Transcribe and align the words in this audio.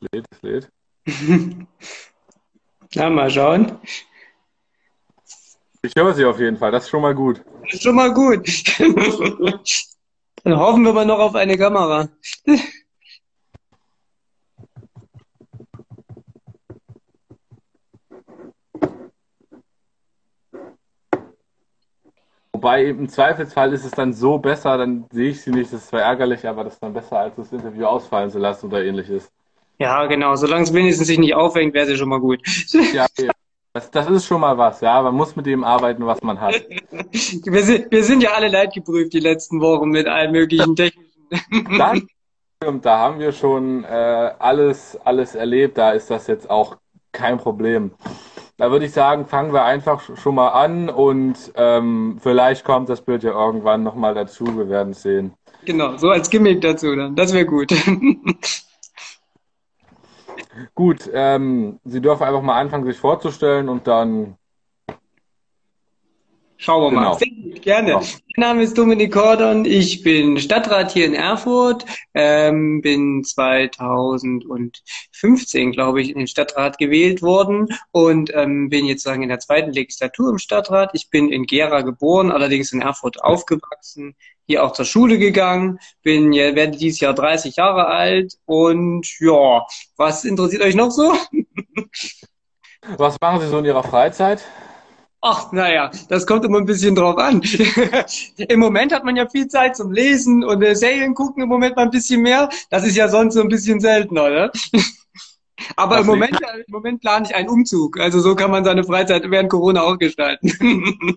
es 0.00 0.08
lädt, 0.12 0.26
es 0.30 0.42
lädt. 0.42 0.70
Na, 2.94 3.10
mal 3.10 3.30
schauen. 3.30 3.78
Ich 5.82 5.92
höre 5.96 6.14
sie 6.14 6.24
auf 6.24 6.38
jeden 6.40 6.56
Fall, 6.56 6.72
das 6.72 6.84
ist 6.84 6.90
schon 6.90 7.02
mal 7.02 7.14
gut. 7.14 7.44
Das 7.62 7.74
ist 7.74 7.82
schon 7.82 7.94
mal 7.94 8.12
gut. 8.12 8.46
Dann 10.42 10.58
hoffen 10.58 10.84
wir 10.84 10.92
mal 10.92 11.06
noch 11.06 11.18
auf 11.18 11.34
eine 11.34 11.56
Kamera. 11.56 12.08
Wobei 22.52 22.86
im 22.86 23.08
Zweifelsfall 23.08 23.72
ist 23.74 23.84
es 23.84 23.92
dann 23.92 24.12
so 24.12 24.38
besser, 24.38 24.78
dann 24.78 25.06
sehe 25.12 25.30
ich 25.30 25.42
sie 25.42 25.50
nicht, 25.50 25.72
das 25.72 25.82
ist 25.82 25.88
zwar 25.88 26.00
ärgerlich, 26.00 26.48
aber 26.48 26.64
das 26.64 26.74
ist 26.74 26.82
dann 26.82 26.94
besser, 26.94 27.18
als 27.18 27.36
das 27.36 27.52
Interview 27.52 27.84
ausfallen 27.84 28.30
zu 28.30 28.38
lassen 28.38 28.66
oder 28.66 28.82
ähnliches. 28.82 29.30
Ja, 29.78 30.06
genau. 30.06 30.36
Solange 30.36 30.62
es 30.62 30.72
wenigstens 30.72 31.06
sich 31.06 31.18
nicht 31.18 31.34
aufhängt, 31.34 31.74
wäre 31.74 31.86
sie 31.86 31.96
schon 31.96 32.08
mal 32.08 32.20
gut. 32.20 32.40
Ja, 32.92 33.06
ja. 33.18 33.32
Das, 33.72 33.90
das 33.90 34.08
ist 34.08 34.26
schon 34.26 34.40
mal 34.40 34.56
was, 34.56 34.80
ja. 34.80 35.02
Man 35.02 35.14
muss 35.14 35.36
mit 35.36 35.44
dem 35.44 35.62
arbeiten, 35.62 36.06
was 36.06 36.22
man 36.22 36.40
hat. 36.40 36.54
Wir 37.12 37.62
sind, 37.62 37.90
wir 37.90 38.04
sind 38.04 38.22
ja 38.22 38.30
alle 38.32 38.48
leidgeprüft 38.48 39.12
die 39.12 39.20
letzten 39.20 39.60
Wochen 39.60 39.90
mit 39.90 40.06
allen 40.06 40.32
möglichen 40.32 40.74
technischen. 40.74 42.08
Stimmt, 42.62 42.86
da 42.86 42.98
haben 42.98 43.18
wir 43.18 43.32
schon 43.32 43.84
äh, 43.84 44.32
alles, 44.38 44.98
alles 45.04 45.34
erlebt. 45.34 45.76
Da 45.76 45.90
ist 45.90 46.10
das 46.10 46.26
jetzt 46.26 46.48
auch 46.48 46.78
kein 47.12 47.36
Problem. 47.36 47.90
Da 48.56 48.70
würde 48.70 48.86
ich 48.86 48.92
sagen, 48.92 49.26
fangen 49.26 49.52
wir 49.52 49.64
einfach 49.64 50.02
schon 50.16 50.34
mal 50.34 50.48
an 50.48 50.88
und 50.88 51.36
ähm, 51.56 52.18
vielleicht 52.22 52.64
kommt 52.64 52.88
das 52.88 53.02
Bild 53.02 53.22
ja 53.22 53.32
irgendwann 53.32 53.82
nochmal 53.82 54.14
dazu. 54.14 54.46
Wir 54.56 54.70
werden 54.70 54.92
es 54.92 55.02
sehen. 55.02 55.34
Genau, 55.66 55.98
so 55.98 56.08
als 56.08 56.30
Gimmick 56.30 56.62
dazu 56.62 56.96
dann. 56.96 57.14
Das 57.14 57.34
wäre 57.34 57.44
gut. 57.44 57.70
Gut, 60.74 61.10
ähm, 61.12 61.80
Sie 61.84 62.00
dürfen 62.00 62.24
einfach 62.24 62.42
mal 62.42 62.58
anfangen, 62.60 62.84
sich 62.86 62.98
vorzustellen 62.98 63.68
und 63.68 63.86
dann. 63.86 64.36
Schauen 66.58 66.84
wir 66.84 66.88
Genau. 66.90 67.10
mal. 67.10 67.18
Sehr 67.18 67.28
gut, 67.28 67.60
gerne. 67.62 67.90
Ja. 67.90 68.00
Mein 68.00 68.48
Name 68.48 68.62
ist 68.62 68.78
Dominik 68.78 69.12
Gordon. 69.12 69.64
Ich 69.66 70.02
bin 70.02 70.38
Stadtrat 70.38 70.90
hier 70.92 71.04
in 71.06 71.14
Erfurt. 71.14 71.84
Ähm, 72.14 72.80
bin 72.80 73.22
2015, 73.24 75.72
glaube 75.72 76.00
ich, 76.00 76.08
in 76.10 76.16
den 76.18 76.26
Stadtrat 76.26 76.78
gewählt 76.78 77.20
worden 77.22 77.68
und 77.92 78.30
ähm, 78.34 78.70
bin 78.70 78.86
jetzt 78.86 79.02
sagen 79.02 79.22
in 79.22 79.28
der 79.28 79.38
zweiten 79.38 79.70
Legislatur 79.72 80.30
im 80.30 80.38
Stadtrat. 80.38 80.90
Ich 80.94 81.10
bin 81.10 81.30
in 81.30 81.44
Gera 81.44 81.82
geboren, 81.82 82.32
allerdings 82.32 82.72
in 82.72 82.80
Erfurt 82.80 83.22
aufgewachsen. 83.22 84.16
Hier 84.46 84.64
auch 84.64 84.72
zur 84.72 84.86
Schule 84.86 85.18
gegangen, 85.18 85.78
bin 86.02 86.32
ja, 86.32 86.54
werde 86.54 86.78
dieses 86.78 87.00
Jahr 87.00 87.12
30 87.14 87.56
Jahre 87.56 87.86
alt 87.86 88.34
und 88.44 89.06
ja, 89.18 89.66
was 89.96 90.24
interessiert 90.24 90.62
euch 90.62 90.74
noch 90.76 90.90
so? 90.90 91.12
Was 92.96 93.20
machen 93.20 93.40
Sie 93.40 93.48
so 93.48 93.58
in 93.58 93.64
Ihrer 93.64 93.82
Freizeit? 93.82 94.44
Ach, 95.28 95.50
naja, 95.50 95.90
das 96.08 96.24
kommt 96.24 96.44
immer 96.44 96.58
ein 96.58 96.66
bisschen 96.66 96.94
drauf 96.94 97.18
an. 97.18 97.42
Im 98.36 98.60
Moment 98.60 98.92
hat 98.92 99.02
man 99.02 99.16
ja 99.16 99.28
viel 99.28 99.48
Zeit 99.48 99.74
zum 99.74 99.90
Lesen 99.90 100.44
und 100.44 100.62
äh, 100.62 100.76
Serien 100.76 101.14
gucken 101.14 101.42
im 101.42 101.48
Moment 101.48 101.74
mal 101.74 101.82
ein 101.82 101.90
bisschen 101.90 102.22
mehr. 102.22 102.48
Das 102.70 102.86
ist 102.86 102.94
ja 102.94 103.08
sonst 103.08 103.34
so 103.34 103.40
ein 103.40 103.48
bisschen 103.48 103.80
seltener, 103.80 104.30
ne? 104.30 104.52
Aber 105.76 105.98
im 105.98 106.06
Moment, 106.06 106.38
im 106.40 106.72
Moment 106.72 107.00
plane 107.00 107.26
ich 107.28 107.34
einen 107.34 107.48
Umzug. 107.48 107.98
Also 107.98 108.20
so 108.20 108.36
kann 108.36 108.52
man 108.52 108.64
seine 108.64 108.84
Freizeit 108.84 109.28
während 109.28 109.50
Corona 109.50 109.82
auch 109.82 109.98
gestalten. 109.98 111.16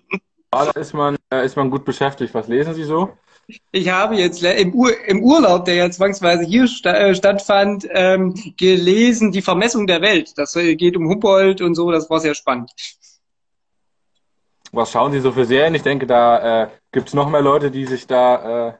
Ja, 0.52 0.64
da 0.72 0.80
ist 0.80 0.92
man, 0.92 1.16
äh, 1.32 1.46
ist 1.46 1.56
man 1.56 1.70
gut 1.70 1.84
beschäftigt. 1.84 2.34
Was 2.34 2.48
lesen 2.48 2.74
Sie 2.74 2.82
so? 2.82 3.10
Ich 3.70 3.90
habe 3.90 4.16
jetzt 4.16 4.42
im, 4.42 4.74
Ur 4.74 4.90
im 5.06 5.22
Urlaub, 5.22 5.66
der 5.66 5.74
ja 5.74 5.88
zwangsweise 5.88 6.42
hier 6.44 6.66
sta 6.66 6.94
äh, 6.94 7.14
stattfand, 7.14 7.86
ähm, 7.90 8.34
gelesen 8.56 9.30
Die 9.30 9.42
Vermessung 9.42 9.86
der 9.86 10.02
Welt. 10.02 10.32
Das 10.36 10.56
äh, 10.56 10.74
geht 10.74 10.96
um 10.96 11.08
Humboldt 11.08 11.60
und 11.60 11.76
so, 11.76 11.92
das 11.92 12.10
war 12.10 12.18
sehr 12.18 12.34
spannend. 12.34 12.72
Was 14.72 14.92
schauen 14.92 15.12
Sie 15.12 15.20
so 15.20 15.32
für 15.32 15.44
Serien? 15.44 15.74
Ich 15.74 15.82
denke, 15.82 16.06
da 16.06 16.64
äh, 16.64 16.68
gibt 16.92 17.08
es 17.08 17.14
noch 17.14 17.28
mehr 17.28 17.42
Leute, 17.42 17.70
die 17.70 17.86
sich 17.86 18.06
da, 18.06 18.68
äh, 18.68 18.72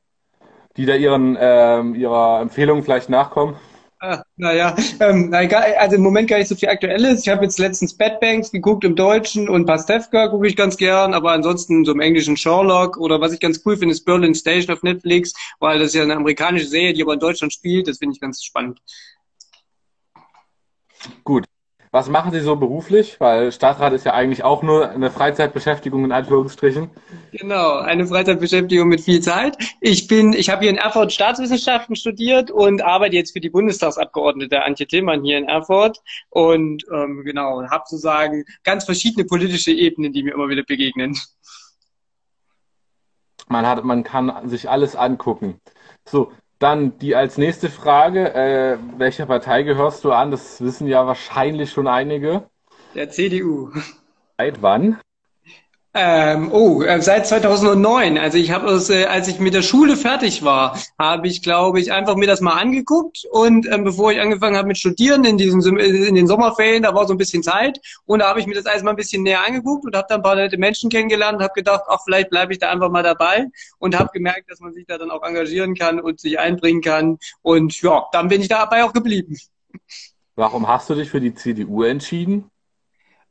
die 0.76 0.86
da 0.86 0.94
ihren, 0.94 1.36
ähm, 1.40 1.94
ihrer 1.94 2.40
Empfehlung 2.40 2.82
vielleicht 2.82 3.08
nachkommen. 3.08 3.56
Ah, 4.02 4.22
naja, 4.36 4.74
ähm, 5.00 5.30
also 5.34 5.96
im 5.96 6.02
Moment 6.02 6.26
gar 6.28 6.38
nicht 6.38 6.48
so 6.48 6.54
viel 6.54 6.70
Aktuelles. 6.70 7.20
Ich 7.20 7.28
habe 7.28 7.44
jetzt 7.44 7.58
letztens 7.58 7.94
Bad 7.94 8.18
Banks 8.18 8.50
geguckt 8.50 8.82
im 8.84 8.96
Deutschen 8.96 9.46
und 9.46 9.66
Pastewka 9.66 10.28
gucke 10.28 10.46
ich 10.46 10.56
ganz 10.56 10.78
gern, 10.78 11.12
aber 11.12 11.32
ansonsten 11.32 11.84
so 11.84 11.92
im 11.92 12.00
Englischen 12.00 12.34
Sherlock 12.34 12.96
oder 12.96 13.20
was 13.20 13.34
ich 13.34 13.40
ganz 13.40 13.60
cool 13.66 13.76
finde, 13.76 13.92
ist 13.92 14.06
Berlin 14.06 14.34
Station 14.34 14.74
auf 14.74 14.82
Netflix, 14.82 15.34
weil 15.58 15.78
das 15.78 15.88
ist 15.88 15.94
ja 15.96 16.02
eine 16.02 16.16
amerikanische 16.16 16.66
Serie, 16.66 16.94
die 16.94 17.02
aber 17.02 17.12
in 17.12 17.20
Deutschland 17.20 17.52
spielt. 17.52 17.88
Das 17.88 17.98
finde 17.98 18.14
ich 18.14 18.20
ganz 18.20 18.42
spannend. 18.42 18.80
Gut. 21.24 21.49
Was 21.92 22.08
machen 22.08 22.30
Sie 22.30 22.38
so 22.38 22.54
beruflich? 22.54 23.18
Weil 23.18 23.50
Stadtrat 23.50 23.92
ist 23.92 24.04
ja 24.04 24.14
eigentlich 24.14 24.44
auch 24.44 24.62
nur 24.62 24.90
eine 24.90 25.10
Freizeitbeschäftigung 25.10 26.04
in 26.04 26.12
Anführungsstrichen. 26.12 26.88
Genau, 27.32 27.78
eine 27.78 28.06
Freizeitbeschäftigung 28.06 28.88
mit 28.88 29.00
viel 29.00 29.20
Zeit. 29.20 29.58
Ich 29.80 30.06
bin, 30.06 30.32
ich 30.32 30.50
habe 30.50 30.60
hier 30.62 30.70
in 30.70 30.76
Erfurt 30.76 31.12
Staatswissenschaften 31.12 31.96
studiert 31.96 32.52
und 32.52 32.80
arbeite 32.80 33.16
jetzt 33.16 33.32
für 33.32 33.40
die 33.40 33.50
Bundestagsabgeordnete 33.50 34.62
Antje 34.62 34.86
Tillmann 34.86 35.24
hier 35.24 35.38
in 35.38 35.48
Erfurt 35.48 35.98
und 36.28 36.84
ähm, 36.92 37.22
genau, 37.24 37.60
habe 37.68 37.82
sozusagen 37.88 38.44
ganz 38.62 38.84
verschiedene 38.84 39.26
politische 39.26 39.72
Ebenen, 39.72 40.12
die 40.12 40.22
mir 40.22 40.34
immer 40.34 40.48
wieder 40.48 40.62
begegnen. 40.62 41.18
Man 43.48 43.66
hat, 43.66 43.82
man 43.82 44.04
kann 44.04 44.48
sich 44.48 44.70
alles 44.70 44.94
angucken. 44.94 45.60
So, 46.04 46.30
dann 46.60 46.98
die 46.98 47.16
als 47.16 47.38
nächste 47.38 47.68
Frage. 47.68 48.32
Äh, 48.34 48.78
welcher 48.98 49.26
Partei 49.26 49.64
gehörst 49.64 50.04
du 50.04 50.12
an? 50.12 50.30
Das 50.30 50.60
wissen 50.60 50.86
ja 50.86 51.06
wahrscheinlich 51.06 51.72
schon 51.72 51.88
einige. 51.88 52.48
Der 52.94 53.10
CDU. 53.10 53.72
Seit 54.38 54.62
wann? 54.62 55.00
Ähm, 55.92 56.52
oh, 56.52 56.82
äh, 56.82 57.02
seit 57.02 57.26
2009. 57.26 58.16
Also 58.16 58.38
ich 58.38 58.52
habe 58.52 58.70
es, 58.70 58.90
äh, 58.90 59.06
als 59.06 59.26
ich 59.26 59.40
mit 59.40 59.54
der 59.54 59.62
Schule 59.62 59.96
fertig 59.96 60.44
war, 60.44 60.78
habe 61.00 61.26
ich, 61.26 61.42
glaube 61.42 61.80
ich, 61.80 61.90
einfach 61.90 62.14
mir 62.14 62.28
das 62.28 62.40
mal 62.40 62.52
angeguckt 62.60 63.24
und 63.32 63.66
ähm, 63.66 63.82
bevor 63.82 64.12
ich 64.12 64.20
angefangen 64.20 64.56
habe 64.56 64.68
mit 64.68 64.78
Studieren 64.78 65.24
in 65.24 65.36
diesen 65.36 65.78
äh, 65.78 65.86
in 65.86 66.14
den 66.14 66.28
Sommerferien, 66.28 66.84
da 66.84 66.94
war 66.94 67.08
so 67.08 67.14
ein 67.14 67.18
bisschen 67.18 67.42
Zeit 67.42 67.80
und 68.06 68.20
da 68.20 68.28
habe 68.28 68.38
ich 68.38 68.46
mir 68.46 68.54
das 68.54 68.66
alles 68.66 68.84
mal 68.84 68.90
ein 68.90 68.96
bisschen 68.96 69.24
näher 69.24 69.44
angeguckt 69.44 69.84
und 69.84 69.96
habe 69.96 70.06
dann 70.08 70.20
ein 70.20 70.22
paar 70.22 70.36
nette 70.36 70.58
Menschen 70.58 70.90
kennengelernt 70.90 71.38
und 71.38 71.42
habe 71.42 71.54
gedacht, 71.54 71.82
ach 71.88 71.98
vielleicht 72.04 72.30
bleibe 72.30 72.52
ich 72.52 72.60
da 72.60 72.70
einfach 72.70 72.90
mal 72.90 73.02
dabei 73.02 73.46
und 73.78 73.98
habe 73.98 74.10
gemerkt, 74.12 74.48
dass 74.48 74.60
man 74.60 74.72
sich 74.72 74.86
da 74.86 74.96
dann 74.96 75.10
auch 75.10 75.24
engagieren 75.24 75.74
kann 75.74 75.98
und 75.98 76.20
sich 76.20 76.38
einbringen 76.38 76.82
kann 76.82 77.18
und 77.42 77.82
ja, 77.82 78.06
dann 78.12 78.28
bin 78.28 78.40
ich 78.40 78.48
dabei 78.48 78.84
auch 78.84 78.92
geblieben. 78.92 79.36
Warum 80.36 80.68
hast 80.68 80.88
du 80.88 80.94
dich 80.94 81.10
für 81.10 81.20
die 81.20 81.34
CDU 81.34 81.82
entschieden? 81.82 82.49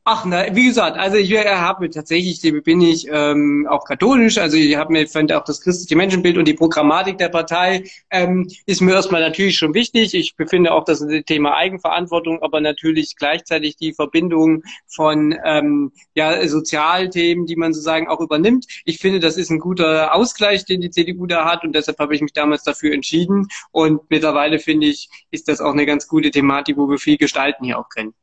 Ach, 0.04 0.24
na, 0.24 0.56
wie 0.56 0.64
gesagt, 0.64 0.96
also 0.96 1.18
ich 1.18 1.30
äh, 1.30 1.44
habe 1.44 1.90
tatsächlich, 1.90 2.40
bin 2.64 2.80
ich 2.80 3.06
ähm, 3.10 3.66
auch 3.68 3.84
katholisch, 3.84 4.38
also 4.38 4.56
ich 4.56 4.74
habe 4.76 4.92
mir 4.92 5.06
fand 5.06 5.30
auch 5.30 5.44
das 5.44 5.60
christliche 5.60 5.94
Menschenbild 5.94 6.38
und 6.38 6.48
die 6.48 6.54
Programmatik 6.54 7.18
der 7.18 7.28
Partei 7.28 7.84
ähm, 8.10 8.48
ist 8.64 8.80
mir 8.80 8.94
erstmal 8.94 9.20
natürlich 9.20 9.58
schon 9.58 9.74
wichtig. 9.74 10.14
Ich 10.14 10.36
befinde 10.36 10.72
auch 10.72 10.84
das 10.84 11.04
Thema 11.26 11.54
Eigenverantwortung, 11.54 12.42
aber 12.42 12.62
natürlich 12.62 13.14
gleichzeitig 13.16 13.76
die 13.76 13.92
Verbindung 13.92 14.62
von 14.86 15.38
ähm, 15.44 15.92
ja, 16.14 16.48
Sozialthemen, 16.48 17.44
die 17.44 17.56
man 17.56 17.74
sozusagen 17.74 18.08
auch 18.08 18.20
übernimmt. 18.20 18.66
Ich 18.86 18.98
finde, 18.98 19.20
das 19.20 19.36
ist 19.36 19.50
ein 19.50 19.60
guter 19.60 20.14
Ausgleich, 20.14 20.64
den 20.64 20.80
die 20.80 20.90
CDU 20.90 21.26
da 21.26 21.44
hat 21.44 21.62
und 21.62 21.74
deshalb 21.74 21.98
habe 21.98 22.14
ich 22.14 22.22
mich 22.22 22.32
damals 22.32 22.64
dafür 22.64 22.94
entschieden 22.94 23.48
und 23.70 24.00
mittlerweile 24.08 24.60
finde 24.60 24.86
ich, 24.86 25.10
ist 25.30 25.46
das 25.48 25.60
auch 25.60 25.72
eine 25.72 25.84
ganz 25.84 26.08
gute 26.08 26.30
Thematik, 26.30 26.78
wo 26.78 26.88
wir 26.88 26.98
viel 26.98 27.18
gestalten 27.18 27.66
hier 27.66 27.78
auch 27.78 27.90
können. 27.90 28.14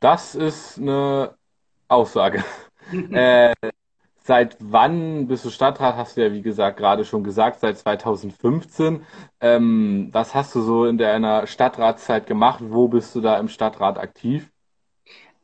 Das 0.00 0.34
ist 0.34 0.78
eine 0.78 1.36
Aussage. 1.88 2.44
Äh, 3.12 3.54
seit 4.24 4.56
wann 4.60 5.28
bist 5.28 5.44
du 5.44 5.50
Stadtrat? 5.50 5.96
Hast 5.96 6.16
du 6.16 6.22
ja, 6.24 6.32
wie 6.32 6.42
gesagt, 6.42 6.78
gerade 6.78 7.04
schon 7.04 7.24
gesagt, 7.24 7.60
seit 7.60 7.78
2015. 7.78 9.06
Ähm, 9.40 10.08
was 10.12 10.34
hast 10.34 10.54
du 10.56 10.62
so 10.62 10.86
in 10.86 10.98
deiner 10.98 11.46
Stadtratszeit 11.46 12.26
gemacht? 12.26 12.60
Wo 12.66 12.88
bist 12.88 13.14
du 13.14 13.20
da 13.20 13.38
im 13.38 13.48
Stadtrat 13.48 13.98
aktiv? 13.98 14.50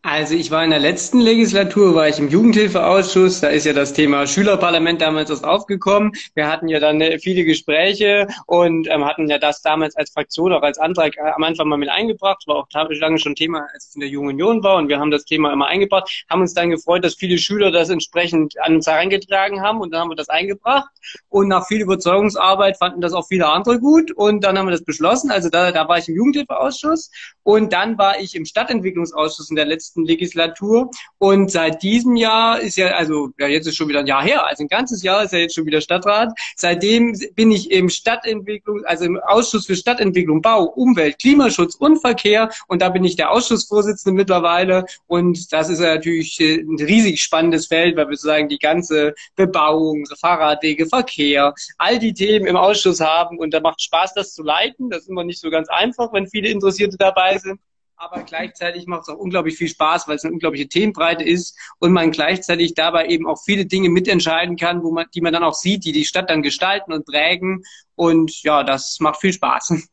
Also 0.08 0.36
ich 0.36 0.52
war 0.52 0.62
in 0.62 0.70
der 0.70 0.78
letzten 0.78 1.18
Legislatur, 1.18 1.96
war 1.96 2.08
ich 2.08 2.20
im 2.20 2.28
Jugendhilfeausschuss, 2.28 3.40
da 3.40 3.48
ist 3.48 3.66
ja 3.66 3.72
das 3.72 3.92
Thema 3.92 4.24
Schülerparlament 4.28 5.00
damals 5.00 5.30
erst 5.30 5.44
aufgekommen. 5.44 6.12
Wir 6.36 6.46
hatten 6.46 6.68
ja 6.68 6.78
dann 6.78 7.00
äh, 7.00 7.18
viele 7.18 7.42
Gespräche 7.42 8.28
und 8.46 8.86
ähm, 8.88 9.04
hatten 9.04 9.26
ja 9.28 9.38
das 9.38 9.62
damals 9.62 9.96
als 9.96 10.12
Fraktion 10.12 10.52
auch 10.52 10.62
als 10.62 10.78
Antrag 10.78 11.16
äh, 11.16 11.32
am 11.34 11.42
Anfang 11.42 11.66
mal 11.66 11.76
mit 11.76 11.88
eingebracht, 11.88 12.44
war 12.46 12.54
auch 12.54 12.68
lange 12.70 13.18
schon 13.18 13.34
Thema, 13.34 13.66
als 13.74 13.88
ich 13.88 13.96
in 13.96 14.00
der 14.00 14.08
Jungen 14.08 14.28
Union 14.28 14.62
war 14.62 14.76
und 14.76 14.88
wir 14.88 15.00
haben 15.00 15.10
das 15.10 15.24
Thema 15.24 15.52
immer 15.52 15.66
eingebracht, 15.66 16.24
haben 16.30 16.40
uns 16.40 16.54
dann 16.54 16.70
gefreut, 16.70 17.04
dass 17.04 17.16
viele 17.16 17.36
Schüler 17.36 17.72
das 17.72 17.90
entsprechend 17.90 18.54
an 18.60 18.76
uns 18.76 18.86
herangetragen 18.86 19.60
haben 19.60 19.80
und 19.80 19.92
dann 19.92 20.02
haben 20.02 20.10
wir 20.10 20.14
das 20.14 20.28
eingebracht 20.28 20.88
und 21.30 21.48
nach 21.48 21.66
viel 21.66 21.80
Überzeugungsarbeit 21.80 22.78
fanden 22.78 23.00
das 23.00 23.12
auch 23.12 23.26
viele 23.26 23.48
andere 23.48 23.80
gut 23.80 24.12
und 24.12 24.44
dann 24.44 24.56
haben 24.56 24.66
wir 24.66 24.72
das 24.72 24.84
beschlossen. 24.84 25.32
Also 25.32 25.48
da, 25.48 25.72
da 25.72 25.88
war 25.88 25.98
ich 25.98 26.08
im 26.08 26.14
Jugendhilfeausschuss 26.14 27.10
und 27.42 27.72
dann 27.72 27.98
war 27.98 28.20
ich 28.20 28.36
im 28.36 28.44
Stadtentwicklungsausschuss 28.44 29.50
in 29.50 29.56
der 29.56 29.64
letzten 29.64 29.95
letzten 29.96 30.04
Legislatur. 30.04 30.90
Und 31.18 31.50
seit 31.50 31.82
diesem 31.82 32.16
Jahr 32.16 32.60
ist 32.60 32.76
ja, 32.76 32.88
also 32.88 33.30
ja, 33.38 33.46
jetzt 33.48 33.66
ist 33.66 33.76
schon 33.76 33.88
wieder 33.88 34.00
ein 34.00 34.06
Jahr 34.06 34.22
her, 34.22 34.46
also 34.46 34.64
ein 34.64 34.68
ganzes 34.68 35.02
Jahr 35.02 35.24
ist 35.24 35.32
ja 35.32 35.38
jetzt 35.38 35.54
schon 35.54 35.66
wieder 35.66 35.80
Stadtrat. 35.80 36.32
Seitdem 36.56 37.18
bin 37.34 37.50
ich 37.50 37.70
im 37.70 37.88
Stadtentwicklung, 37.88 38.84
also 38.84 39.04
im 39.04 39.18
Ausschuss 39.18 39.66
für 39.66 39.76
Stadtentwicklung, 39.76 40.42
Bau, 40.42 40.64
Umwelt, 40.64 41.18
Klimaschutz 41.18 41.74
und 41.76 42.00
Verkehr. 42.00 42.50
Und 42.68 42.82
da 42.82 42.90
bin 42.90 43.04
ich 43.04 43.16
der 43.16 43.30
Ausschussvorsitzende 43.30 44.16
mittlerweile. 44.16 44.84
Und 45.06 45.52
das 45.52 45.68
ist 45.70 45.80
natürlich 45.80 46.38
äh, 46.40 46.60
ein 46.60 46.76
riesig 46.78 47.22
spannendes 47.22 47.66
Feld, 47.66 47.96
weil 47.96 48.08
wir 48.08 48.16
sozusagen 48.16 48.48
die 48.48 48.58
ganze 48.58 49.14
Bebauung, 49.36 50.04
Fahrradwege, 50.20 50.86
Verkehr, 50.86 51.54
all 51.78 51.98
die 51.98 52.12
Themen 52.12 52.46
im 52.46 52.56
Ausschuss 52.56 53.00
haben. 53.00 53.38
Und 53.38 53.54
da 53.54 53.60
macht 53.60 53.80
Spaß, 53.80 54.14
das 54.14 54.34
zu 54.34 54.42
leiten. 54.42 54.90
Das 54.90 55.02
ist 55.02 55.08
immer 55.08 55.24
nicht 55.24 55.40
so 55.40 55.50
ganz 55.50 55.68
einfach, 55.68 56.12
wenn 56.12 56.26
viele 56.26 56.48
Interessierte 56.48 56.96
dabei 56.96 57.38
sind 57.38 57.60
aber 57.96 58.22
gleichzeitig 58.22 58.86
macht 58.86 59.02
es 59.02 59.08
auch 59.08 59.18
unglaublich 59.18 59.56
viel 59.56 59.68
Spaß, 59.68 60.06
weil 60.08 60.16
es 60.16 60.24
eine 60.24 60.34
unglaubliche 60.34 60.68
Themenbreite 60.68 61.24
ist 61.24 61.58
und 61.78 61.92
man 61.92 62.10
gleichzeitig 62.10 62.74
dabei 62.74 63.06
eben 63.06 63.26
auch 63.26 63.42
viele 63.42 63.66
Dinge 63.66 63.88
mitentscheiden 63.88 64.56
kann, 64.56 64.82
wo 64.82 64.92
man, 64.92 65.06
die 65.14 65.20
man 65.20 65.32
dann 65.32 65.44
auch 65.44 65.54
sieht, 65.54 65.84
die 65.84 65.92
die 65.92 66.04
Stadt 66.04 66.30
dann 66.30 66.42
gestalten 66.42 66.92
und 66.92 67.06
prägen 67.06 67.62
und 67.94 68.42
ja, 68.42 68.62
das 68.62 68.98
macht 69.00 69.20
viel 69.20 69.32
Spaß. 69.32 69.88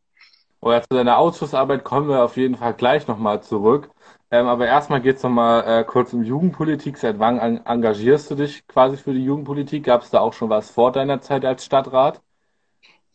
Oh 0.62 0.72
ja, 0.72 0.82
zu 0.82 0.96
deiner 0.96 1.18
Ausschussarbeit 1.18 1.84
kommen 1.84 2.08
wir 2.08 2.24
auf 2.24 2.38
jeden 2.38 2.56
Fall 2.56 2.74
gleich 2.74 3.08
nochmal 3.08 3.44
zurück. 3.44 3.90
Ähm, 4.32 4.48
aber 4.48 4.66
erstmal 4.66 5.02
geht 5.02 5.18
es 5.18 5.24
nochmal 5.24 5.82
äh, 5.82 5.84
kurz 5.84 6.14
um 6.14 6.24
Jugendpolitik. 6.24 6.98
Seit 6.98 7.20
wann 7.20 7.38
engagierst 7.66 8.32
du 8.32 8.36
dich 8.36 8.66
quasi 8.66 8.98
für 8.98 9.14
die 9.14 9.24
Jugendpolitik? 9.24 9.84
Gab 9.84 10.04
es 10.04 10.10
da 10.10 10.22
auch 10.22 10.34
schon 10.34 10.50
was 10.50 10.72
vor 10.72 10.92
deiner 10.92 11.22
Zeit 11.22 11.44
als 11.46 11.66
Stadtrat? 11.66 12.22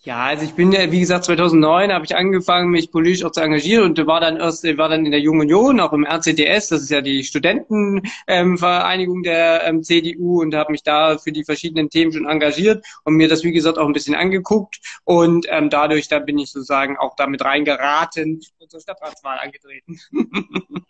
Ja, 0.02 0.26
also 0.26 0.44
ich 0.44 0.54
bin 0.54 0.70
ja, 0.70 0.92
wie 0.92 1.00
gesagt, 1.00 1.24
2009 1.24 1.92
habe 1.92 2.04
ich 2.04 2.14
angefangen, 2.14 2.70
mich 2.70 2.92
politisch 2.92 3.24
auch 3.24 3.32
zu 3.32 3.40
engagieren 3.40 3.84
und 3.84 4.06
war 4.06 4.20
dann 4.20 4.36
erst, 4.36 4.62
war 4.78 4.88
dann 4.88 5.04
in 5.04 5.10
der 5.10 5.20
Jungen 5.20 5.40
Union, 5.40 5.80
auch 5.80 5.92
im 5.92 6.06
RCDS, 6.06 6.68
das 6.68 6.82
ist 6.82 6.90
ja 6.90 7.00
die 7.00 7.24
Studentenvereinigung 7.24 9.16
ähm, 9.16 9.22
der 9.24 9.64
ähm, 9.64 9.82
CDU 9.82 10.40
und 10.40 10.54
habe 10.54 10.70
mich 10.70 10.84
da 10.84 11.18
für 11.18 11.32
die 11.32 11.42
verschiedenen 11.42 11.90
Themen 11.90 12.12
schon 12.12 12.28
engagiert 12.28 12.86
und 13.04 13.14
mir 13.14 13.28
das, 13.28 13.42
wie 13.42 13.50
gesagt, 13.50 13.76
auch 13.76 13.86
ein 13.86 13.92
bisschen 13.92 14.14
angeguckt 14.14 14.78
und 15.02 15.46
ähm, 15.48 15.68
dadurch, 15.68 16.06
da 16.06 16.20
bin 16.20 16.38
ich 16.38 16.52
sozusagen 16.52 16.96
auch 16.96 17.16
damit 17.16 17.44
reingeraten 17.44 18.40
und 18.60 18.70
zur 18.70 18.80
Stadtratswahl 18.80 19.38
angetreten. 19.40 19.98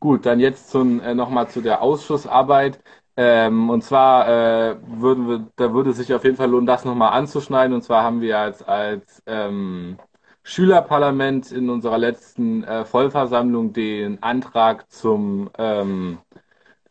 Gut, 0.00 0.24
dann 0.24 0.38
jetzt 0.38 0.70
zum, 0.70 1.00
äh, 1.00 1.14
nochmal 1.14 1.48
zu 1.48 1.60
der 1.60 1.82
Ausschussarbeit. 1.82 2.78
Ähm, 3.20 3.68
und 3.68 3.82
zwar 3.82 4.28
äh, 4.28 4.76
würden 4.86 5.28
wir, 5.28 5.46
da 5.56 5.74
würde 5.74 5.92
sich 5.92 6.14
auf 6.14 6.22
jeden 6.22 6.36
Fall 6.36 6.48
lohnen, 6.50 6.66
das 6.66 6.84
nochmal 6.84 7.12
anzuschneiden. 7.18 7.74
Und 7.74 7.82
zwar 7.82 8.04
haben 8.04 8.20
wir 8.20 8.38
als, 8.38 8.62
als 8.62 9.20
ähm, 9.26 9.98
Schülerparlament 10.44 11.50
in 11.50 11.68
unserer 11.68 11.98
letzten 11.98 12.62
äh, 12.62 12.84
Vollversammlung 12.84 13.72
den 13.72 14.22
Antrag 14.22 14.88
zum 14.92 15.50
ähm, 15.58 16.18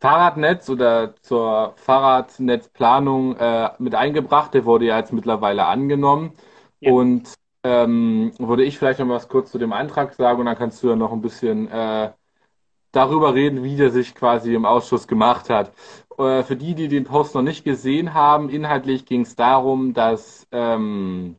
Fahrradnetz 0.00 0.68
oder 0.68 1.14
zur 1.22 1.72
Fahrradnetzplanung 1.76 3.36
äh, 3.36 3.70
mit 3.78 3.94
eingebracht. 3.94 4.52
Der 4.52 4.66
wurde 4.66 4.84
ja 4.84 4.98
jetzt 4.98 5.14
mittlerweile 5.14 5.64
angenommen. 5.64 6.34
Ja. 6.80 6.92
Und 6.92 7.32
ähm, 7.64 8.32
würde 8.38 8.64
ich 8.64 8.78
vielleicht 8.78 9.00
noch 9.00 9.08
was 9.08 9.28
kurz 9.28 9.50
zu 9.50 9.58
dem 9.58 9.72
Antrag 9.72 10.12
sagen 10.14 10.40
und 10.40 10.46
dann 10.46 10.58
kannst 10.58 10.82
du 10.82 10.90
ja 10.90 10.96
noch 10.96 11.12
ein 11.12 11.22
bisschen 11.22 11.68
äh, 11.68 12.12
darüber 12.92 13.34
reden, 13.34 13.62
wie 13.64 13.76
der 13.76 13.90
sich 13.90 14.14
quasi 14.14 14.54
im 14.54 14.66
Ausschuss 14.66 15.08
gemacht 15.08 15.50
hat. 15.50 15.72
Äh, 16.18 16.42
für 16.42 16.56
die, 16.56 16.74
die 16.74 16.88
den 16.88 17.04
Post 17.04 17.34
noch 17.34 17.42
nicht 17.42 17.64
gesehen 17.64 18.14
haben, 18.14 18.48
inhaltlich 18.50 19.06
ging 19.06 19.22
es 19.22 19.36
darum, 19.36 19.94
dass 19.94 20.46
ähm, 20.52 21.36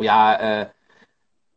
ja, 0.00 0.62
äh, 0.62 0.66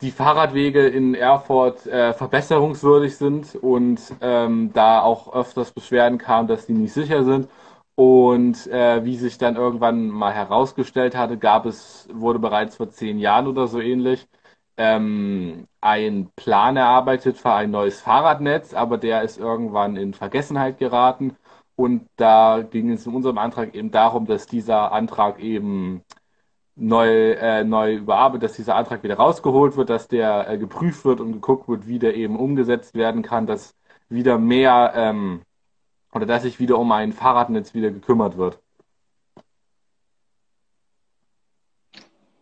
die 0.01 0.11
Fahrradwege 0.11 0.87
in 0.87 1.15
Erfurt 1.15 1.85
äh, 1.87 2.13
verbesserungswürdig 2.13 3.17
sind 3.17 3.55
und 3.55 3.99
ähm, 4.21 4.71
da 4.73 5.01
auch 5.01 5.33
öfters 5.33 5.71
Beschwerden 5.71 6.17
kamen, 6.17 6.47
dass 6.47 6.65
die 6.65 6.73
nicht 6.73 6.93
sicher 6.93 7.23
sind. 7.23 7.49
Und 7.95 8.67
äh, 8.67 9.05
wie 9.05 9.17
sich 9.17 9.37
dann 9.37 9.55
irgendwann 9.57 10.07
mal 10.09 10.33
herausgestellt 10.33 11.15
hatte, 11.15 11.37
gab 11.37 11.65
es, 11.65 12.07
wurde 12.11 12.39
bereits 12.39 12.77
vor 12.77 12.89
zehn 12.89 13.19
Jahren 13.19 13.47
oder 13.47 13.67
so 13.67 13.79
ähnlich, 13.79 14.27
ähm, 14.77 15.67
ein 15.81 16.31
Plan 16.35 16.77
erarbeitet 16.77 17.37
für 17.37 17.53
ein 17.53 17.71
neues 17.71 18.01
Fahrradnetz, 18.01 18.73
aber 18.73 18.97
der 18.97 19.21
ist 19.23 19.37
irgendwann 19.37 19.97
in 19.97 20.13
Vergessenheit 20.13 20.79
geraten. 20.79 21.35
Und 21.81 22.07
da 22.15 22.61
ging 22.61 22.91
es 22.91 23.07
in 23.07 23.15
unserem 23.15 23.39
Antrag 23.39 23.73
eben 23.73 23.89
darum, 23.89 24.27
dass 24.27 24.45
dieser 24.45 24.91
Antrag 24.91 25.39
eben 25.39 26.03
neu, 26.75 27.31
äh, 27.31 27.63
neu 27.63 27.95
überarbeitet, 27.95 28.43
dass 28.43 28.57
dieser 28.57 28.75
Antrag 28.75 29.01
wieder 29.01 29.15
rausgeholt 29.15 29.75
wird, 29.77 29.89
dass 29.89 30.07
der 30.07 30.47
äh, 30.47 30.57
geprüft 30.59 31.05
wird 31.05 31.19
und 31.21 31.33
geguckt 31.33 31.67
wird, 31.67 31.87
wie 31.87 31.97
der 31.97 32.15
eben 32.15 32.37
umgesetzt 32.37 32.93
werden 32.93 33.23
kann, 33.23 33.47
dass 33.47 33.75
wieder 34.09 34.37
mehr 34.37 34.93
ähm, 34.95 35.41
oder 36.13 36.27
dass 36.27 36.43
sich 36.43 36.59
wieder 36.59 36.77
um 36.77 36.91
ein 36.91 37.13
Fahrradnetz 37.13 37.73
wieder 37.73 37.89
gekümmert 37.89 38.37
wird. 38.37 38.59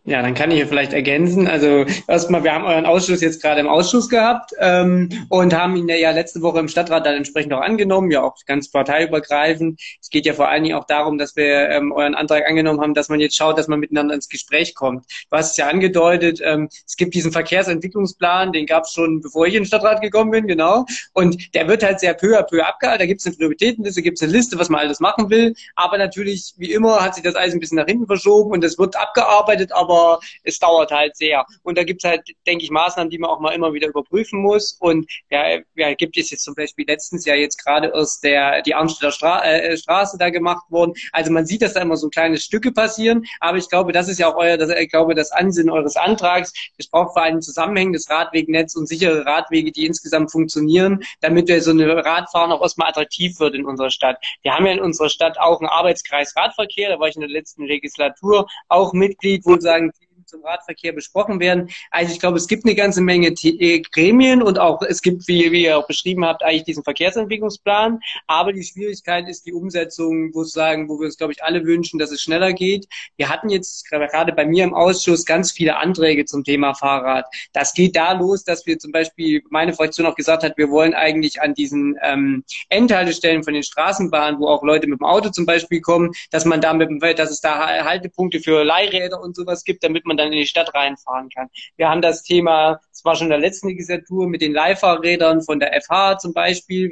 Ja, 0.09 0.23
dann 0.23 0.33
kann 0.33 0.49
ich 0.49 0.57
hier 0.57 0.67
vielleicht 0.67 0.91
ergänzen. 0.91 1.47
Also 1.47 1.85
erstmal, 2.07 2.43
wir 2.43 2.51
haben 2.51 2.65
euren 2.65 2.87
Ausschuss 2.87 3.21
jetzt 3.21 3.43
gerade 3.43 3.59
im 3.59 3.67
Ausschuss 3.67 4.09
gehabt 4.09 4.53
ähm, 4.57 5.09
und 5.29 5.53
haben 5.53 5.75
ihn 5.75 5.87
ja 5.87 6.09
letzte 6.09 6.41
Woche 6.41 6.57
im 6.57 6.67
Stadtrat 6.67 7.05
dann 7.05 7.13
entsprechend 7.13 7.53
auch 7.53 7.61
angenommen, 7.61 8.09
ja 8.09 8.23
auch 8.23 8.35
ganz 8.47 8.71
parteiübergreifend. 8.71 9.79
Es 10.01 10.09
geht 10.09 10.25
ja 10.25 10.33
vor 10.33 10.49
allen 10.49 10.63
Dingen 10.63 10.75
auch 10.75 10.85
darum, 10.85 11.19
dass 11.19 11.35
wir 11.35 11.69
ähm, 11.69 11.91
euren 11.91 12.15
Antrag 12.15 12.47
angenommen 12.47 12.81
haben, 12.81 12.95
dass 12.95 13.09
man 13.09 13.19
jetzt 13.19 13.35
schaut, 13.35 13.59
dass 13.59 13.67
man 13.67 13.79
miteinander 13.79 14.15
ins 14.15 14.29
Gespräch 14.29 14.73
kommt. 14.73 15.05
Du 15.29 15.37
hast 15.37 15.51
es 15.51 15.57
ja 15.57 15.67
angedeutet, 15.67 16.39
ähm, 16.43 16.69
es 16.87 16.97
gibt 16.97 17.13
diesen 17.13 17.31
Verkehrsentwicklungsplan, 17.31 18.51
den 18.51 18.65
gab 18.65 18.85
es 18.85 18.93
schon, 18.93 19.21
bevor 19.21 19.45
ich 19.45 19.53
in 19.53 19.61
den 19.61 19.67
Stadtrat 19.67 20.01
gekommen 20.01 20.31
bin, 20.31 20.47
genau. 20.47 20.87
Und 21.13 21.53
der 21.53 21.67
wird 21.67 21.83
halt 21.83 21.99
sehr 21.99 22.15
peu 22.15 22.35
à 22.35 22.41
peu 22.41 22.63
abgehalten. 22.63 23.01
Da 23.01 23.05
gibt 23.05 23.21
es 23.21 23.27
eine 23.27 23.35
Prioritätenliste, 23.35 24.01
gibt 24.01 24.17
es 24.17 24.23
eine 24.23 24.31
Liste, 24.31 24.57
was 24.57 24.69
man 24.69 24.81
alles 24.81 24.99
machen 24.99 25.29
will. 25.29 25.53
Aber 25.75 25.99
natürlich, 25.99 26.55
wie 26.57 26.71
immer, 26.71 27.03
hat 27.03 27.13
sich 27.13 27.23
das 27.23 27.35
alles 27.35 27.53
ein 27.53 27.59
bisschen 27.59 27.77
nach 27.77 27.85
hinten 27.85 28.07
verschoben 28.07 28.49
und 28.49 28.63
es 28.63 28.79
wird 28.79 28.95
abgearbeitet, 28.95 29.71
aber 29.71 29.98
aber 29.99 30.19
es 30.43 30.59
dauert 30.59 30.91
halt 30.91 31.15
sehr. 31.15 31.45
Und 31.63 31.77
da 31.77 31.83
gibt 31.83 32.03
es 32.03 32.09
halt, 32.09 32.21
denke 32.47 32.63
ich, 32.63 32.71
Maßnahmen, 32.71 33.09
die 33.09 33.17
man 33.17 33.29
auch 33.29 33.39
mal 33.39 33.51
immer 33.51 33.73
wieder 33.73 33.87
überprüfen 33.87 34.41
muss. 34.41 34.77
Und 34.79 35.09
ja, 35.29 35.59
ja 35.75 35.93
gibt 35.93 36.17
es 36.17 36.31
jetzt 36.31 36.43
zum 36.43 36.55
Beispiel 36.55 36.85
letztens 36.87 37.25
ja 37.25 37.35
jetzt 37.35 37.63
gerade 37.63 37.91
erst 37.93 38.23
der, 38.23 38.61
die 38.61 38.75
Arnstädter 38.75 39.11
Stra 39.11 39.43
äh, 39.45 39.77
Straße 39.77 40.17
da 40.17 40.29
gemacht 40.29 40.63
worden. 40.69 40.93
Also 41.11 41.31
man 41.31 41.45
sieht, 41.45 41.61
dass 41.61 41.73
da 41.73 41.81
immer 41.81 41.97
so 41.97 42.09
kleine 42.09 42.37
Stücke 42.37 42.71
passieren. 42.71 43.25
Aber 43.39 43.57
ich 43.57 43.69
glaube, 43.69 43.91
das 43.91 44.07
ist 44.07 44.19
ja 44.19 44.31
auch 44.31 44.37
euer, 44.37 44.57
das, 44.57 44.69
ich 44.69 44.89
glaube, 44.89 45.15
das 45.15 45.31
Ansinnen 45.31 45.69
eures 45.69 45.95
Antrags. 45.95 46.53
Es 46.77 46.87
braucht 46.87 47.13
vor 47.13 47.23
allem 47.23 47.41
zusammenhängendes 47.41 48.09
Radwegnetz 48.09 48.75
und 48.75 48.87
sichere 48.87 49.25
Radwege, 49.25 49.71
die 49.71 49.85
insgesamt 49.85 50.31
funktionieren, 50.31 51.03
damit 51.21 51.49
so 51.63 51.71
eine 51.71 52.05
Radfahren 52.05 52.51
auch 52.51 52.61
erstmal 52.61 52.89
attraktiv 52.89 53.39
wird 53.39 53.55
in 53.55 53.65
unserer 53.65 53.89
Stadt. 53.89 54.17
Wir 54.43 54.53
haben 54.53 54.65
ja 54.65 54.73
in 54.73 54.79
unserer 54.79 55.09
Stadt 55.09 55.39
auch 55.39 55.59
einen 55.59 55.69
Arbeitskreis 55.69 56.35
Radverkehr, 56.35 56.89
da 56.89 56.99
war 56.99 57.07
ich 57.07 57.15
in 57.15 57.21
der 57.21 57.29
letzten 57.29 57.65
Legislatur 57.65 58.47
auch 58.67 58.93
Mitglied, 58.93 59.45
wo 59.45 59.59
sagen, 59.59 59.88
zum 60.29 60.43
Radverkehr 60.43 60.93
besprochen 60.93 61.39
werden. 61.39 61.69
Also 61.91 62.13
ich 62.13 62.19
glaube, 62.19 62.37
es 62.37 62.47
gibt 62.47 62.65
eine 62.65 62.75
ganze 62.75 63.01
Menge 63.01 63.29
äh, 63.43 63.81
Gremien 63.81 64.41
und 64.41 64.59
auch 64.59 64.81
es 64.81 65.01
gibt, 65.01 65.27
wie, 65.27 65.51
wie 65.51 65.63
ihr 65.63 65.77
auch 65.77 65.87
beschrieben 65.87 66.23
habt, 66.23 66.43
eigentlich 66.43 66.63
diesen 66.63 66.83
Verkehrsentwicklungsplan. 66.83 67.99
Aber 68.27 68.53
die 68.53 68.63
Schwierigkeit 68.63 69.27
ist 69.27 69.45
die 69.45 69.53
Umsetzung, 69.53 70.33
wo, 70.33 70.43
sagen, 70.43 70.87
wo 70.87 70.99
wir 70.99 71.05
uns, 71.05 71.17
glaube 71.17 71.33
ich, 71.33 71.43
alle 71.43 71.65
wünschen, 71.65 71.99
dass 71.99 72.11
es 72.11 72.21
schneller 72.21 72.53
geht. 72.53 72.87
Wir 73.17 73.29
hatten 73.29 73.49
jetzt 73.49 73.89
gerade 73.89 74.33
bei 74.33 74.45
mir 74.45 74.63
im 74.63 74.73
Ausschuss 74.73 75.25
ganz 75.25 75.51
viele 75.51 75.77
Anträge 75.77 76.25
zum 76.25 76.43
Thema 76.43 76.73
Fahrrad. 76.73 77.25
Das 77.53 77.73
geht 77.73 77.95
da 77.95 78.13
los, 78.13 78.43
dass 78.43 78.65
wir 78.65 78.77
zum 78.77 78.91
Beispiel, 78.91 79.41
meine 79.49 79.73
Fraktion 79.73 80.05
auch 80.05 80.15
gesagt 80.15 80.43
hat, 80.43 80.57
wir 80.57 80.69
wollen 80.69 80.93
eigentlich 80.93 81.41
an 81.41 81.53
diesen 81.53 81.97
ähm, 82.03 82.43
Endhaltestellen 82.69 83.43
von 83.43 83.53
den 83.53 83.63
Straßenbahnen, 83.63 84.39
wo 84.39 84.47
auch 84.47 84.63
Leute 84.63 84.87
mit 84.87 84.99
dem 84.99 85.05
Auto 85.05 85.29
zum 85.29 85.45
Beispiel 85.45 85.81
kommen, 85.81 86.11
dass 86.29 86.45
man 86.45 86.61
da 86.61 86.73
mit 86.73 86.89
dem, 86.89 86.99
dass 86.99 87.31
es 87.31 87.41
da 87.41 87.67
Haltepunkte 87.83 88.39
für 88.39 88.63
Leihräder 88.63 89.21
und 89.21 89.35
sowas 89.35 89.63
gibt, 89.63 89.83
damit 89.83 90.05
man 90.05 90.17
dann 90.19 90.31
in 90.31 90.39
die 90.39 90.45
Stadt 90.45 90.73
reinfahren 90.73 91.29
kann. 91.29 91.49
Wir 91.77 91.89
haben 91.89 92.01
das 92.01 92.23
Thema, 92.23 92.79
es 92.99 93.05
war 93.05 93.15
schon 93.15 93.27
in 93.27 93.31
der 93.31 93.39
letzten 93.39 93.69
Legislatur, 93.69 94.27
mit 94.27 94.41
den 94.41 94.51
Leihfahrrädern 94.51 95.41
von 95.41 95.57
der 95.61 95.71
FH 95.81 96.17
zum 96.17 96.33
Beispiel, 96.33 96.91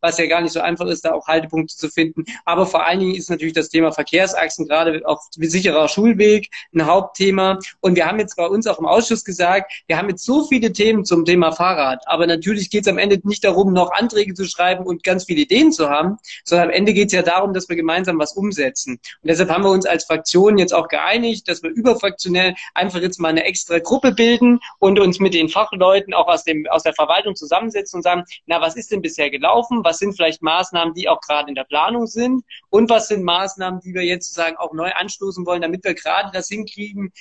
was 0.00 0.18
ja 0.18 0.26
gar 0.26 0.40
nicht 0.40 0.50
so 0.50 0.60
einfach 0.60 0.86
ist, 0.86 1.04
da 1.04 1.12
auch 1.12 1.28
Haltepunkte 1.28 1.76
zu 1.76 1.88
finden. 1.88 2.24
Aber 2.44 2.66
vor 2.66 2.84
allen 2.84 2.98
Dingen 2.98 3.14
ist 3.14 3.30
natürlich 3.30 3.54
das 3.54 3.68
Thema 3.68 3.92
Verkehrsachsen, 3.92 4.66
gerade 4.66 5.02
auch 5.06 5.20
sicherer 5.30 5.88
Schulweg, 5.88 6.50
ein 6.74 6.86
Hauptthema. 6.86 7.60
Und 7.80 7.94
wir 7.94 8.06
haben 8.06 8.18
jetzt 8.18 8.36
bei 8.36 8.46
uns 8.46 8.66
auch 8.66 8.80
im 8.80 8.86
Ausschuss 8.86 9.24
gesagt, 9.24 9.72
wir 9.86 9.96
haben 9.96 10.08
jetzt 10.08 10.24
so 10.24 10.44
viele 10.44 10.72
Themen 10.72 11.04
zum 11.04 11.24
Thema 11.24 11.52
Fahrrad. 11.52 12.02
Aber 12.06 12.26
natürlich 12.26 12.68
geht 12.68 12.82
es 12.82 12.88
am 12.88 12.98
Ende 12.98 13.20
nicht 13.22 13.44
darum, 13.44 13.72
noch 13.72 13.92
Anträge 13.92 14.34
zu 14.34 14.46
schreiben 14.46 14.84
und 14.84 15.04
ganz 15.04 15.26
viele 15.26 15.42
Ideen 15.42 15.70
zu 15.70 15.88
haben, 15.88 16.16
sondern 16.42 16.70
am 16.70 16.74
Ende 16.74 16.94
geht 16.94 17.06
es 17.06 17.12
ja 17.12 17.22
darum, 17.22 17.54
dass 17.54 17.68
wir 17.68 17.76
gemeinsam 17.76 18.18
was 18.18 18.32
umsetzen. 18.32 18.94
Und 18.94 19.28
deshalb 19.28 19.50
haben 19.50 19.62
wir 19.62 19.70
uns 19.70 19.86
als 19.86 20.04
Fraktion 20.04 20.58
jetzt 20.58 20.74
auch 20.74 20.88
geeinigt, 20.88 21.48
dass 21.48 21.62
wir 21.62 21.70
überfraktionell 21.70 22.56
einfach 22.74 23.00
jetzt 23.00 23.20
mal 23.20 23.28
eine 23.28 23.44
extra 23.44 23.78
Gruppe 23.78 24.10
bilden 24.10 24.58
und 24.80 24.98
uns 24.98 25.20
mit 25.20 25.34
den 25.34 25.43
Fachleuten 25.48 26.14
auch 26.14 26.28
aus, 26.28 26.44
dem, 26.44 26.66
aus 26.70 26.82
der 26.82 26.94
Verwaltung 26.94 27.34
zusammensetzen 27.36 27.98
und 27.98 28.02
sagen, 28.02 28.24
na, 28.46 28.60
was 28.60 28.76
ist 28.76 28.90
denn 28.90 29.02
bisher 29.02 29.30
gelaufen? 29.30 29.84
Was 29.84 29.98
sind 29.98 30.14
vielleicht 30.14 30.42
Maßnahmen, 30.42 30.94
die 30.94 31.08
auch 31.08 31.20
gerade 31.20 31.48
in 31.48 31.54
der 31.54 31.64
Planung 31.64 32.06
sind? 32.06 32.44
Und 32.70 32.90
was 32.90 33.08
sind 33.08 33.22
Maßnahmen, 33.24 33.80
die 33.80 33.94
wir 33.94 34.02
jetzt 34.02 34.28
sozusagen 34.28 34.56
auch 34.56 34.72
neu 34.72 34.90
anstoßen 34.92 35.46
wollen, 35.46 35.62
damit 35.62 35.84
wir 35.84 35.94
gerade 35.94 36.30
das 36.32 36.48
hinkriegen, 36.48 37.12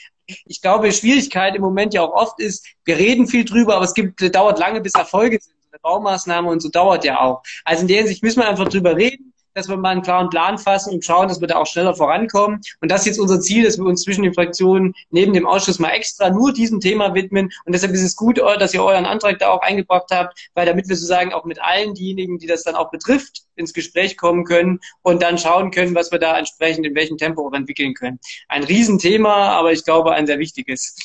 ich 0.46 0.62
glaube, 0.62 0.92
Schwierigkeit 0.92 1.56
im 1.56 1.62
Moment 1.62 1.94
ja 1.94 2.02
auch 2.02 2.14
oft 2.14 2.40
ist, 2.40 2.66
wir 2.86 2.98
reden 2.98 3.28
viel 3.28 3.44
drüber, 3.44 3.76
aber 3.76 3.86
es 3.86 3.94
gibt, 3.94 4.22
dauert 4.34 4.58
lange, 4.58 4.80
bis 4.80 4.94
Erfolge 4.94 5.38
sind 5.40 5.54
eine 5.72 5.80
Baumaßnahme 5.80 6.50
und 6.50 6.62
so 6.62 6.70
dauert 6.70 7.04
ja 7.04 7.20
auch. 7.20 7.42
Also 7.66 7.82
in 7.82 7.88
der 7.88 7.98
Hinsicht 7.98 8.24
müssen 8.24 8.40
wir 8.40 8.48
einfach 8.48 8.70
drüber 8.70 8.96
reden 8.96 9.33
dass 9.54 9.70
wir 9.70 9.78
mal 9.78 9.90
einen 9.90 10.02
klaren 10.02 10.30
Plan 10.30 10.58
fassen 10.58 10.94
und 10.94 11.06
schauen, 11.06 11.28
dass 11.28 11.42
wir 11.42 11.48
da 11.48 11.56
auch 11.58 11.68
schneller 11.68 11.96
vorankommen. 11.96 12.62
Und 12.82 12.92
das 12.92 13.02
ist 13.02 13.08
jetzt 13.08 13.20
unser 13.20 13.40
Ziel, 13.40 13.64
dass 13.64 13.78
wir 13.78 13.86
uns 13.86 14.04
zwischen 14.04 14.24
den 14.24 14.34
Fraktionen 14.34 14.94
neben 15.10 15.34
dem 15.34 15.46
Ausschuss 15.46 15.80
mal 15.80 15.90
extra 15.90 16.30
nur 16.30 16.54
diesem 16.54 16.80
Thema 16.80 17.14
widmen. 17.14 17.52
Und 17.66 17.74
deshalb 17.74 17.94
ist 17.94 18.04
es 18.04 18.16
gut, 18.16 18.40
dass 18.40 18.74
ihr 18.74 18.84
euren 18.84 19.06
Antrag 19.06 19.40
da 19.40 19.50
auch 19.50 19.62
eingebracht 19.62 20.08
habt, 20.12 20.50
weil 20.54 20.66
damit 20.66 20.90
wir 20.90 20.96
sozusagen 20.96 21.34
auch 21.34 21.46
mit 21.46 21.62
allen 21.62 21.94
diejenigen, 21.94 22.38
die 22.38 22.48
das 22.48 22.64
dann 22.64 22.76
auch 22.76 22.92
betrifft, 22.92 23.44
ins 23.56 23.74
Gespräch 23.74 24.18
kommen 24.18 24.46
können 24.46 24.80
und 25.02 25.22
dann 25.22 25.38
schauen 25.38 25.72
können, 25.72 25.96
was 25.96 26.12
wir 26.12 26.20
da 26.20 26.38
entsprechend 26.38 26.86
in 26.86 26.96
welchem 26.96 27.18
Tempo 27.18 27.48
auch 27.48 27.54
entwickeln 27.54 27.94
können. 27.94 28.20
Ein 28.48 28.64
Riesenthema, 28.64 29.50
aber 29.50 29.72
ich 29.72 29.84
glaube 29.86 30.14
ein 30.14 30.26
sehr 30.26 30.40
wichtiges. 30.40 30.96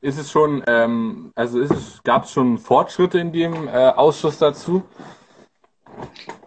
Ist 0.00 0.18
es 0.18 0.30
schon, 0.30 0.62
ähm, 0.66 1.32
also 1.34 1.66
gab 2.04 2.24
es 2.24 2.32
schon 2.32 2.58
Fortschritte 2.58 3.18
in 3.18 3.32
dem 3.32 3.68
äh, 3.68 3.70
Ausschuss 3.70 4.38
dazu? 4.38 4.82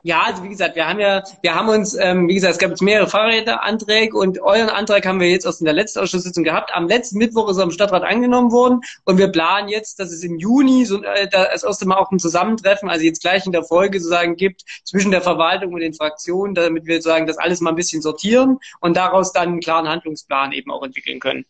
Ja, 0.03 0.21
also 0.21 0.43
wie 0.43 0.49
gesagt, 0.49 0.75
wir 0.75 0.87
haben 0.87 0.99
ja, 0.99 1.23
wir 1.41 1.53
haben 1.53 1.67
uns, 1.67 1.93
ähm, 1.93 2.29
wie 2.29 2.35
gesagt, 2.35 2.53
es 2.53 2.59
gab 2.59 2.69
jetzt 2.69 2.81
mehrere 2.81 3.07
Fahrräderanträge 3.07 4.17
und 4.17 4.39
euren 4.39 4.69
Antrag 4.69 5.05
haben 5.05 5.19
wir 5.19 5.29
jetzt 5.29 5.45
aus 5.45 5.59
der 5.59 5.73
letzten 5.73 5.99
Ausschusssitzung 5.99 6.45
gehabt. 6.45 6.73
Am 6.73 6.87
letzten 6.87 7.17
Mittwoch 7.17 7.49
ist 7.49 7.57
er 7.57 7.63
im 7.63 7.71
Stadtrat 7.71 8.03
angenommen 8.03 8.51
worden 8.51 8.81
und 9.03 9.17
wir 9.17 9.27
planen 9.27 9.67
jetzt, 9.67 9.99
dass 9.99 10.11
es 10.11 10.23
im 10.23 10.37
Juni 10.37 10.85
so 10.85 11.03
äh, 11.03 11.27
das 11.27 11.63
erste 11.63 11.85
Mal 11.85 11.97
auch 11.97 12.11
ein 12.11 12.19
Zusammentreffen, 12.19 12.89
also 12.89 13.03
jetzt 13.03 13.21
gleich 13.21 13.45
in 13.45 13.51
der 13.51 13.63
Folge 13.63 13.99
sozusagen 13.99 14.37
gibt 14.37 14.63
zwischen 14.85 15.11
der 15.11 15.21
Verwaltung 15.21 15.73
und 15.73 15.81
den 15.81 15.93
Fraktionen, 15.93 16.55
damit 16.55 16.85
wir 16.85 16.95
sozusagen 16.95 17.27
das 17.27 17.37
alles 17.37 17.59
mal 17.59 17.71
ein 17.71 17.75
bisschen 17.75 18.01
sortieren 18.01 18.59
und 18.79 18.95
daraus 18.95 19.33
dann 19.33 19.49
einen 19.49 19.59
klaren 19.59 19.89
Handlungsplan 19.89 20.53
eben 20.53 20.71
auch 20.71 20.83
entwickeln 20.83 21.19
können. 21.19 21.45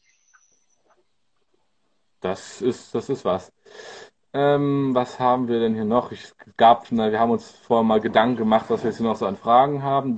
Das 2.21 2.61
ist, 2.61 2.95
das 2.95 3.09
ist 3.09 3.23
was. 3.23 3.51
Ähm, 4.33 4.93
was 4.93 5.19
haben 5.19 5.47
wir 5.47 5.59
denn 5.59 5.73
hier 5.73 5.85
noch? 5.85 6.11
Ich 6.11 6.33
gab, 6.57 6.87
na, 6.91 7.11
wir 7.11 7.19
haben 7.19 7.31
uns 7.31 7.49
vorher 7.51 7.83
mal 7.83 8.01
Gedanken 8.01 8.37
gemacht, 8.37 8.65
was 8.69 8.83
wir 8.83 8.89
jetzt 8.89 8.97
hier 8.97 9.07
noch 9.07 9.15
so 9.15 9.25
an 9.25 9.37
Fragen 9.37 9.83
haben. 9.83 10.15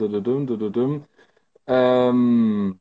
Ähm, 1.67 2.79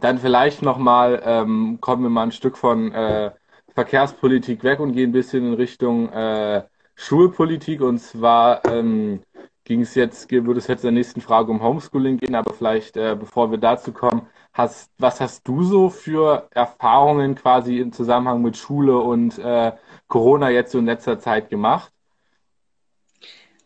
dann 0.00 0.18
vielleicht 0.18 0.62
nochmal, 0.62 1.22
ähm, 1.24 1.78
kommen 1.80 2.02
wir 2.02 2.10
mal 2.10 2.24
ein 2.24 2.32
Stück 2.32 2.56
von 2.56 2.92
äh, 2.92 3.32
Verkehrspolitik 3.74 4.62
weg 4.64 4.80
und 4.80 4.92
gehen 4.92 5.10
ein 5.10 5.12
bisschen 5.12 5.46
in 5.46 5.54
Richtung 5.54 6.08
äh, 6.10 6.64
Schulpolitik. 6.94 7.80
Und 7.80 7.98
zwar 7.98 8.64
ähm, 8.66 9.22
ging 9.64 9.80
es 9.80 9.94
jetzt, 9.94 10.30
würde 10.30 10.58
es 10.58 10.66
jetzt 10.68 10.84
in 10.84 10.88
der 10.88 10.92
nächsten 10.92 11.20
Frage 11.20 11.50
um 11.50 11.62
Homeschooling 11.62 12.18
gehen, 12.18 12.34
aber 12.34 12.54
vielleicht, 12.54 12.96
äh, 12.96 13.16
bevor 13.18 13.50
wir 13.50 13.58
dazu 13.58 13.92
kommen, 13.92 14.28
hast, 14.52 14.90
was 14.98 15.20
hast 15.20 15.46
du 15.48 15.62
so 15.64 15.90
für 15.90 16.48
Erfahrungen 16.52 17.34
quasi 17.34 17.78
im 17.80 17.92
Zusammenhang 17.92 18.42
mit 18.42 18.56
Schule 18.56 18.98
und 18.98 19.38
äh, 19.38 19.72
Corona 20.08 20.50
jetzt 20.50 20.72
so 20.72 20.78
in 20.78 20.86
letzter 20.86 21.18
Zeit 21.20 21.50
gemacht? 21.50 21.93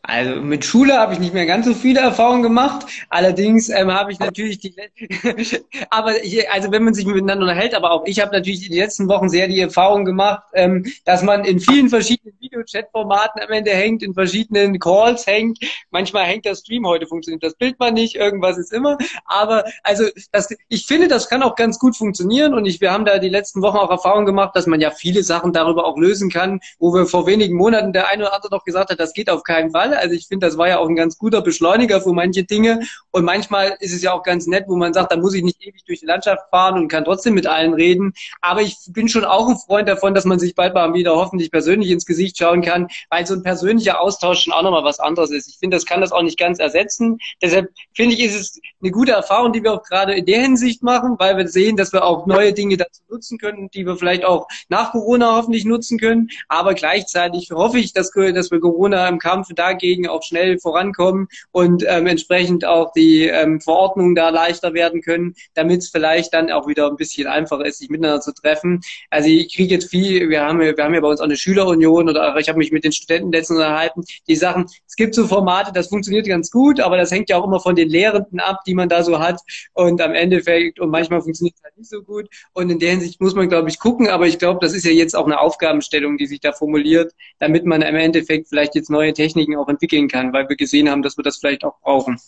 Also 0.09 0.41
mit 0.41 0.65
Schule 0.65 0.97
habe 0.97 1.13
ich 1.13 1.19
nicht 1.19 1.35
mehr 1.35 1.45
ganz 1.45 1.67
so 1.67 1.75
viele 1.75 2.01
Erfahrungen 2.01 2.43
gemacht. 2.43 2.87
Allerdings 3.11 3.69
ähm, 3.69 3.93
habe 3.93 4.11
ich 4.11 4.19
natürlich 4.19 4.59
die, 4.59 4.75
aber 5.91 6.25
ich, 6.25 6.51
also 6.51 6.73
wenn 6.73 6.83
man 6.83 6.95
sich 6.95 7.05
miteinander 7.05 7.43
unterhält, 7.45 7.75
aber 7.75 7.91
auch 7.91 8.07
ich 8.07 8.19
habe 8.19 8.33
natürlich 8.33 8.65
in 8.65 8.73
den 8.73 8.81
letzten 8.81 9.07
Wochen 9.09 9.29
sehr 9.29 9.49
die 9.49 9.61
Erfahrung 9.61 10.07
gemacht, 10.07 10.45
ähm, 10.55 10.87
dass 11.05 11.23
man 11.23 11.45
in 11.45 11.61
vielen 11.61 11.91
verschiedenen 11.91 12.35
Videochat-Formaten 12.41 13.43
am 13.43 13.51
Ende 13.51 13.73
hängt, 13.73 14.03
in 14.03 14.15
verschiedenen 14.15 14.79
Calls 14.79 15.27
hängt. 15.27 15.59
Manchmal 15.91 16.25
hängt 16.25 16.47
der 16.47 16.55
Stream, 16.55 16.87
heute 16.87 17.07
funktioniert 17.07 17.43
das 17.43 17.55
Bild 17.57 17.79
mal 17.79 17.93
nicht, 17.93 18.17
irgendwas 18.17 18.57
ist 18.57 18.73
immer. 18.73 18.97
Aber 19.27 19.65
also 19.83 20.05
das, 20.33 20.49
ich 20.71 20.87
finde, 20.87 21.09
das 21.09 21.29
kann 21.29 21.43
auch 21.43 21.55
ganz 21.55 21.79
gut 21.79 21.95
funktionieren 21.95 22.55
und 22.55 22.65
ich, 22.65 22.81
wir 22.81 22.93
haben 22.93 23.05
da 23.05 23.19
die 23.19 23.29
letzten 23.29 23.61
Wochen 23.61 23.77
auch 23.77 23.91
Erfahrung 23.91 24.25
gemacht, 24.25 24.57
dass 24.57 24.67
man 24.67 24.81
ja 24.81 24.91
viele 24.91 25.23
Sachen 25.23 25.53
darüber 25.53 25.85
auch 25.85 25.99
lösen 25.99 26.31
kann, 26.31 26.61
wo 26.79 26.95
wir 26.95 27.05
vor 27.05 27.27
wenigen 27.27 27.59
Monaten 27.59 27.93
der 27.93 28.09
eine 28.09 28.23
oder 28.23 28.35
andere 28.35 28.51
doch 28.51 28.65
gesagt 28.65 28.89
hat, 28.89 28.99
das 28.99 29.13
geht 29.13 29.29
auf 29.29 29.43
keinen 29.43 29.73
Fall. 29.73 29.98
Also 29.99 30.15
ich 30.15 30.27
finde, 30.27 30.47
das 30.47 30.57
war 30.57 30.69
ja 30.69 30.79
auch 30.79 30.89
ein 30.89 30.97
ganz 30.97 31.19
guter 31.19 31.43
Beschleuniger 31.43 32.01
für 32.01 32.13
manche 32.13 32.45
Dinge. 32.45 32.81
Und 33.11 33.25
manchmal 33.25 33.77
ist 33.81 33.93
es 33.93 34.03
ja 34.03 34.13
auch 34.13 34.23
ganz 34.23 34.47
nett, 34.47 34.65
wo 34.69 34.77
man 34.77 34.93
sagt, 34.93 35.13
da 35.13 35.17
muss 35.17 35.35
ich 35.35 35.43
nicht 35.43 35.61
ewig 35.61 35.85
durch 35.85 36.01
die 36.01 36.07
Landschaft 36.07 36.51
fahren 36.51 36.75
und 36.75 36.89
kann 36.89 37.05
trotzdem 37.05 37.35
mit 37.35 37.47
allen 37.47 37.75
reden. 37.75 38.13
Aber 38.41 38.63
ich 38.63 38.77
bin 38.89 39.09
schon 39.09 39.25
auch 39.25 39.49
ein 39.49 39.57
Freund 39.57 39.89
davon, 39.89 40.15
dass 40.15 40.25
man 40.25 40.39
sich 40.39 40.55
bald 40.55 40.75
mal 40.75 40.95
wieder 40.95 41.17
hoffentlich 41.17 41.51
persönlich 41.51 41.91
ins 41.91 42.07
Gesicht 42.07 42.39
schauen 42.39 42.63
kann, 42.63 42.89
weil 43.11 43.27
so 43.27 43.35
ein 43.35 43.43
persönlicher 43.43 44.01
Austausch 44.01 44.43
schon 44.43 44.53
auch 44.53 44.63
nochmal 44.63 44.85
was 44.85 45.01
anderes 45.01 45.31
ist. 45.31 45.49
Ich 45.49 45.59
finde, 45.59 45.77
das 45.77 45.87
kann 45.87 46.01
das 46.01 46.13
auch 46.13 46.23
nicht 46.23 46.39
ganz 46.39 46.59
ersetzen. 46.59 47.19
Deshalb 47.43 47.71
finde 47.95 48.15
ich, 48.15 48.23
ist 48.25 48.35
es 48.35 48.61
eine 48.81 48.91
gute 48.91 49.13
Erfahrung, 49.13 49.53
die 49.53 49.63
wir 49.63 49.73
auch 49.73 49.83
gerade 49.83 50.15
in 50.15 50.27
der 50.27 50.41
Hinsicht 50.41 50.83
machen, 50.83 51.17
weil 51.19 51.37
wir 51.37 51.49
sehen, 51.49 51.77
dass 51.77 51.93
wir 51.93 52.05
auch 52.05 52.27
neue 52.27 52.53
Dinge 52.53 52.77
dazu 52.77 53.03
nutzen 53.09 53.39
können, 53.39 53.69
die 53.71 53.87
wir 53.87 53.97
vielleicht 53.97 54.25
auch 54.25 54.47
nach 54.69 54.93
Corona 54.93 55.37
hoffentlich 55.37 55.65
nutzen 55.65 55.99
können. 55.99 56.31
Aber 56.49 56.75
gleichzeitig 56.75 57.51
hoffe 57.53 57.79
ich, 57.79 57.93
dass, 57.93 58.11
dass 58.11 58.51
wir 58.51 58.61
Corona 58.61 59.09
im 59.09 59.19
Kampf 59.19 59.49
dagegen 59.55 59.88
dagegen 59.89 60.09
auch 60.09 60.23
schnell 60.23 60.59
vorankommen 60.59 61.29
und 61.51 61.85
ähm, 61.87 62.07
entsprechend 62.07 62.65
auch 62.65 62.93
die 62.93 63.25
ähm, 63.25 63.61
Verordnungen 63.61 64.15
da 64.15 64.29
leichter 64.29 64.75
werden 64.75 65.01
können, 65.01 65.35
damit 65.55 65.81
es 65.81 65.89
vielleicht 65.89 66.35
dann 66.35 66.51
auch 66.51 66.67
wieder 66.67 66.89
ein 66.89 66.97
bisschen 66.97 67.27
einfacher 67.27 67.65
ist, 67.65 67.79
sich 67.79 67.89
miteinander 67.89 68.21
zu 68.21 68.33
treffen. 68.33 68.81
Also 69.11 69.29
ich 69.29 69.55
kriege 69.55 69.75
jetzt 69.75 69.91
viel, 69.91 70.29
wir 70.29 70.43
haben, 70.43 70.61
wir 70.61 70.75
haben 70.79 70.95
ja 70.95 71.01
bei 71.01 71.09
uns 71.09 71.21
auch 71.21 71.25
eine 71.25 71.37
Schülerunion 71.37 72.09
oder 72.09 72.37
ich 72.37 72.49
habe 72.49 72.59
mich 72.59 72.71
mit 72.71 72.85
den 72.85 72.93
Studenten 72.93 73.33
letztens 73.33 73.59
unterhalten, 73.59 74.05
die 74.29 74.37
Sachen, 74.37 74.67
es 74.87 74.97
gibt 74.97 75.15
so 75.15 75.27
Formate, 75.27 75.73
das 75.73 75.89
funktioniert 75.89 76.27
ganz 76.27 76.51
gut, 76.51 76.81
aber 76.81 76.97
das 76.97 77.11
hängt 77.11 77.31
ja 77.31 77.39
auch 77.39 77.47
immer 77.47 77.61
von 77.61 77.75
den 77.75 77.89
Lehrenden 77.89 78.41
ab, 78.41 78.61
die 78.67 78.75
man 78.75 78.89
da 78.89 79.03
so 79.03 79.19
hat 79.19 79.41
und 79.73 80.01
am 80.03 80.15
Endeffekt 80.15 80.81
und 80.81 80.91
manchmal 80.91 81.23
funktioniert 81.23 81.57
es 81.57 81.63
halt 81.63 81.79
nicht 81.79 81.91
so 81.91 82.03
gut 82.03 82.29
und 82.53 82.71
in 82.71 82.79
der 82.79 82.91
Hinsicht 82.91 83.21
muss 83.21 83.35
man, 83.35 83.49
glaube 83.49 83.71
ich, 83.71 83.79
gucken, 83.79 84.09
aber 84.09 84.27
ich 84.27 84.39
glaube, 84.39 84.59
das 84.61 84.75
ist 84.75 84.85
ja 84.85 84.93
jetzt 84.93 85.17
auch 85.17 85.27
eine 85.27 85.41
Aufgabenstellung, 85.41 86.19
die 86.19 86.27
sich 86.27 86.41
da 86.41 86.53
formuliert, 86.53 87.15
damit 87.39 87.65
man 87.65 87.83
im 87.83 87.97
Endeffekt 87.97 88.49
vielleicht 88.49 88.75
jetzt 88.75 88.91
neue 88.91 89.13
Techniken 89.13 89.57
auch 89.57 89.68
entwickeln 89.69 90.09
kann, 90.09 90.33
weil 90.33 90.49
wir 90.49 90.57
gesehen 90.57 90.91
haben, 90.91 91.03
dass 91.03 91.17
wir 91.17 91.25
das 91.25 91.39
vielleicht 91.39 91.65
auch 91.65 91.79
brauchen. 91.81 92.19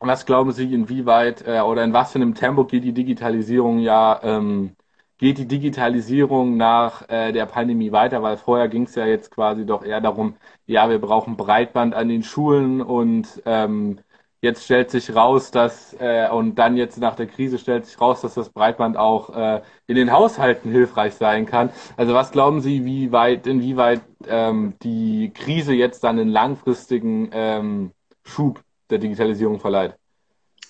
Was 0.00 0.26
glauben 0.26 0.50
Sie, 0.52 0.74
inwieweit 0.74 1.46
äh, 1.46 1.60
oder 1.60 1.84
in 1.84 1.92
was 1.92 2.12
für 2.12 2.16
einem 2.16 2.34
Tempo 2.34 2.64
geht 2.64 2.82
die 2.82 2.92
Digitalisierung 2.92 3.78
ja 3.78 4.20
ähm, 4.24 4.74
geht 5.18 5.38
die 5.38 5.46
Digitalisierung 5.46 6.56
nach 6.56 7.08
äh, 7.08 7.30
der 7.30 7.46
Pandemie 7.46 7.92
weiter? 7.92 8.22
Weil 8.22 8.36
vorher 8.36 8.68
ging 8.68 8.82
es 8.82 8.96
ja 8.96 9.06
jetzt 9.06 9.30
quasi 9.30 9.64
doch 9.64 9.84
eher 9.84 10.00
darum, 10.00 10.34
ja, 10.66 10.90
wir 10.90 10.98
brauchen 10.98 11.36
Breitband 11.36 11.94
an 11.94 12.08
den 12.08 12.24
Schulen 12.24 12.82
und 12.82 13.40
ähm, 13.46 14.00
jetzt 14.42 14.64
stellt 14.64 14.90
sich 14.90 15.14
raus, 15.14 15.50
dass 15.50 15.94
äh, 16.00 16.28
und 16.28 16.56
dann 16.56 16.76
jetzt 16.76 16.98
nach 16.98 17.14
der 17.16 17.26
Krise 17.26 17.58
stellt 17.58 17.86
sich 17.86 18.00
raus, 18.00 18.20
dass 18.20 18.34
das 18.34 18.50
Breitband 18.50 18.96
auch 18.96 19.30
äh, 19.34 19.62
in 19.86 19.96
den 19.96 20.12
Haushalten 20.12 20.70
hilfreich 20.70 21.14
sein 21.14 21.46
kann. 21.46 21.70
Also 21.96 22.12
was 22.12 22.32
glauben 22.32 22.60
Sie, 22.60 22.84
wie 22.84 23.12
weit, 23.12 23.46
inwieweit 23.46 24.02
ähm, 24.26 24.74
die 24.82 25.32
Krise 25.34 25.72
jetzt 25.74 26.04
dann 26.04 26.18
einen 26.18 26.28
langfristigen 26.30 27.30
ähm, 27.32 27.92
Schub 28.24 28.62
der 28.90 28.98
Digitalisierung 28.98 29.60
verleiht? 29.60 29.96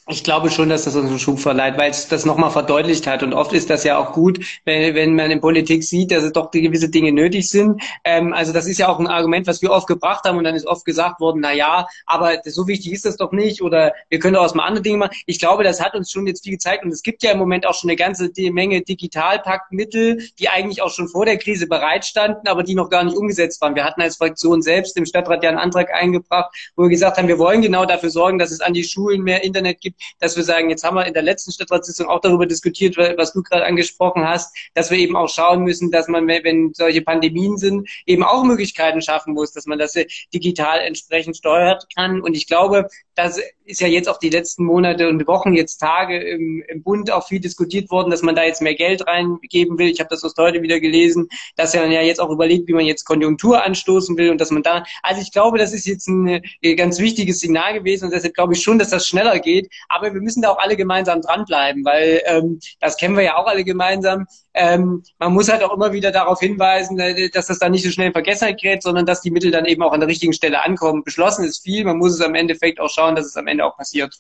Ich 0.09 0.25
glaube 0.25 0.51
schon, 0.51 0.69
dass 0.69 0.83
das 0.83 0.97
uns 0.97 1.09
einen 1.11 1.21
Schub 1.21 1.39
verleiht, 1.39 1.79
weil 1.79 1.93
es 1.93 2.09
das 2.09 2.27
nochmal 2.27 2.51
verdeutlicht 2.51 3.07
hat. 3.07 3.23
Und 3.23 3.35
oft 3.35 3.53
ist 3.53 3.71
das 3.71 3.85
ja 3.85 3.99
auch 3.99 4.13
gut, 4.13 4.45
wenn, 4.65 4.97
wenn 4.97 5.15
man 5.15 5.31
in 5.31 5.41
Politik 5.41 5.85
sieht, 5.85 6.11
dass 6.11 6.25
es 6.25 6.33
doch 6.33 6.51
gewisse 6.51 6.89
Dinge 6.89 7.13
nötig 7.13 7.49
sind. 7.49 7.81
Ähm, 8.03 8.33
also 8.33 8.53
das 8.53 8.67
ist 8.67 8.79
ja 8.79 8.89
auch 8.89 8.99
ein 8.99 9.07
Argument, 9.07 9.47
was 9.47 9.63
wir 9.63 9.71
oft 9.71 9.87
gebracht 9.87 10.25
haben 10.25 10.39
und 10.39 10.45
dann 10.45 10.57
ist 10.57 10.67
oft 10.67 10.85
gesagt 10.85 11.21
worden, 11.21 11.39
na 11.41 11.53
ja, 11.53 11.87
aber 12.05 12.39
so 12.45 12.67
wichtig 12.67 12.93
ist 12.93 13.05
das 13.05 13.17
doch 13.17 13.31
nicht 13.31 13.63
oder 13.63 13.93
wir 14.09 14.19
können 14.19 14.35
doch 14.35 14.45
auch 14.45 14.55
mal 14.57 14.67
andere 14.67 14.83
Dinge 14.83 14.99
machen. 14.99 15.17
Ich 15.27 15.39
glaube, 15.39 15.63
das 15.63 15.81
hat 15.81 15.95
uns 15.95 16.11
schon 16.11 16.27
jetzt 16.27 16.43
viel 16.43 16.55
gezeigt 16.55 16.85
und 16.85 16.91
es 16.91 17.05
gibt 17.05 17.23
ja 17.23 17.31
im 17.31 17.39
Moment 17.39 17.65
auch 17.65 17.75
schon 17.75 17.89
eine 17.89 17.97
ganze 17.97 18.29
Menge 18.51 18.83
Digitalpaktmittel, 18.83 20.29
die 20.41 20.49
eigentlich 20.49 20.83
auch 20.83 20.91
schon 20.91 21.07
vor 21.07 21.27
der 21.27 21.39
Krise 21.39 21.69
bereitstanden, 21.69 22.49
aber 22.49 22.65
die 22.65 22.75
noch 22.75 22.91
gar 22.91 23.05
nicht 23.05 23.17
umgesetzt 23.17 23.61
waren. 23.61 23.77
Wir 23.77 23.85
hatten 23.85 24.03
als 24.03 24.17
Fraktion 24.17 24.63
selbst 24.63 24.97
im 24.97 25.07
Stadtrat 25.07 25.45
ja 25.45 25.51
einen 25.51 25.59
Antrag 25.59 25.95
eingebracht, 25.95 26.53
wo 26.75 26.83
wir 26.83 26.91
gesagt 26.91 27.19
haben, 27.19 27.29
wir 27.29 27.39
wollen 27.39 27.63
genau 27.63 27.85
dafür 27.85 28.11
sorgen, 28.11 28.41
dass 28.41 28.51
es 28.51 28.61
an 28.61 28.73
die 28.73 28.83
Schulen 28.83 29.23
mehr 29.23 29.45
Internet 29.45 29.81
gibt 29.81 29.92
gibt, 29.93 30.03
dass 30.21 30.37
wir 30.37 30.45
sagen, 30.45 30.71
jetzt 30.71 30.85
haben 30.85 30.97
wir 30.97 31.07
in 31.07 31.15
der 31.15 31.23
letzten 31.23 31.53
Stadtratssitzung 31.53 32.09
auch 32.09 32.21
darüber 32.21 32.47
diskutiert, 32.47 32.97
was 32.97 33.33
du 33.33 33.43
gerade 33.43 33.65
angesprochen 33.65 34.27
hast, 34.27 34.57
dass 34.75 34.91
wir 34.91 34.99
eben 34.99 35.17
auch 35.17 35.29
schauen 35.29 35.63
müssen, 35.63 35.91
dass 35.91 36.09
man, 36.09 36.27
wenn 36.27 36.73
solche 36.75 37.03
Pandemien 37.03 37.57
sind, 37.59 37.89
eben 38.07 38.23
auch 38.23 38.45
Möglichkeiten 38.45 39.03
schaffen 39.03 39.35
muss, 39.35 39.53
dass 39.53 39.67
man 39.67 39.79
das 39.79 39.95
digital 40.33 40.81
entsprechend 40.81 41.37
steuert 41.37 41.87
kann. 41.95 42.21
Und 42.21 42.37
ich 42.37 42.47
glaube, 42.47 42.89
das 43.15 43.41
ist 43.65 43.81
ja 43.81 43.89
jetzt 43.89 44.09
auch 44.09 44.19
die 44.19 44.31
letzten 44.31 44.65
Monate 44.65 45.09
und 45.09 45.27
Wochen, 45.27 45.53
jetzt 45.53 45.79
Tage 45.79 46.19
im, 46.19 46.65
im 46.67 46.83
Bund 46.83 47.11
auch 47.11 47.27
viel 47.27 47.41
diskutiert 47.41 47.91
worden, 47.91 48.11
dass 48.11 48.23
man 48.23 48.35
da 48.35 48.45
jetzt 48.45 48.63
mehr 48.63 48.75
Geld 48.75 49.07
reingeben 49.07 49.79
will. 49.79 49.89
Ich 49.89 50.01
habe 50.01 50.09
das 50.11 50.25
aus 50.25 50.35
heute 50.39 50.63
wieder 50.63 50.81
gelesen, 50.81 51.29
dass 51.57 51.75
man 51.75 51.93
ja 51.93 52.03
jetzt 52.03 52.21
auch 52.21 52.31
überlegt, 52.31 52.69
wie 52.69 52.73
man 52.73 52.87
jetzt 52.87 53.05
Konjunktur 53.05 53.63
anstoßen 53.63 54.17
will 54.17 54.31
und 54.31 54.41
dass 54.41 54.51
man 54.51 54.63
da, 54.63 54.85
also 55.03 55.21
ich 55.21 55.33
glaube, 55.33 55.59
das 55.59 55.73
ist 55.73 55.87
jetzt 55.87 56.09
ein 56.09 56.43
äh, 56.63 56.75
ganz 56.75 56.99
wichtiges 56.99 57.41
Signal 57.41 57.75
gewesen 57.75 58.07
und 58.07 58.13
deshalb 58.13 58.35
glaube 58.35 58.55
ich 58.55 58.63
schon, 58.63 58.79
dass 58.79 58.91
das 58.91 59.07
schneller 59.07 59.39
geht. 59.39 59.69
Aber 59.89 60.13
wir 60.13 60.21
müssen 60.21 60.43
da 60.43 60.51
auch 60.51 60.59
alle 60.59 60.77
gemeinsam 60.77 61.21
dranbleiben, 61.21 61.85
weil 61.85 62.23
ähm, 62.27 62.61
das 62.81 62.97
kennen 62.97 63.17
wir 63.17 63.25
ja 63.25 63.37
auch 63.37 63.47
alle 63.47 63.65
gemeinsam. 63.65 64.27
Ähm, 64.55 65.03
man 65.19 65.33
muss 65.33 65.51
halt 65.51 65.63
auch 65.63 65.73
immer 65.73 65.93
wieder 65.93 66.11
darauf 66.11 66.41
hinweisen, 66.41 66.99
äh, 66.99 67.31
dass 67.31 67.47
das 67.47 67.59
dann 67.59 67.73
nicht 67.73 67.85
so 67.85 67.91
schnell 67.91 68.09
in 68.09 68.13
Vergessenheit 68.13 68.61
gerät, 68.61 68.83
sondern 68.83 69.07
dass 69.07 69.23
die 69.23 69.31
Mittel 69.31 69.51
dann 69.51 69.65
eben 69.65 69.83
auch 69.83 69.93
an 69.93 70.01
der 70.01 70.09
richtigen 70.09 70.33
Stelle 70.35 70.63
ankommen. 70.63 71.05
Beschlossen 71.05 71.45
ist 71.45 71.63
viel, 71.63 71.85
man 71.85 71.97
muss 71.97 72.13
es 72.13 72.21
am 72.21 72.35
Endeffekt 72.35 72.79
auch 72.79 72.91
schauen, 72.91 73.17
dass 73.17 73.27
es 73.27 73.37
am 73.37 73.47
Ende 73.47 73.65
auch 73.65 73.77
passiert. 73.77 74.15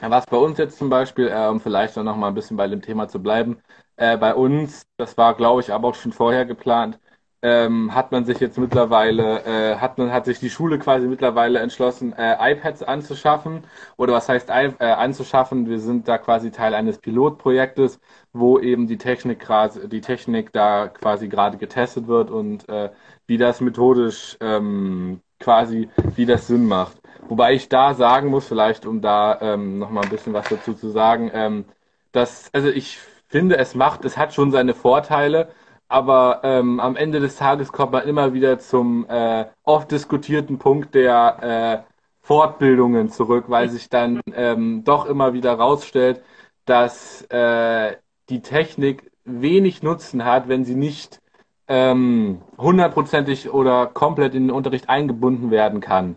Ja, 0.00 0.10
was 0.10 0.26
bei 0.26 0.36
uns 0.36 0.58
jetzt 0.58 0.78
zum 0.78 0.88
Beispiel, 0.88 1.28
äh, 1.28 1.48
um 1.48 1.60
vielleicht 1.60 1.96
noch 1.96 2.16
mal 2.16 2.28
ein 2.28 2.34
bisschen 2.34 2.56
bei 2.56 2.68
dem 2.68 2.80
Thema 2.80 3.08
zu 3.08 3.20
bleiben, 3.20 3.60
äh, 3.96 4.16
bei 4.16 4.34
uns, 4.34 4.86
das 4.96 5.18
war 5.18 5.34
glaube 5.34 5.60
ich 5.60 5.72
aber 5.72 5.88
auch 5.88 5.94
schon 5.94 6.12
vorher 6.12 6.46
geplant, 6.46 6.98
ähm, 7.42 7.94
hat 7.94 8.10
man 8.12 8.24
sich 8.24 8.40
jetzt 8.40 8.58
mittlerweile, 8.58 9.44
äh, 9.44 9.76
hat 9.76 9.98
man, 9.98 10.12
hat 10.12 10.24
sich 10.24 10.40
die 10.40 10.50
Schule 10.50 10.78
quasi 10.78 11.06
mittlerweile 11.06 11.60
entschlossen, 11.60 12.12
äh, 12.12 12.52
iPads 12.52 12.82
anzuschaffen. 12.82 13.64
Oder 13.96 14.12
was 14.14 14.28
heißt 14.28 14.50
äh, 14.50 14.72
anzuschaffen? 14.80 15.68
Wir 15.68 15.78
sind 15.80 16.08
da 16.08 16.18
quasi 16.18 16.50
Teil 16.50 16.74
eines 16.74 16.98
Pilotprojektes, 16.98 18.00
wo 18.32 18.58
eben 18.58 18.86
die 18.88 18.98
Technik 18.98 19.40
gerade, 19.40 19.88
die 19.88 20.00
Technik 20.00 20.52
da 20.52 20.88
quasi 20.88 21.28
gerade 21.28 21.58
getestet 21.58 22.08
wird 22.08 22.30
und 22.30 22.68
äh, 22.68 22.90
wie 23.26 23.38
das 23.38 23.60
methodisch 23.60 24.36
ähm, 24.40 25.20
quasi, 25.38 25.88
wie 26.16 26.26
das 26.26 26.46
Sinn 26.48 26.66
macht. 26.66 26.98
Wobei 27.28 27.54
ich 27.54 27.68
da 27.68 27.94
sagen 27.94 28.28
muss, 28.30 28.48
vielleicht 28.48 28.86
um 28.86 29.00
da 29.00 29.38
ähm, 29.40 29.78
nochmal 29.78 30.04
ein 30.04 30.10
bisschen 30.10 30.32
was 30.32 30.48
dazu 30.48 30.74
zu 30.74 30.88
sagen, 30.90 31.30
ähm, 31.32 31.64
dass, 32.12 32.52
also 32.54 32.68
ich 32.68 32.98
finde, 33.28 33.58
es 33.58 33.74
macht, 33.74 34.04
es 34.04 34.16
hat 34.16 34.34
schon 34.34 34.50
seine 34.50 34.74
Vorteile, 34.74 35.50
aber 35.88 36.40
ähm, 36.44 36.80
am 36.80 36.96
Ende 36.96 37.20
des 37.20 37.36
Tages 37.36 37.72
kommt 37.72 37.92
man 37.92 38.06
immer 38.06 38.34
wieder 38.34 38.58
zum 38.58 39.06
äh, 39.08 39.46
oft 39.64 39.90
diskutierten 39.90 40.58
Punkt 40.58 40.94
der 40.94 41.84
äh, 41.86 41.92
Fortbildungen 42.20 43.08
zurück, 43.08 43.46
weil 43.48 43.70
sich 43.70 43.88
dann 43.88 44.20
ähm, 44.34 44.84
doch 44.84 45.06
immer 45.06 45.32
wieder 45.32 45.54
rausstellt, 45.54 46.22
dass 46.66 47.22
äh, 47.30 47.96
die 48.28 48.42
Technik 48.42 49.10
wenig 49.24 49.82
Nutzen 49.82 50.24
hat, 50.24 50.48
wenn 50.48 50.64
sie 50.64 50.74
nicht 50.74 51.20
ähm, 51.68 52.42
hundertprozentig 52.58 53.50
oder 53.50 53.86
komplett 53.86 54.34
in 54.34 54.48
den 54.48 54.56
Unterricht 54.56 54.88
eingebunden 54.88 55.50
werden 55.50 55.80
kann. 55.80 56.16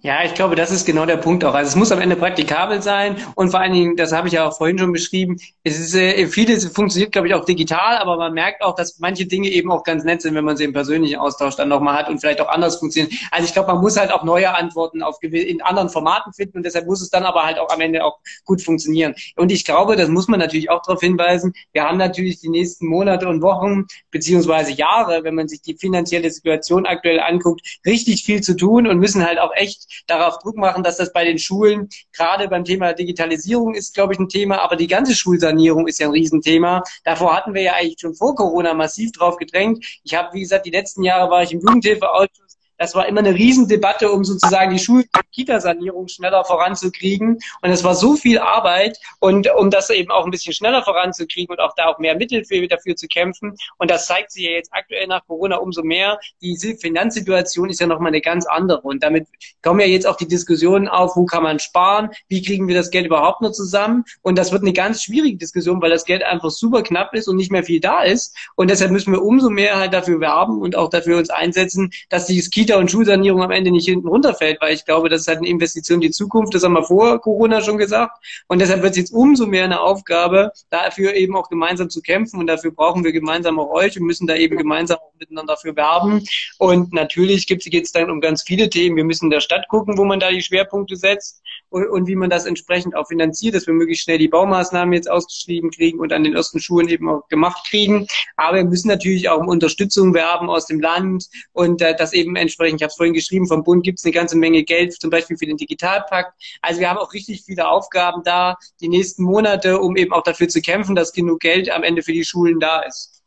Ja, 0.00 0.22
ich 0.24 0.34
glaube, 0.34 0.54
das 0.54 0.70
ist 0.70 0.86
genau 0.86 1.06
der 1.06 1.16
Punkt 1.16 1.44
auch. 1.44 1.54
Also 1.54 1.70
es 1.70 1.74
muss 1.74 1.90
am 1.90 2.00
Ende 2.00 2.14
praktikabel 2.14 2.80
sein 2.80 3.16
und 3.34 3.50
vor 3.50 3.58
allen 3.58 3.72
Dingen, 3.72 3.96
das 3.96 4.12
habe 4.12 4.28
ich 4.28 4.34
ja 4.34 4.46
auch 4.46 4.56
vorhin 4.56 4.78
schon 4.78 4.92
beschrieben, 4.92 5.38
es 5.64 5.76
ist 5.76 5.92
äh, 5.96 6.28
vieles 6.28 6.66
funktioniert, 6.66 7.10
glaube 7.10 7.26
ich, 7.26 7.34
auch 7.34 7.44
digital, 7.44 7.96
aber 7.98 8.16
man 8.16 8.32
merkt 8.32 8.62
auch, 8.62 8.76
dass 8.76 9.00
manche 9.00 9.26
Dinge 9.26 9.48
eben 9.48 9.72
auch 9.72 9.82
ganz 9.82 10.04
nett 10.04 10.22
sind, 10.22 10.36
wenn 10.36 10.44
man 10.44 10.56
sie 10.56 10.62
im 10.62 10.72
persönlichen 10.72 11.16
Austausch 11.16 11.56
dann 11.56 11.68
nochmal 11.68 11.96
hat 11.98 12.08
und 12.08 12.20
vielleicht 12.20 12.40
auch 12.40 12.46
anders 12.48 12.76
funktionieren. 12.76 13.12
Also 13.32 13.48
ich 13.48 13.52
glaube, 13.52 13.72
man 13.72 13.80
muss 13.82 13.96
halt 13.96 14.12
auch 14.12 14.22
neue 14.22 14.54
Antworten 14.54 15.02
auf 15.02 15.16
in 15.20 15.62
anderen 15.62 15.88
Formaten 15.88 16.32
finden 16.32 16.58
und 16.58 16.62
deshalb 16.62 16.86
muss 16.86 17.02
es 17.02 17.10
dann 17.10 17.24
aber 17.24 17.42
halt 17.42 17.58
auch 17.58 17.70
am 17.70 17.80
Ende 17.80 18.04
auch 18.04 18.20
gut 18.44 18.62
funktionieren. 18.62 19.16
Und 19.34 19.50
ich 19.50 19.64
glaube, 19.64 19.96
das 19.96 20.08
muss 20.08 20.28
man 20.28 20.38
natürlich 20.38 20.70
auch 20.70 20.82
darauf 20.82 21.00
hinweisen. 21.00 21.54
Wir 21.72 21.82
haben 21.82 21.98
natürlich 21.98 22.38
die 22.38 22.50
nächsten 22.50 22.86
Monate 22.86 23.26
und 23.26 23.42
Wochen 23.42 23.86
beziehungsweise 24.12 24.70
Jahre, 24.70 25.24
wenn 25.24 25.34
man 25.34 25.48
sich 25.48 25.60
die 25.60 25.74
finanzielle 25.74 26.30
Situation 26.30 26.86
aktuell 26.86 27.18
anguckt, 27.18 27.62
richtig 27.84 28.22
viel 28.22 28.42
zu 28.42 28.54
tun 28.54 28.86
und 28.86 28.98
müssen 29.00 29.26
halt 29.26 29.40
auch 29.40 29.50
echt 29.56 29.87
darauf 30.06 30.38
Druck 30.38 30.56
machen, 30.56 30.82
dass 30.82 30.96
das 30.96 31.12
bei 31.12 31.24
den 31.24 31.38
Schulen, 31.38 31.88
gerade 32.12 32.48
beim 32.48 32.64
Thema 32.64 32.92
Digitalisierung 32.92 33.74
ist, 33.74 33.94
glaube 33.94 34.12
ich, 34.12 34.18
ein 34.18 34.28
Thema, 34.28 34.60
aber 34.60 34.76
die 34.76 34.86
ganze 34.86 35.14
Schulsanierung 35.14 35.86
ist 35.86 35.98
ja 35.98 36.06
ein 36.06 36.12
Riesenthema. 36.12 36.82
Davor 37.04 37.36
hatten 37.36 37.54
wir 37.54 37.62
ja 37.62 37.74
eigentlich 37.74 38.00
schon 38.00 38.14
vor 38.14 38.34
Corona 38.34 38.74
massiv 38.74 39.12
drauf 39.12 39.36
gedrängt. 39.36 39.84
Ich 40.04 40.14
habe, 40.14 40.32
wie 40.34 40.40
gesagt, 40.40 40.66
die 40.66 40.70
letzten 40.70 41.02
Jahre 41.02 41.30
war 41.30 41.42
ich 41.42 41.52
im 41.52 41.60
Jugendhilfeausschuss 41.60 42.57
das 42.78 42.94
war 42.94 43.06
immer 43.06 43.20
eine 43.20 43.34
Riesendebatte, 43.34 44.10
um 44.10 44.24
sozusagen 44.24 44.72
die 44.72 44.78
Schul- 44.78 45.04
und 45.14 45.32
Kitasanierung 45.32 46.08
schneller 46.08 46.44
voranzukriegen. 46.44 47.38
Und 47.60 47.70
es 47.70 47.84
war 47.84 47.94
so 47.94 48.14
viel 48.14 48.38
Arbeit 48.38 48.98
und 49.18 49.50
um 49.56 49.70
das 49.70 49.90
eben 49.90 50.10
auch 50.10 50.24
ein 50.24 50.30
bisschen 50.30 50.54
schneller 50.54 50.82
voranzukriegen 50.82 51.52
und 51.52 51.60
auch 51.60 51.74
da 51.76 51.86
auch 51.86 51.98
mehr 51.98 52.16
Mittel 52.16 52.44
für, 52.44 52.66
dafür 52.68 52.94
zu 52.94 53.08
kämpfen. 53.08 53.56
Und 53.78 53.90
das 53.90 54.06
zeigt 54.06 54.30
sich 54.30 54.44
ja 54.44 54.50
jetzt 54.52 54.70
aktuell 54.72 55.08
nach 55.08 55.26
Corona 55.26 55.56
umso 55.56 55.82
mehr. 55.82 56.18
Die 56.40 56.56
Finanzsituation 56.80 57.68
ist 57.68 57.80
ja 57.80 57.86
nochmal 57.86 58.08
eine 58.08 58.20
ganz 58.20 58.46
andere. 58.46 58.80
Und 58.82 59.02
damit 59.02 59.26
kommen 59.62 59.80
ja 59.80 59.86
jetzt 59.86 60.06
auch 60.06 60.16
die 60.16 60.28
Diskussionen 60.28 60.88
auf, 60.88 61.16
wo 61.16 61.24
kann 61.24 61.42
man 61.42 61.58
sparen? 61.58 62.10
Wie 62.28 62.42
kriegen 62.42 62.68
wir 62.68 62.76
das 62.76 62.90
Geld 62.90 63.06
überhaupt 63.06 63.42
noch 63.42 63.52
zusammen? 63.52 64.04
Und 64.22 64.38
das 64.38 64.52
wird 64.52 64.62
eine 64.62 64.72
ganz 64.72 65.02
schwierige 65.02 65.36
Diskussion, 65.36 65.82
weil 65.82 65.90
das 65.90 66.04
Geld 66.04 66.22
einfach 66.22 66.50
super 66.50 66.82
knapp 66.82 67.12
ist 67.14 67.26
und 67.26 67.36
nicht 67.36 67.50
mehr 67.50 67.64
viel 67.64 67.80
da 67.80 68.02
ist. 68.02 68.36
Und 68.54 68.70
deshalb 68.70 68.92
müssen 68.92 69.12
wir 69.12 69.22
umso 69.22 69.50
mehr 69.50 69.76
halt 69.76 69.92
dafür 69.92 70.20
werben 70.20 70.60
und 70.60 70.76
auch 70.76 70.90
dafür 70.90 71.18
uns 71.18 71.30
einsetzen, 71.30 71.90
dass 72.08 72.26
dieses 72.26 72.50
Kita 72.50 72.67
Kita- 72.68 72.78
und 72.78 72.90
Schulsanierung 72.90 73.42
am 73.42 73.50
Ende 73.50 73.70
nicht 73.70 73.86
hinten 73.86 74.08
runterfällt, 74.08 74.60
weil 74.60 74.74
ich 74.74 74.84
glaube, 74.84 75.08
das 75.08 75.22
ist 75.22 75.28
halt 75.28 75.38
eine 75.38 75.48
Investition 75.48 75.96
in 75.96 76.00
die 76.02 76.10
Zukunft, 76.10 76.54
das 76.54 76.64
haben 76.64 76.74
wir 76.74 76.82
vor 76.82 77.18
Corona 77.20 77.62
schon 77.62 77.78
gesagt. 77.78 78.22
Und 78.46 78.60
deshalb 78.60 78.82
wird 78.82 78.92
es 78.92 78.98
jetzt 78.98 79.12
umso 79.12 79.46
mehr 79.46 79.64
eine 79.64 79.80
Aufgabe, 79.80 80.52
dafür 80.70 81.14
eben 81.14 81.34
auch 81.36 81.48
gemeinsam 81.48 81.88
zu 81.88 82.02
kämpfen. 82.02 82.40
Und 82.40 82.46
dafür 82.46 82.70
brauchen 82.70 83.04
wir 83.04 83.12
gemeinsam 83.12 83.58
auch 83.58 83.70
euch 83.70 83.98
und 83.98 84.06
müssen 84.06 84.26
da 84.26 84.34
eben 84.34 84.56
gemeinsam 84.56 84.98
auch 84.98 85.12
miteinander 85.18 85.54
dafür 85.54 85.76
werben. 85.76 86.24
Und 86.58 86.92
natürlich 86.92 87.46
gibt 87.46 87.64
es 87.64 87.72
jetzt 87.72 87.96
dann 87.96 88.10
um 88.10 88.20
ganz 88.20 88.42
viele 88.42 88.68
Themen. 88.68 88.96
Wir 88.96 89.04
müssen 89.04 89.26
in 89.26 89.30
der 89.30 89.40
Stadt 89.40 89.66
gucken, 89.68 89.96
wo 89.96 90.04
man 90.04 90.20
da 90.20 90.30
die 90.30 90.42
Schwerpunkte 90.42 90.96
setzt 90.96 91.42
und, 91.70 91.88
und 91.88 92.06
wie 92.06 92.16
man 92.16 92.30
das 92.30 92.46
entsprechend 92.46 92.96
auch 92.96 93.08
finanziert, 93.08 93.54
dass 93.54 93.66
wir 93.66 93.74
möglichst 93.74 94.04
schnell 94.04 94.18
die 94.18 94.28
Baumaßnahmen 94.28 94.92
jetzt 94.94 95.10
ausgeschrieben 95.10 95.70
kriegen 95.70 96.00
und 96.00 96.12
an 96.12 96.24
den 96.24 96.34
ersten 96.34 96.60
Schulen 96.60 96.88
eben 96.88 97.08
auch 97.08 97.26
gemacht 97.28 97.66
kriegen. 97.68 98.06
Aber 98.36 98.56
wir 98.56 98.64
müssen 98.64 98.88
natürlich 98.88 99.28
auch 99.28 99.38
um 99.38 99.48
Unterstützung 99.48 100.14
werben 100.14 100.48
aus 100.48 100.66
dem 100.66 100.80
Land 100.80 101.26
und 101.52 101.82
äh, 101.82 101.94
das 101.96 102.12
eben 102.12 102.36
entsprechend, 102.36 102.80
ich 102.80 102.84
habe 102.84 102.90
es 102.90 102.96
vorhin 102.96 103.14
geschrieben, 103.14 103.46
vom 103.46 103.64
Bund 103.64 103.84
gibt 103.84 103.98
es 103.98 104.04
eine 104.04 104.12
ganze 104.12 104.36
Menge 104.36 104.62
Geld, 104.64 104.92
zum 104.94 105.10
Beispiel 105.10 105.36
für 105.36 105.46
den 105.46 105.56
Digitalpakt. 105.56 106.32
Also 106.62 106.80
wir 106.80 106.90
haben 106.90 106.98
auch 106.98 107.12
richtig 107.12 107.42
viele 107.44 107.68
Aufgaben 107.68 108.22
da 108.24 108.56
die 108.80 108.88
nächsten 108.88 109.22
Monate, 109.22 109.78
um 109.80 109.96
eben 109.96 110.12
auch 110.12 110.22
dafür 110.22 110.48
zu 110.48 110.60
kämpfen, 110.60 110.94
dass 110.94 111.12
genug 111.12 111.40
Geld 111.40 111.70
am 111.70 111.82
Ende 111.82 112.02
für 112.02 112.12
die 112.12 112.24
Schulen 112.24 112.60
da 112.60 112.80
ist. 112.80 113.22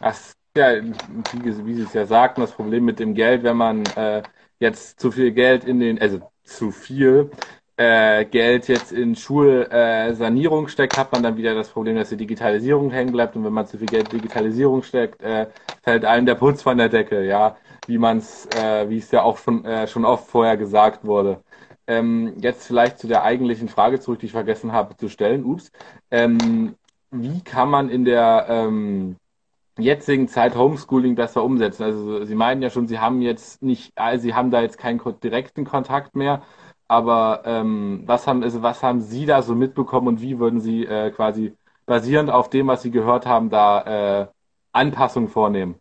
Das 0.00 0.34
ja, 0.56 0.82
wie, 0.82 1.66
wie 1.66 1.74
Sie 1.74 1.82
es 1.82 1.92
ja 1.92 2.06
sagten, 2.06 2.40
das 2.40 2.52
Problem 2.52 2.84
mit 2.84 2.98
dem 2.98 3.14
Geld, 3.14 3.42
wenn 3.44 3.56
man 3.56 3.86
äh, 3.96 4.22
jetzt 4.58 4.98
zu 4.98 5.12
viel 5.12 5.32
Geld 5.32 5.64
in 5.64 5.78
den, 5.78 6.00
also 6.00 6.20
zu 6.50 6.70
viel 6.70 7.30
äh, 7.76 8.26
Geld 8.26 8.68
jetzt 8.68 8.92
in 8.92 9.16
Schulsanierung 9.16 10.66
äh, 10.66 10.68
steckt, 10.68 10.98
hat 10.98 11.12
man 11.12 11.22
dann 11.22 11.36
wieder 11.36 11.54
das 11.54 11.70
Problem, 11.70 11.96
dass 11.96 12.10
die 12.10 12.16
Digitalisierung 12.16 12.90
hängen 12.90 13.12
bleibt. 13.12 13.36
Und 13.36 13.44
wenn 13.44 13.54
man 13.54 13.66
zu 13.66 13.78
viel 13.78 13.86
Geld 13.86 14.12
in 14.12 14.20
Digitalisierung 14.20 14.82
steckt, 14.82 15.22
äh, 15.22 15.46
fällt 15.82 16.04
einem 16.04 16.26
der 16.26 16.34
Putz 16.34 16.62
von 16.62 16.76
der 16.76 16.90
Decke, 16.90 17.24
ja, 17.24 17.56
wie 17.86 17.96
man 17.98 18.18
es, 18.18 18.46
äh, 18.54 18.88
wie 18.90 18.98
es 18.98 19.10
ja 19.10 19.22
auch 19.22 19.38
schon, 19.38 19.64
äh, 19.64 19.86
schon 19.86 20.04
oft 20.04 20.28
vorher 20.28 20.58
gesagt 20.58 21.04
wurde. 21.04 21.42
Ähm, 21.86 22.34
jetzt 22.40 22.66
vielleicht 22.66 22.98
zu 22.98 23.08
der 23.08 23.22
eigentlichen 23.22 23.68
Frage 23.68 23.98
zurück, 23.98 24.20
die 24.20 24.26
ich 24.26 24.32
vergessen 24.32 24.72
habe 24.72 24.96
zu 24.96 25.08
stellen. 25.08 25.44
Ups. 25.44 25.72
Ähm, 26.10 26.74
wie 27.10 27.40
kann 27.40 27.70
man 27.70 27.88
in 27.88 28.04
der 28.04 28.46
ähm, 28.48 29.16
jetzigen 29.82 30.28
Zeit 30.28 30.56
Homeschooling 30.56 31.14
besser 31.14 31.44
umsetzen? 31.44 31.82
Also 31.84 32.24
Sie 32.24 32.34
meinen 32.34 32.62
ja 32.62 32.70
schon, 32.70 32.86
Sie 32.88 32.98
haben 32.98 33.22
jetzt 33.22 33.62
nicht, 33.62 33.92
also 33.96 34.22
Sie 34.22 34.34
haben 34.34 34.50
da 34.50 34.60
jetzt 34.62 34.78
keinen 34.78 35.00
direkten 35.22 35.64
Kontakt 35.64 36.16
mehr, 36.16 36.42
aber 36.88 37.42
ähm, 37.44 38.02
was 38.06 38.26
haben, 38.26 38.42
also 38.42 38.62
was 38.62 38.82
haben 38.82 39.00
Sie 39.00 39.26
da 39.26 39.42
so 39.42 39.54
mitbekommen 39.54 40.08
und 40.08 40.20
wie 40.20 40.38
würden 40.38 40.60
Sie 40.60 40.84
äh, 40.86 41.10
quasi 41.10 41.54
basierend 41.86 42.30
auf 42.30 42.50
dem, 42.50 42.66
was 42.68 42.82
Sie 42.82 42.90
gehört 42.90 43.26
haben, 43.26 43.50
da 43.50 44.22
äh, 44.22 44.26
Anpassungen 44.72 45.28
vornehmen? 45.28 45.76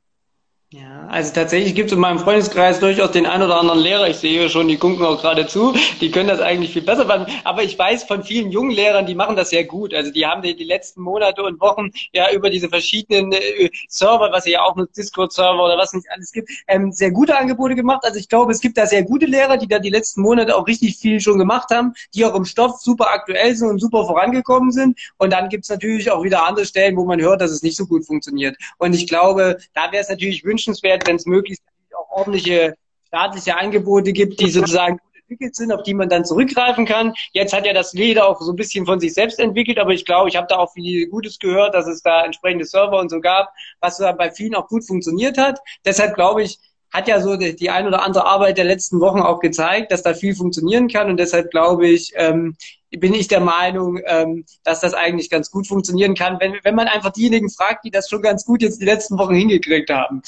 Ja, 0.72 1.08
also 1.08 1.34
tatsächlich 1.34 1.74
gibt 1.74 1.88
es 1.90 1.96
in 1.96 2.00
meinem 2.00 2.20
Freundeskreis 2.20 2.80
durchaus 2.80 3.10
den 3.10 3.26
einen 3.26 3.42
oder 3.42 3.60
anderen 3.60 3.80
Lehrer, 3.80 4.08
ich 4.08 4.18
sehe 4.18 4.48
schon, 4.52 4.68
die 4.68 4.78
gucken 4.78 5.04
auch 5.04 5.20
gerade 5.20 5.48
zu, 5.48 5.74
die 6.00 6.12
können 6.12 6.30
das 6.30 6.42
eigentlich 6.42 6.74
viel 6.74 6.84
besser 6.84 7.06
machen. 7.06 7.26
Aber 7.44 7.64
ich 7.64 7.80
weiß 7.80 8.04
von 8.04 8.24
vielen 8.24 8.52
jungen 8.52 8.70
Lehrern, 8.70 9.08
die 9.08 9.16
machen 9.16 9.36
das 9.36 9.50
sehr 9.50 9.64
gut. 9.64 9.96
Also 9.96 10.12
die 10.12 10.28
haben 10.28 10.44
die, 10.44 10.56
die 10.56 10.66
letzten 10.66 11.02
Monate 11.02 11.42
und 11.42 11.60
Wochen 11.60 11.90
ja 12.14 12.32
über 12.32 12.52
diese 12.52 12.70
verschiedenen 12.70 13.32
äh, 13.32 13.72
Server, 13.88 14.32
was 14.32 14.46
ja 14.46 14.62
auch 14.62 14.76
nur 14.76 14.86
Discord-Server 14.96 15.66
oder 15.66 15.76
was 15.76 15.92
nicht 15.94 16.06
alles 16.12 16.32
gibt, 16.32 16.52
ähm, 16.68 16.92
sehr 16.92 17.10
gute 17.10 17.36
Angebote 17.36 17.74
gemacht. 17.74 18.02
Also 18.04 18.20
ich 18.20 18.30
glaube, 18.30 18.52
es 18.52 18.62
gibt 18.62 18.78
da 18.78 18.86
sehr 18.86 19.02
gute 19.02 19.26
Lehrer, 19.26 19.58
die 19.58 19.68
da 19.68 19.80
die 19.80 19.90
letzten 19.90 20.22
Monate 20.22 20.56
auch 20.56 20.68
richtig 20.68 20.98
viel 20.98 21.20
schon 21.20 21.40
gemacht 21.40 21.72
haben, 21.72 21.94
die 22.14 22.24
auch 22.26 22.36
im 22.36 22.46
Stoff 22.46 22.80
super 22.80 23.10
aktuell 23.10 23.56
sind 23.56 23.70
und 23.70 23.80
super 23.80 24.06
vorangekommen 24.06 24.72
sind. 24.72 25.00
Und 25.18 25.34
dann 25.34 25.50
gibt 25.50 25.64
es 25.64 25.72
natürlich 25.72 26.12
auch 26.12 26.22
wieder 26.22 26.46
andere 26.48 26.68
Stellen, 26.68 26.96
wo 26.96 27.06
man 27.06 27.20
hört, 27.20 27.42
dass 27.42 27.50
es 27.50 27.64
nicht 27.64 27.76
so 27.76 27.88
gut 27.88 28.06
funktioniert. 28.06 28.56
Und 28.78 28.94
ich 28.94 29.08
glaube, 29.08 29.58
da 29.74 29.92
wäre 29.92 30.04
es 30.04 30.10
natürlich 30.10 30.44
wünschenswert, 30.44 30.59
wünschenswert, 30.60 31.08
wenn 31.08 31.16
es 31.16 31.26
möglichst 31.26 31.64
auch 31.98 32.18
ordentliche 32.18 32.76
staatliche 33.08 33.58
Angebote 33.58 34.14
gibt, 34.14 34.40
die 34.40 34.52
sozusagen 34.52 34.98
gut 34.98 35.16
entwickelt 35.22 35.56
sind, 35.56 35.72
auf 35.72 35.84
die 35.84 35.94
man 35.94 36.10
dann 36.10 36.26
zurückgreifen 36.26 36.86
kann. 36.86 37.14
Jetzt 37.34 37.54
hat 37.54 37.66
ja 37.66 37.74
das 37.74 37.94
Leder 37.94 38.28
auch 38.28 38.40
so 38.42 38.52
ein 38.52 38.56
bisschen 38.56 38.86
von 38.86 39.00
sich 39.00 39.14
selbst 39.14 39.40
entwickelt, 39.40 39.80
aber 39.80 39.92
ich 39.92 40.06
glaube, 40.06 40.30
ich 40.30 40.36
habe 40.36 40.48
da 40.48 40.58
auch 40.58 40.74
viel 40.74 41.08
Gutes 41.08 41.40
gehört, 41.40 41.74
dass 41.74 41.88
es 41.88 42.02
da 42.02 42.24
entsprechende 42.24 42.66
Server 42.66 43.00
und 43.00 43.10
so 43.10 43.20
gab, 43.20 43.52
was 43.80 43.98
da 43.98 44.12
bei 44.12 44.32
vielen 44.32 44.56
auch 44.56 44.68
gut 44.68 44.86
funktioniert 44.86 45.38
hat. 45.38 45.60
Deshalb 45.86 46.16
glaube 46.16 46.44
ich, 46.44 46.60
hat 46.92 47.08
ja 47.08 47.22
so 47.22 47.36
die, 47.36 47.56
die 47.56 47.70
ein 47.70 47.88
oder 47.88 48.04
andere 48.04 48.26
Arbeit 48.26 48.58
der 48.58 48.66
letzten 48.66 49.00
Wochen 49.00 49.22
auch 49.22 49.40
gezeigt, 49.40 49.92
dass 49.92 50.04
da 50.04 50.14
viel 50.14 50.36
funktionieren 50.36 50.88
kann 50.88 51.10
und 51.10 51.18
deshalb 51.18 51.52
glaube 51.52 51.88
ich, 51.88 52.12
ähm, 52.16 52.56
bin 52.92 53.14
ich 53.14 53.28
der 53.28 53.42
Meinung, 53.42 54.00
ähm, 54.06 54.46
dass 54.64 54.82
das 54.82 54.96
eigentlich 54.96 55.30
ganz 55.30 55.52
gut 55.52 55.68
funktionieren 55.68 56.16
kann, 56.16 56.40
wenn, 56.40 56.56
wenn 56.64 56.74
man 56.74 56.88
einfach 56.88 57.12
diejenigen 57.12 57.50
fragt, 57.50 57.86
die 57.86 57.92
das 57.92 58.10
schon 58.10 58.24
ganz 58.24 58.46
gut 58.46 58.64
jetzt 58.64 58.82
die 58.82 58.86
letzten 58.86 59.20
Wochen 59.20 59.36
hingekriegt 59.36 59.92
haben 59.92 60.24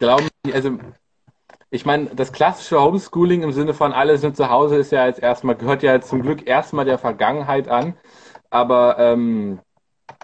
glauben 0.00 0.28
Sie, 0.44 0.52
also 0.52 0.78
ich 1.70 1.86
meine, 1.86 2.06
das 2.06 2.32
klassische 2.32 2.80
Homeschooling 2.80 3.42
im 3.42 3.52
Sinne 3.52 3.74
von 3.74 3.92
alle 3.92 4.18
sind 4.18 4.36
zu 4.36 4.50
Hause 4.50 4.76
ist 4.76 4.90
ja 4.90 5.06
jetzt 5.06 5.22
erstmal, 5.22 5.54
gehört 5.54 5.84
ja 5.84 6.00
zum 6.00 6.22
Glück 6.22 6.46
erstmal 6.48 6.84
der 6.84 6.98
Vergangenheit 6.98 7.68
an. 7.68 7.94
Aber 8.50 8.98
ähm, 8.98 9.60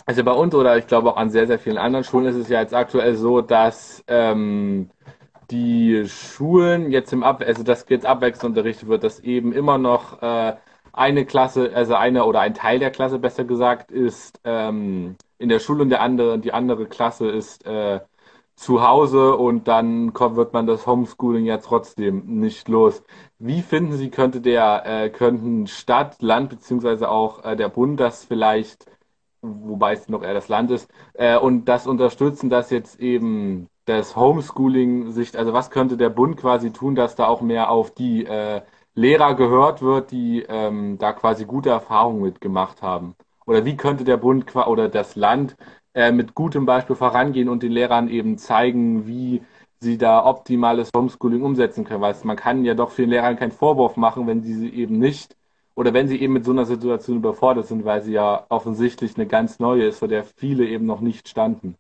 also 0.06 0.24
bei 0.24 0.32
uns 0.32 0.54
oder 0.54 0.76
ich 0.78 0.88
glaube 0.88 1.10
auch 1.10 1.16
an 1.16 1.30
sehr, 1.30 1.46
sehr 1.46 1.60
vielen 1.60 1.78
anderen 1.78 2.04
Schulen 2.04 2.26
ist 2.26 2.36
es 2.36 2.48
ja 2.48 2.60
jetzt 2.60 2.74
aktuell 2.74 3.14
so, 3.14 3.42
dass 3.42 4.02
ähm, 4.08 4.90
die 5.50 6.04
Schulen 6.08 6.90
jetzt 6.90 7.12
im 7.12 7.22
Ab 7.22 7.44
also 7.46 7.62
das 7.62 7.86
jetzt 7.88 8.06
abwechselnd 8.06 8.56
unterrichtet 8.56 8.88
wird, 8.88 9.04
dass 9.04 9.20
eben 9.20 9.52
immer 9.52 9.78
noch 9.78 10.20
äh, 10.22 10.56
eine 10.92 11.26
Klasse, 11.26 11.70
also 11.74 11.94
eine 11.94 12.24
oder 12.24 12.40
ein 12.40 12.54
Teil 12.54 12.80
der 12.80 12.90
Klasse 12.90 13.18
besser 13.20 13.44
gesagt, 13.44 13.92
ist 13.92 14.40
ähm, 14.44 15.16
in 15.38 15.48
der 15.48 15.60
Schule 15.60 15.82
und 15.82 15.90
der 15.90 16.00
andere, 16.00 16.38
die 16.40 16.52
andere 16.52 16.86
Klasse 16.86 17.28
ist 17.30 17.64
äh, 17.66 18.00
zu 18.56 18.82
Hause 18.82 19.36
und 19.36 19.68
dann 19.68 20.12
kommt, 20.14 20.36
wird 20.36 20.52
man 20.54 20.66
das 20.66 20.86
Homeschooling 20.86 21.44
ja 21.44 21.58
trotzdem 21.58 22.24
nicht 22.40 22.68
los. 22.68 23.02
Wie 23.38 23.62
finden 23.62 23.92
Sie, 23.92 24.10
könnte 24.10 24.40
der, 24.40 24.84
äh, 24.86 25.10
könnten 25.10 25.66
Stadt, 25.66 26.22
Land 26.22 26.50
beziehungsweise 26.50 27.10
auch 27.10 27.44
äh, 27.44 27.56
der 27.56 27.68
Bund 27.68 28.00
das 28.00 28.24
vielleicht, 28.24 28.86
wobei 29.42 29.92
es 29.92 30.08
noch 30.08 30.22
eher 30.22 30.34
das 30.34 30.48
Land 30.48 30.70
ist, 30.70 30.90
äh, 31.14 31.36
und 31.38 31.66
das 31.66 31.86
unterstützen, 31.86 32.50
dass 32.50 32.70
jetzt 32.70 32.98
eben 33.00 33.68
das 33.84 34.16
Homeschooling 34.16 35.12
sich, 35.12 35.38
also 35.38 35.52
was 35.52 35.70
könnte 35.70 35.96
der 35.96 36.10
Bund 36.10 36.36
quasi 36.38 36.72
tun, 36.72 36.94
dass 36.94 37.14
da 37.14 37.26
auch 37.26 37.42
mehr 37.42 37.70
auf 37.70 37.92
die 37.92 38.24
äh, 38.26 38.62
Lehrer 38.94 39.34
gehört 39.34 39.82
wird, 39.82 40.10
die 40.10 40.42
ähm, 40.48 40.98
da 40.98 41.12
quasi 41.12 41.44
gute 41.44 41.70
Erfahrungen 41.70 42.22
mitgemacht 42.22 42.82
haben? 42.82 43.14
Oder 43.46 43.64
wie 43.64 43.76
könnte 43.76 44.04
der 44.04 44.16
Bund 44.16 44.54
oder 44.56 44.88
das 44.88 45.14
Land 45.14 45.56
äh, 45.96 46.12
mit 46.12 46.34
gutem 46.34 46.66
Beispiel 46.66 46.94
vorangehen 46.94 47.48
und 47.48 47.62
den 47.62 47.72
Lehrern 47.72 48.08
eben 48.08 48.38
zeigen, 48.38 49.06
wie 49.06 49.42
sie 49.80 49.98
da 49.98 50.24
optimales 50.24 50.90
Homeschooling 50.94 51.42
umsetzen 51.42 51.84
können. 51.84 52.02
Weil 52.02 52.14
man 52.24 52.36
kann 52.36 52.64
ja 52.64 52.74
doch 52.74 52.90
vielen 52.90 53.10
Lehrern 53.10 53.36
keinen 53.36 53.52
Vorwurf 53.52 53.96
machen, 53.96 54.26
wenn 54.26 54.42
sie 54.42 54.68
eben 54.68 54.98
nicht 54.98 55.36
oder 55.74 55.94
wenn 55.94 56.08
sie 56.08 56.20
eben 56.20 56.32
mit 56.34 56.44
so 56.44 56.52
einer 56.52 56.66
Situation 56.66 57.18
überfordert 57.18 57.66
sind, 57.66 57.84
weil 57.84 58.02
sie 58.02 58.12
ja 58.12 58.46
offensichtlich 58.50 59.16
eine 59.16 59.26
ganz 59.26 59.58
neue 59.58 59.86
ist, 59.86 59.98
vor 59.98 60.08
der 60.08 60.24
viele 60.24 60.66
eben 60.66 60.86
noch 60.86 61.00
nicht 61.00 61.28
standen. 61.28 61.76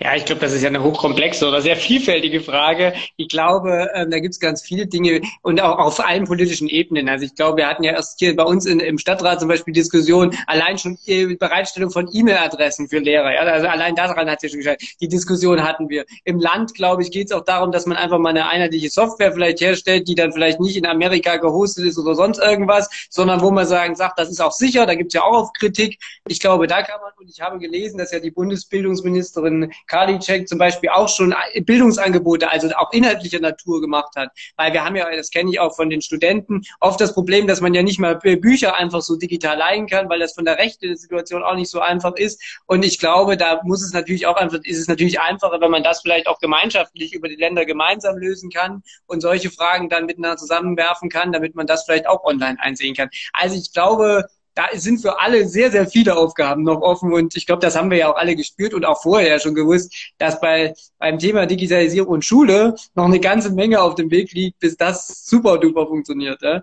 Ja, 0.00 0.14
ich 0.14 0.24
glaube, 0.24 0.40
das 0.40 0.52
ist 0.52 0.62
ja 0.62 0.68
eine 0.68 0.82
hochkomplexe 0.82 1.46
oder 1.48 1.60
sehr 1.60 1.76
vielfältige 1.76 2.40
Frage. 2.40 2.94
Ich 3.16 3.28
glaube, 3.28 3.90
ähm, 3.94 4.10
da 4.12 4.20
gibt 4.20 4.34
es 4.34 4.40
ganz 4.40 4.62
viele 4.62 4.86
Dinge 4.86 5.22
und 5.42 5.60
auch 5.60 5.78
auf 5.78 6.06
allen 6.06 6.24
politischen 6.24 6.68
Ebenen. 6.68 7.08
Also 7.08 7.24
ich 7.24 7.34
glaube, 7.34 7.56
wir 7.56 7.66
hatten 7.66 7.82
ja 7.82 7.92
erst 7.92 8.20
hier 8.20 8.36
bei 8.36 8.44
uns 8.44 8.64
in, 8.64 8.78
im 8.78 8.98
Stadtrat 8.98 9.40
zum 9.40 9.48
Beispiel 9.48 9.74
Diskussion, 9.74 10.36
allein 10.46 10.78
schon 10.78 10.98
die 11.06 11.34
Bereitstellung 11.34 11.90
von 11.90 12.08
E-Mail-Adressen 12.12 12.88
für 12.88 13.00
Lehrer. 13.00 13.34
Ja? 13.34 13.40
Also 13.40 13.66
allein 13.66 13.96
daran 13.96 14.30
hat 14.30 14.40
sich 14.40 14.52
schon 14.52 14.60
gescheitert. 14.60 14.88
Die 15.00 15.08
Diskussion 15.08 15.64
hatten 15.64 15.88
wir. 15.88 16.04
Im 16.24 16.38
Land, 16.38 16.74
glaube 16.74 17.02
ich, 17.02 17.10
geht 17.10 17.26
es 17.26 17.32
auch 17.32 17.44
darum, 17.44 17.72
dass 17.72 17.86
man 17.86 17.96
einfach 17.96 18.18
mal 18.18 18.30
eine 18.30 18.48
einheitliche 18.48 18.90
Software 18.90 19.32
vielleicht 19.32 19.60
herstellt, 19.60 20.06
die 20.06 20.14
dann 20.14 20.32
vielleicht 20.32 20.60
nicht 20.60 20.76
in 20.76 20.86
Amerika 20.86 21.38
gehostet 21.38 21.86
ist 21.86 21.98
oder 21.98 22.14
sonst 22.14 22.38
irgendwas, 22.38 22.88
sondern 23.10 23.40
wo 23.40 23.50
man 23.50 23.66
sagen 23.66 23.96
sagt, 23.96 24.20
das 24.20 24.30
ist 24.30 24.40
auch 24.40 24.52
sicher, 24.52 24.86
da 24.86 24.94
gibt 24.94 25.08
es 25.08 25.14
ja 25.14 25.22
auch 25.22 25.36
auf 25.36 25.52
Kritik. 25.54 25.98
Ich 26.28 26.38
glaube, 26.38 26.68
da 26.68 26.82
kann 26.82 27.00
man, 27.00 27.10
und 27.16 27.28
ich 27.28 27.40
habe 27.40 27.58
gelesen, 27.58 27.98
dass 27.98 28.12
ja 28.12 28.20
die 28.20 28.30
Bundesbildungsministerin 28.30 29.72
Karliczek 29.88 30.48
zum 30.48 30.58
Beispiel 30.58 30.90
auch 30.90 31.08
schon 31.08 31.34
Bildungsangebote, 31.60 32.50
also 32.50 32.68
auch 32.76 32.92
inhaltlicher 32.92 33.40
Natur 33.40 33.80
gemacht 33.80 34.14
hat. 34.16 34.30
Weil 34.56 34.72
wir 34.72 34.84
haben 34.84 34.96
ja, 34.96 35.10
das 35.14 35.30
kenne 35.30 35.50
ich 35.50 35.60
auch 35.60 35.74
von 35.74 35.90
den 35.90 36.02
Studenten, 36.02 36.62
oft 36.80 37.00
das 37.00 37.14
Problem, 37.14 37.46
dass 37.46 37.60
man 37.60 37.74
ja 37.74 37.82
nicht 37.82 37.98
mal 37.98 38.16
Bücher 38.16 38.76
einfach 38.76 39.02
so 39.02 39.16
digital 39.16 39.58
leihen 39.58 39.86
kann, 39.86 40.08
weil 40.08 40.20
das 40.20 40.34
von 40.34 40.44
der 40.44 40.58
rechten 40.58 40.96
Situation 40.96 41.42
auch 41.42 41.54
nicht 41.54 41.70
so 41.70 41.80
einfach 41.80 42.14
ist. 42.14 42.60
Und 42.66 42.84
ich 42.84 42.98
glaube, 42.98 43.36
da 43.36 43.60
muss 43.64 43.82
es 43.82 43.92
natürlich 43.92 44.26
auch 44.26 44.36
einfach, 44.36 44.58
ist 44.62 44.78
es 44.78 44.88
natürlich 44.88 45.20
einfacher, 45.20 45.60
wenn 45.60 45.70
man 45.70 45.82
das 45.82 46.02
vielleicht 46.02 46.26
auch 46.26 46.38
gemeinschaftlich 46.38 47.14
über 47.14 47.28
die 47.28 47.36
Länder 47.36 47.64
gemeinsam 47.64 48.18
lösen 48.18 48.50
kann 48.50 48.82
und 49.06 49.20
solche 49.20 49.50
Fragen 49.50 49.88
dann 49.88 50.06
miteinander 50.06 50.36
zusammenwerfen 50.36 51.08
kann, 51.08 51.32
damit 51.32 51.54
man 51.54 51.66
das 51.66 51.84
vielleicht 51.84 52.06
auch 52.06 52.24
online 52.24 52.58
einsehen 52.60 52.94
kann. 52.94 53.08
Also 53.32 53.56
ich 53.56 53.72
glaube, 53.72 54.26
da 54.58 54.66
sind 54.72 55.00
für 55.00 55.20
alle 55.20 55.46
sehr, 55.46 55.70
sehr 55.70 55.86
viele 55.86 56.16
Aufgaben 56.16 56.64
noch 56.64 56.80
offen 56.80 57.12
und 57.12 57.36
ich 57.36 57.46
glaube, 57.46 57.60
das 57.60 57.76
haben 57.76 57.92
wir 57.92 57.98
ja 57.98 58.10
auch 58.10 58.16
alle 58.16 58.34
gespürt 58.34 58.74
und 58.74 58.84
auch 58.84 59.00
vorher 59.00 59.28
ja 59.28 59.38
schon 59.38 59.54
gewusst, 59.54 60.12
dass 60.18 60.40
bei 60.40 60.74
beim 60.98 61.20
Thema 61.20 61.46
Digitalisierung 61.46 62.14
und 62.14 62.24
Schule 62.24 62.74
noch 62.96 63.04
eine 63.04 63.20
ganze 63.20 63.52
Menge 63.52 63.80
auf 63.80 63.94
dem 63.94 64.10
Weg 64.10 64.32
liegt, 64.32 64.58
bis 64.58 64.76
das 64.76 65.26
super 65.26 65.58
duper 65.58 65.86
funktioniert. 65.86 66.42
Ja, 66.42 66.62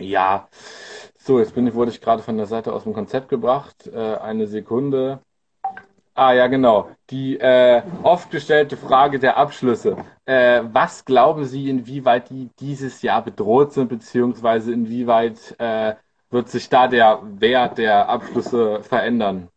ja. 0.00 0.48
so, 1.18 1.38
jetzt 1.38 1.54
bin 1.54 1.68
ich, 1.68 1.74
wurde 1.74 1.92
ich 1.92 2.00
gerade 2.00 2.24
von 2.24 2.36
der 2.36 2.46
Seite 2.46 2.72
aus 2.72 2.82
dem 2.82 2.92
Konzept 2.92 3.28
gebracht. 3.28 3.86
Äh, 3.86 4.16
eine 4.16 4.48
Sekunde. 4.48 5.20
Ah 6.20 6.34
ja, 6.34 6.48
genau. 6.48 6.90
Die 7.08 7.38
äh, 7.40 7.82
oft 8.02 8.30
gestellte 8.30 8.76
Frage 8.76 9.18
der 9.18 9.38
Abschlüsse. 9.38 9.96
Äh, 10.26 10.62
was 10.70 11.06
glauben 11.06 11.46
Sie, 11.46 11.70
inwieweit 11.70 12.28
die 12.28 12.50
dieses 12.60 13.00
Jahr 13.00 13.24
bedroht 13.24 13.72
sind, 13.72 13.88
beziehungsweise 13.88 14.70
inwieweit 14.74 15.54
äh, 15.58 15.94
wird 16.28 16.50
sich 16.50 16.68
da 16.68 16.88
der 16.88 17.20
Wert 17.40 17.78
der 17.78 18.06
Abschlüsse 18.10 18.82
verändern? 18.82 19.48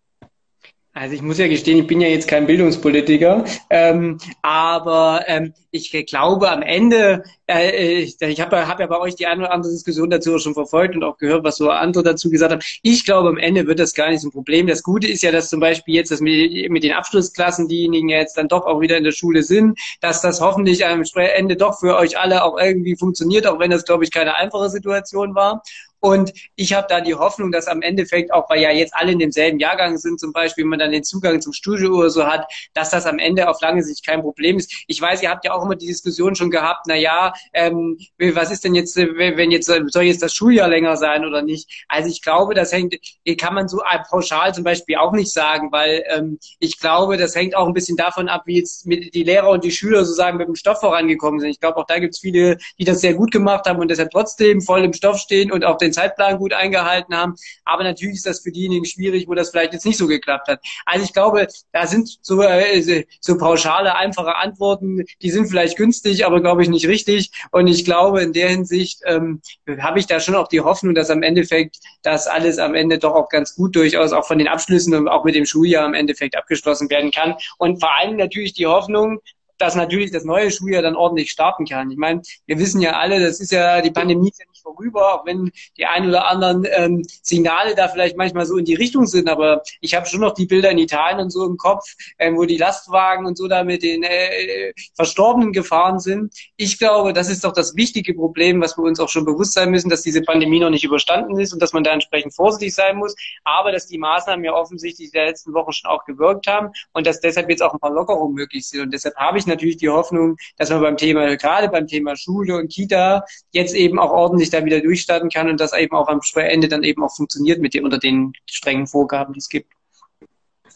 Also 0.95 1.15
ich 1.15 1.23
muss 1.23 1.39
ja 1.39 1.47
gestehen, 1.47 1.79
ich 1.79 1.87
bin 1.87 2.01
ja 2.01 2.07
jetzt 2.07 2.27
kein 2.27 2.45
Bildungspolitiker, 2.45 3.43
ähm, 3.71 4.19
aber 4.43 5.23
ähm, 5.25 5.55
ich 5.71 5.91
glaube 6.05 6.51
am 6.51 6.61
Ende, 6.61 7.23
äh, 7.47 8.01
ich, 8.03 8.21
ich 8.21 8.39
habe 8.39 8.67
hab 8.67 8.79
ja 8.79 8.85
bei 8.85 8.99
euch 8.99 9.15
die 9.15 9.25
eine 9.25 9.41
oder 9.41 9.51
andere 9.51 9.71
Diskussion 9.71 10.11
dazu 10.11 10.37
schon 10.37 10.53
verfolgt 10.53 10.95
und 10.95 11.03
auch 11.03 11.17
gehört, 11.17 11.43
was 11.43 11.57
so 11.57 11.71
andere 11.71 12.03
dazu 12.03 12.29
gesagt 12.29 12.51
haben. 12.51 12.61
Ich 12.83 13.05
glaube 13.05 13.29
am 13.29 13.39
Ende 13.39 13.65
wird 13.65 13.79
das 13.79 13.95
gar 13.95 14.11
nicht 14.11 14.21
so 14.21 14.27
ein 14.27 14.31
Problem. 14.31 14.67
Das 14.67 14.83
Gute 14.83 15.07
ist 15.07 15.23
ja, 15.23 15.31
dass 15.31 15.49
zum 15.49 15.59
Beispiel 15.59 15.95
jetzt, 15.95 16.11
dass 16.11 16.21
mit, 16.21 16.69
mit 16.69 16.83
den 16.83 16.93
Abschlussklassen 16.93 17.67
diejenigen 17.67 18.09
ja 18.09 18.19
jetzt 18.19 18.37
dann 18.37 18.47
doch 18.47 18.67
auch 18.67 18.79
wieder 18.79 18.95
in 18.95 19.03
der 19.03 19.13
Schule 19.13 19.41
sind, 19.41 19.79
dass 19.99 20.21
das 20.21 20.41
hoffentlich 20.41 20.85
am 20.85 21.01
Ende 21.15 21.55
doch 21.55 21.79
für 21.79 21.97
euch 21.97 22.19
alle 22.19 22.43
auch 22.43 22.59
irgendwie 22.59 22.95
funktioniert, 22.95 23.47
auch 23.47 23.57
wenn 23.57 23.71
das, 23.71 23.83
glaube 23.83 24.03
ich, 24.03 24.11
keine 24.11 24.35
einfache 24.35 24.69
Situation 24.69 25.33
war. 25.33 25.63
Und 26.03 26.33
ich 26.57 26.73
habe 26.73 26.85
da 26.89 26.99
die 26.99 27.15
Hoffnung, 27.15 27.53
dass 27.53 27.67
am 27.67 27.81
Endeffekt, 27.81 28.33
auch 28.33 28.49
weil 28.49 28.59
ja 28.59 28.71
jetzt 28.71 28.93
alle 28.93 29.13
in 29.13 29.19
demselben 29.19 29.57
Jahrgang 29.57 29.97
sind, 29.97 30.19
zum 30.19 30.33
Beispiel, 30.33 30.65
wenn 30.65 30.71
man 30.71 30.79
dann 30.79 30.91
den 30.91 31.05
Zugang 31.05 31.39
zum 31.39 31.53
Studio 31.53 31.95
oder 31.95 32.09
so 32.09 32.27
hat, 32.27 32.45
dass 32.73 32.89
das 32.89 33.05
am 33.05 33.19
Ende 33.19 33.47
auf 33.47 33.61
lange 33.61 33.81
Sicht 33.83 34.05
kein 34.05 34.19
Problem 34.21 34.57
ist. 34.57 34.83
Ich 34.87 34.99
weiß, 34.99 35.23
ihr 35.23 35.29
habt 35.29 35.45
ja 35.45 35.53
auch 35.53 35.63
immer 35.63 35.77
die 35.77 35.87
Diskussion 35.87 36.35
schon 36.35 36.51
gehabt, 36.51 36.87
na 36.89 36.95
ja, 36.95 37.31
ähm, 37.53 37.97
was 38.33 38.51
ist 38.51 38.65
denn 38.65 38.75
jetzt, 38.75 38.97
wenn 38.97 39.49
jetzt, 39.49 39.67
soll 39.67 40.03
jetzt 40.03 40.21
das 40.21 40.33
Schuljahr 40.33 40.67
länger 40.67 40.97
sein 40.97 41.23
oder 41.23 41.41
nicht? 41.41 41.85
Also 41.87 42.09
ich 42.09 42.21
glaube, 42.21 42.53
das 42.53 42.73
hängt, 42.73 42.95
kann 43.39 43.53
man 43.53 43.69
so 43.69 43.81
pauschal 44.09 44.53
zum 44.53 44.65
Beispiel 44.65 44.97
auch 44.97 45.13
nicht 45.13 45.31
sagen, 45.31 45.71
weil 45.71 46.03
ähm, 46.09 46.37
ich 46.59 46.81
glaube, 46.81 47.15
das 47.15 47.33
hängt 47.33 47.55
auch 47.55 47.65
ein 47.65 47.73
bisschen 47.73 47.95
davon 47.95 48.27
ab, 48.27 48.41
wie 48.45 48.57
jetzt 48.57 48.85
die 48.85 49.23
Lehrer 49.23 49.51
und 49.51 49.63
die 49.63 49.71
Schüler 49.71 50.03
sozusagen 50.03 50.37
mit 50.37 50.49
dem 50.49 50.55
Stoff 50.55 50.81
vorangekommen 50.81 51.39
sind. 51.39 51.51
Ich 51.51 51.61
glaube, 51.61 51.77
auch 51.77 51.85
da 51.85 51.99
gibt 51.99 52.15
es 52.15 52.19
viele, 52.19 52.57
die 52.77 52.83
das 52.83 52.99
sehr 52.99 53.13
gut 53.13 53.31
gemacht 53.31 53.67
haben 53.67 53.79
und 53.79 53.89
deshalb 53.89 54.11
trotzdem 54.11 54.59
voll 54.59 54.83
im 54.83 54.91
Stoff 54.91 55.17
stehen 55.17 55.49
und 55.49 55.63
auch 55.63 55.77
den 55.77 55.92
Zeitplan 55.93 56.37
gut 56.37 56.53
eingehalten 56.53 57.15
haben. 57.15 57.35
Aber 57.65 57.83
natürlich 57.83 58.17
ist 58.17 58.25
das 58.25 58.41
für 58.41 58.51
diejenigen 58.51 58.85
schwierig, 58.85 59.27
wo 59.27 59.33
das 59.33 59.49
vielleicht 59.49 59.73
jetzt 59.73 59.85
nicht 59.85 59.97
so 59.97 60.07
geklappt 60.07 60.47
hat. 60.47 60.61
Also 60.85 61.05
ich 61.05 61.13
glaube, 61.13 61.47
da 61.71 61.87
sind 61.87 62.09
so, 62.21 62.41
äh, 62.41 63.05
so 63.19 63.37
pauschale, 63.37 63.95
einfache 63.95 64.35
Antworten, 64.35 65.05
die 65.21 65.31
sind 65.31 65.47
vielleicht 65.47 65.77
günstig, 65.77 66.25
aber 66.25 66.41
glaube 66.41 66.63
ich 66.63 66.69
nicht 66.69 66.87
richtig. 66.87 67.31
Und 67.51 67.67
ich 67.67 67.85
glaube, 67.85 68.21
in 68.21 68.33
der 68.33 68.49
Hinsicht 68.49 69.01
ähm, 69.05 69.41
habe 69.79 69.99
ich 69.99 70.07
da 70.07 70.19
schon 70.19 70.35
auch 70.35 70.47
die 70.47 70.61
Hoffnung, 70.61 70.95
dass 70.95 71.09
am 71.09 71.23
Endeffekt 71.23 71.77
das 72.01 72.27
alles 72.27 72.57
am 72.57 72.75
Ende 72.75 72.97
doch 72.97 73.13
auch 73.13 73.29
ganz 73.29 73.55
gut 73.55 73.75
durchaus 73.75 74.13
auch 74.13 74.25
von 74.25 74.37
den 74.37 74.47
Abschlüssen 74.47 74.93
und 74.93 75.07
auch 75.07 75.23
mit 75.23 75.35
dem 75.35 75.45
Schuljahr 75.45 75.85
im 75.85 75.93
Endeffekt 75.93 76.35
abgeschlossen 76.35 76.89
werden 76.89 77.11
kann. 77.11 77.35
Und 77.57 77.79
vor 77.79 77.95
allem 77.95 78.17
natürlich 78.17 78.53
die 78.53 78.67
Hoffnung, 78.67 79.19
dass 79.63 79.75
natürlich 79.75 80.11
das 80.11 80.25
neue 80.25 80.51
Schuljahr 80.51 80.81
dann 80.81 80.95
ordentlich 80.95 81.31
starten 81.31 81.65
kann. 81.65 81.89
Ich 81.89 81.97
meine, 81.97 82.21
wir 82.45 82.59
wissen 82.59 82.81
ja 82.81 82.91
alle, 82.93 83.21
das 83.21 83.39
ist 83.39 83.51
ja, 83.51 83.81
die 83.81 83.91
Pandemie 83.91 84.29
ist 84.29 84.39
ja 84.39 84.45
nicht 84.49 84.61
vorüber, 84.61 85.15
auch 85.15 85.25
wenn 85.25 85.51
die 85.77 85.85
ein 85.85 86.07
oder 86.07 86.27
anderen 86.27 86.67
ähm, 86.69 87.05
Signale 87.21 87.75
da 87.75 87.87
vielleicht 87.87 88.17
manchmal 88.17 88.45
so 88.45 88.57
in 88.57 88.65
die 88.65 88.75
Richtung 88.75 89.05
sind. 89.05 89.29
Aber 89.29 89.61
ich 89.79 89.95
habe 89.95 90.05
schon 90.05 90.19
noch 90.19 90.33
die 90.33 90.45
Bilder 90.45 90.69
in 90.71 90.77
Italien 90.77 91.19
und 91.19 91.29
so 91.29 91.45
im 91.45 91.55
Kopf, 91.55 91.85
ähm, 92.19 92.35
wo 92.35 92.45
die 92.45 92.57
Lastwagen 92.57 93.25
und 93.25 93.37
so 93.37 93.47
da 93.47 93.63
mit 93.63 93.83
den 93.83 94.03
äh, 94.03 94.73
Verstorbenen 94.95 95.53
gefahren 95.53 95.99
sind. 95.99 96.33
Ich 96.57 96.77
glaube, 96.77 97.13
das 97.13 97.29
ist 97.29 97.45
doch 97.45 97.53
das 97.53 97.75
wichtige 97.75 98.13
Problem, 98.13 98.59
was 98.61 98.77
wir 98.77 98.83
uns 98.83 98.99
auch 98.99 99.09
schon 99.09 99.23
bewusst 99.23 99.53
sein 99.53 99.71
müssen, 99.71 99.89
dass 99.89 100.01
diese 100.01 100.21
Pandemie 100.21 100.59
noch 100.59 100.71
nicht 100.71 100.83
überstanden 100.83 101.39
ist 101.39 101.53
und 101.53 101.61
dass 101.61 101.71
man 101.71 101.85
da 101.85 101.91
entsprechend 101.91 102.35
vorsichtig 102.35 102.75
sein 102.75 102.97
muss. 102.97 103.15
Aber 103.45 103.71
dass 103.71 103.87
die 103.87 103.97
Maßnahmen 103.97 104.43
ja 104.43 104.53
offensichtlich 104.53 105.11
der 105.11 105.27
letzten 105.27 105.53
Woche 105.53 105.71
schon 105.71 105.89
auch 105.89 106.03
gewirkt 106.03 106.47
haben 106.47 106.71
und 106.91 107.07
dass 107.07 107.21
deshalb 107.21 107.49
jetzt 107.49 107.61
auch 107.61 107.73
ein 107.73 107.79
paar 107.79 107.93
Lockerungen 107.93 108.33
möglich 108.33 108.67
sind. 108.67 108.81
Und 108.81 108.93
deshalb 108.93 109.15
habe 109.15 109.37
ich 109.37 109.45
natürlich 109.53 109.77
die 109.77 109.89
Hoffnung, 109.89 110.37
dass 110.57 110.69
man 110.69 110.81
beim 110.81 110.97
Thema, 110.97 111.35
gerade 111.37 111.69
beim 111.69 111.87
Thema 111.87 112.15
Schule 112.15 112.57
und 112.57 112.71
Kita, 112.71 113.23
jetzt 113.51 113.75
eben 113.75 113.99
auch 113.99 114.11
ordentlich 114.11 114.49
da 114.49 114.63
wieder 114.65 114.81
durchstarten 114.81 115.29
kann 115.29 115.49
und 115.49 115.59
das 115.59 115.73
eben 115.73 115.95
auch 115.95 116.07
am 116.07 116.19
Ende 116.35 116.67
dann 116.67 116.83
eben 116.83 117.03
auch 117.03 117.15
funktioniert 117.15 117.59
mit 117.59 117.73
den, 117.73 117.85
unter 117.85 117.99
den 117.99 118.33
strengen 118.49 118.87
Vorgaben, 118.87 119.33
die 119.33 119.39
es 119.39 119.49
gibt. 119.49 119.71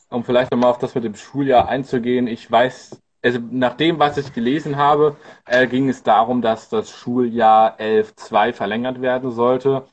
Um 0.10 0.24
vielleicht 0.24 0.52
nochmal 0.52 0.72
auf 0.72 0.78
das 0.78 0.96
mit 0.96 1.04
dem 1.04 1.16
Schuljahr 1.16 1.68
einzugehen, 1.68 2.28
ich 2.28 2.50
weiß, 2.50 2.98
also 3.22 3.40
nach 3.52 3.76
dem, 3.76 4.00
was 4.00 4.18
ich 4.18 4.34
gelesen 4.34 4.78
habe, 4.78 5.18
äh, 5.46 5.68
ging 5.68 5.90
es 5.90 6.04
darum, 6.04 6.42
dass 6.42 6.70
das 6.70 6.92
Schuljahr 6.92 7.78
11.2 7.80 8.54
verlängert 8.54 9.02
werden 9.02 9.32
sollte 9.32 9.86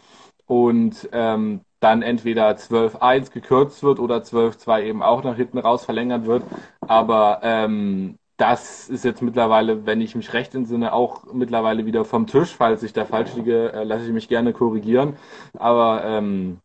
und 0.46 1.08
ähm, 1.12 1.62
dann 1.80 2.02
entweder 2.02 2.48
12.1 2.50 3.30
gekürzt 3.30 3.82
wird 3.82 3.98
oder 3.98 4.18
12.2 4.18 4.84
eben 4.84 5.02
auch 5.02 5.22
nach 5.22 5.36
hinten 5.36 5.58
raus 5.58 5.84
verlängert 5.84 6.26
wird. 6.26 6.42
Aber 6.80 7.40
ähm, 7.42 8.18
das 8.36 8.88
ist 8.88 9.04
jetzt 9.04 9.22
mittlerweile, 9.22 9.86
wenn 9.86 10.00
ich 10.00 10.14
mich 10.16 10.32
recht 10.32 10.54
entsinne, 10.54 10.92
auch 10.92 11.32
mittlerweile 11.32 11.86
wieder 11.86 12.04
vom 12.04 12.26
Tisch. 12.26 12.54
Falls 12.54 12.82
ich 12.82 12.92
da 12.92 13.04
falsch 13.04 13.34
liege, 13.34 13.72
äh, 13.72 13.84
lasse 13.84 14.06
ich 14.06 14.12
mich 14.12 14.28
gerne 14.28 14.52
korrigieren. 14.52 15.16
Aber 15.58 16.02
ähm, 16.04 16.58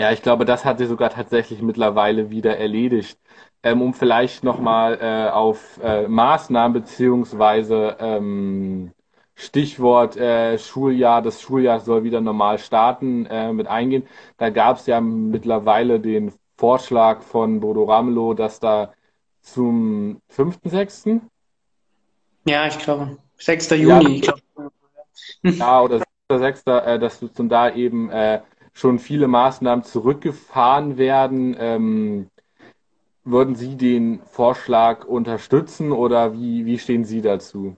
ja, 0.00 0.12
ich 0.12 0.22
glaube, 0.22 0.44
das 0.44 0.64
hat 0.64 0.78
sich 0.78 0.88
sogar 0.88 1.10
tatsächlich 1.10 1.62
mittlerweile 1.62 2.30
wieder 2.30 2.58
erledigt. 2.58 3.18
Ähm, 3.62 3.82
um 3.82 3.94
vielleicht 3.94 4.44
nochmal 4.44 4.98
äh, 5.00 5.30
auf 5.30 5.80
äh, 5.82 6.06
Maßnahmen 6.06 6.74
beziehungsweise 6.82 7.96
ähm, 7.98 8.92
Stichwort 9.34 10.16
äh, 10.16 10.58
Schuljahr, 10.58 11.22
das 11.22 11.40
Schuljahr 11.42 11.80
soll 11.80 12.04
wieder 12.04 12.20
normal 12.20 12.58
starten, 12.58 13.26
äh, 13.26 13.52
mit 13.52 13.66
eingehen. 13.66 14.06
Da 14.38 14.50
gab 14.50 14.76
es 14.78 14.86
ja 14.86 15.00
mittlerweile 15.00 16.00
den 16.00 16.32
Vorschlag 16.56 17.22
von 17.22 17.60
Bodo 17.60 17.84
Ramelow, 17.84 18.34
dass 18.34 18.60
da 18.60 18.92
zum 19.46 20.20
5.6. 20.34 21.20
Ja, 22.46 22.66
ich 22.66 22.78
glaube. 22.78 23.18
6. 23.38 23.70
Juni, 23.70 24.20
ja, 24.20 24.34
ich 25.42 25.58
Ja, 25.58 25.80
oder 25.82 26.02
6. 26.30 26.62
Äh, 26.66 26.98
dass 26.98 27.20
zum 27.32 27.48
da 27.48 27.72
eben 27.72 28.10
äh, 28.10 28.42
schon 28.72 28.98
viele 28.98 29.28
Maßnahmen 29.28 29.84
zurückgefahren 29.84 30.98
werden. 30.98 31.56
Ähm, 31.58 32.30
würden 33.24 33.56
Sie 33.56 33.76
den 33.76 34.20
Vorschlag 34.22 35.04
unterstützen 35.04 35.92
oder 35.92 36.32
wie, 36.34 36.66
wie 36.66 36.78
stehen 36.78 37.04
Sie 37.04 37.22
dazu? 37.22 37.76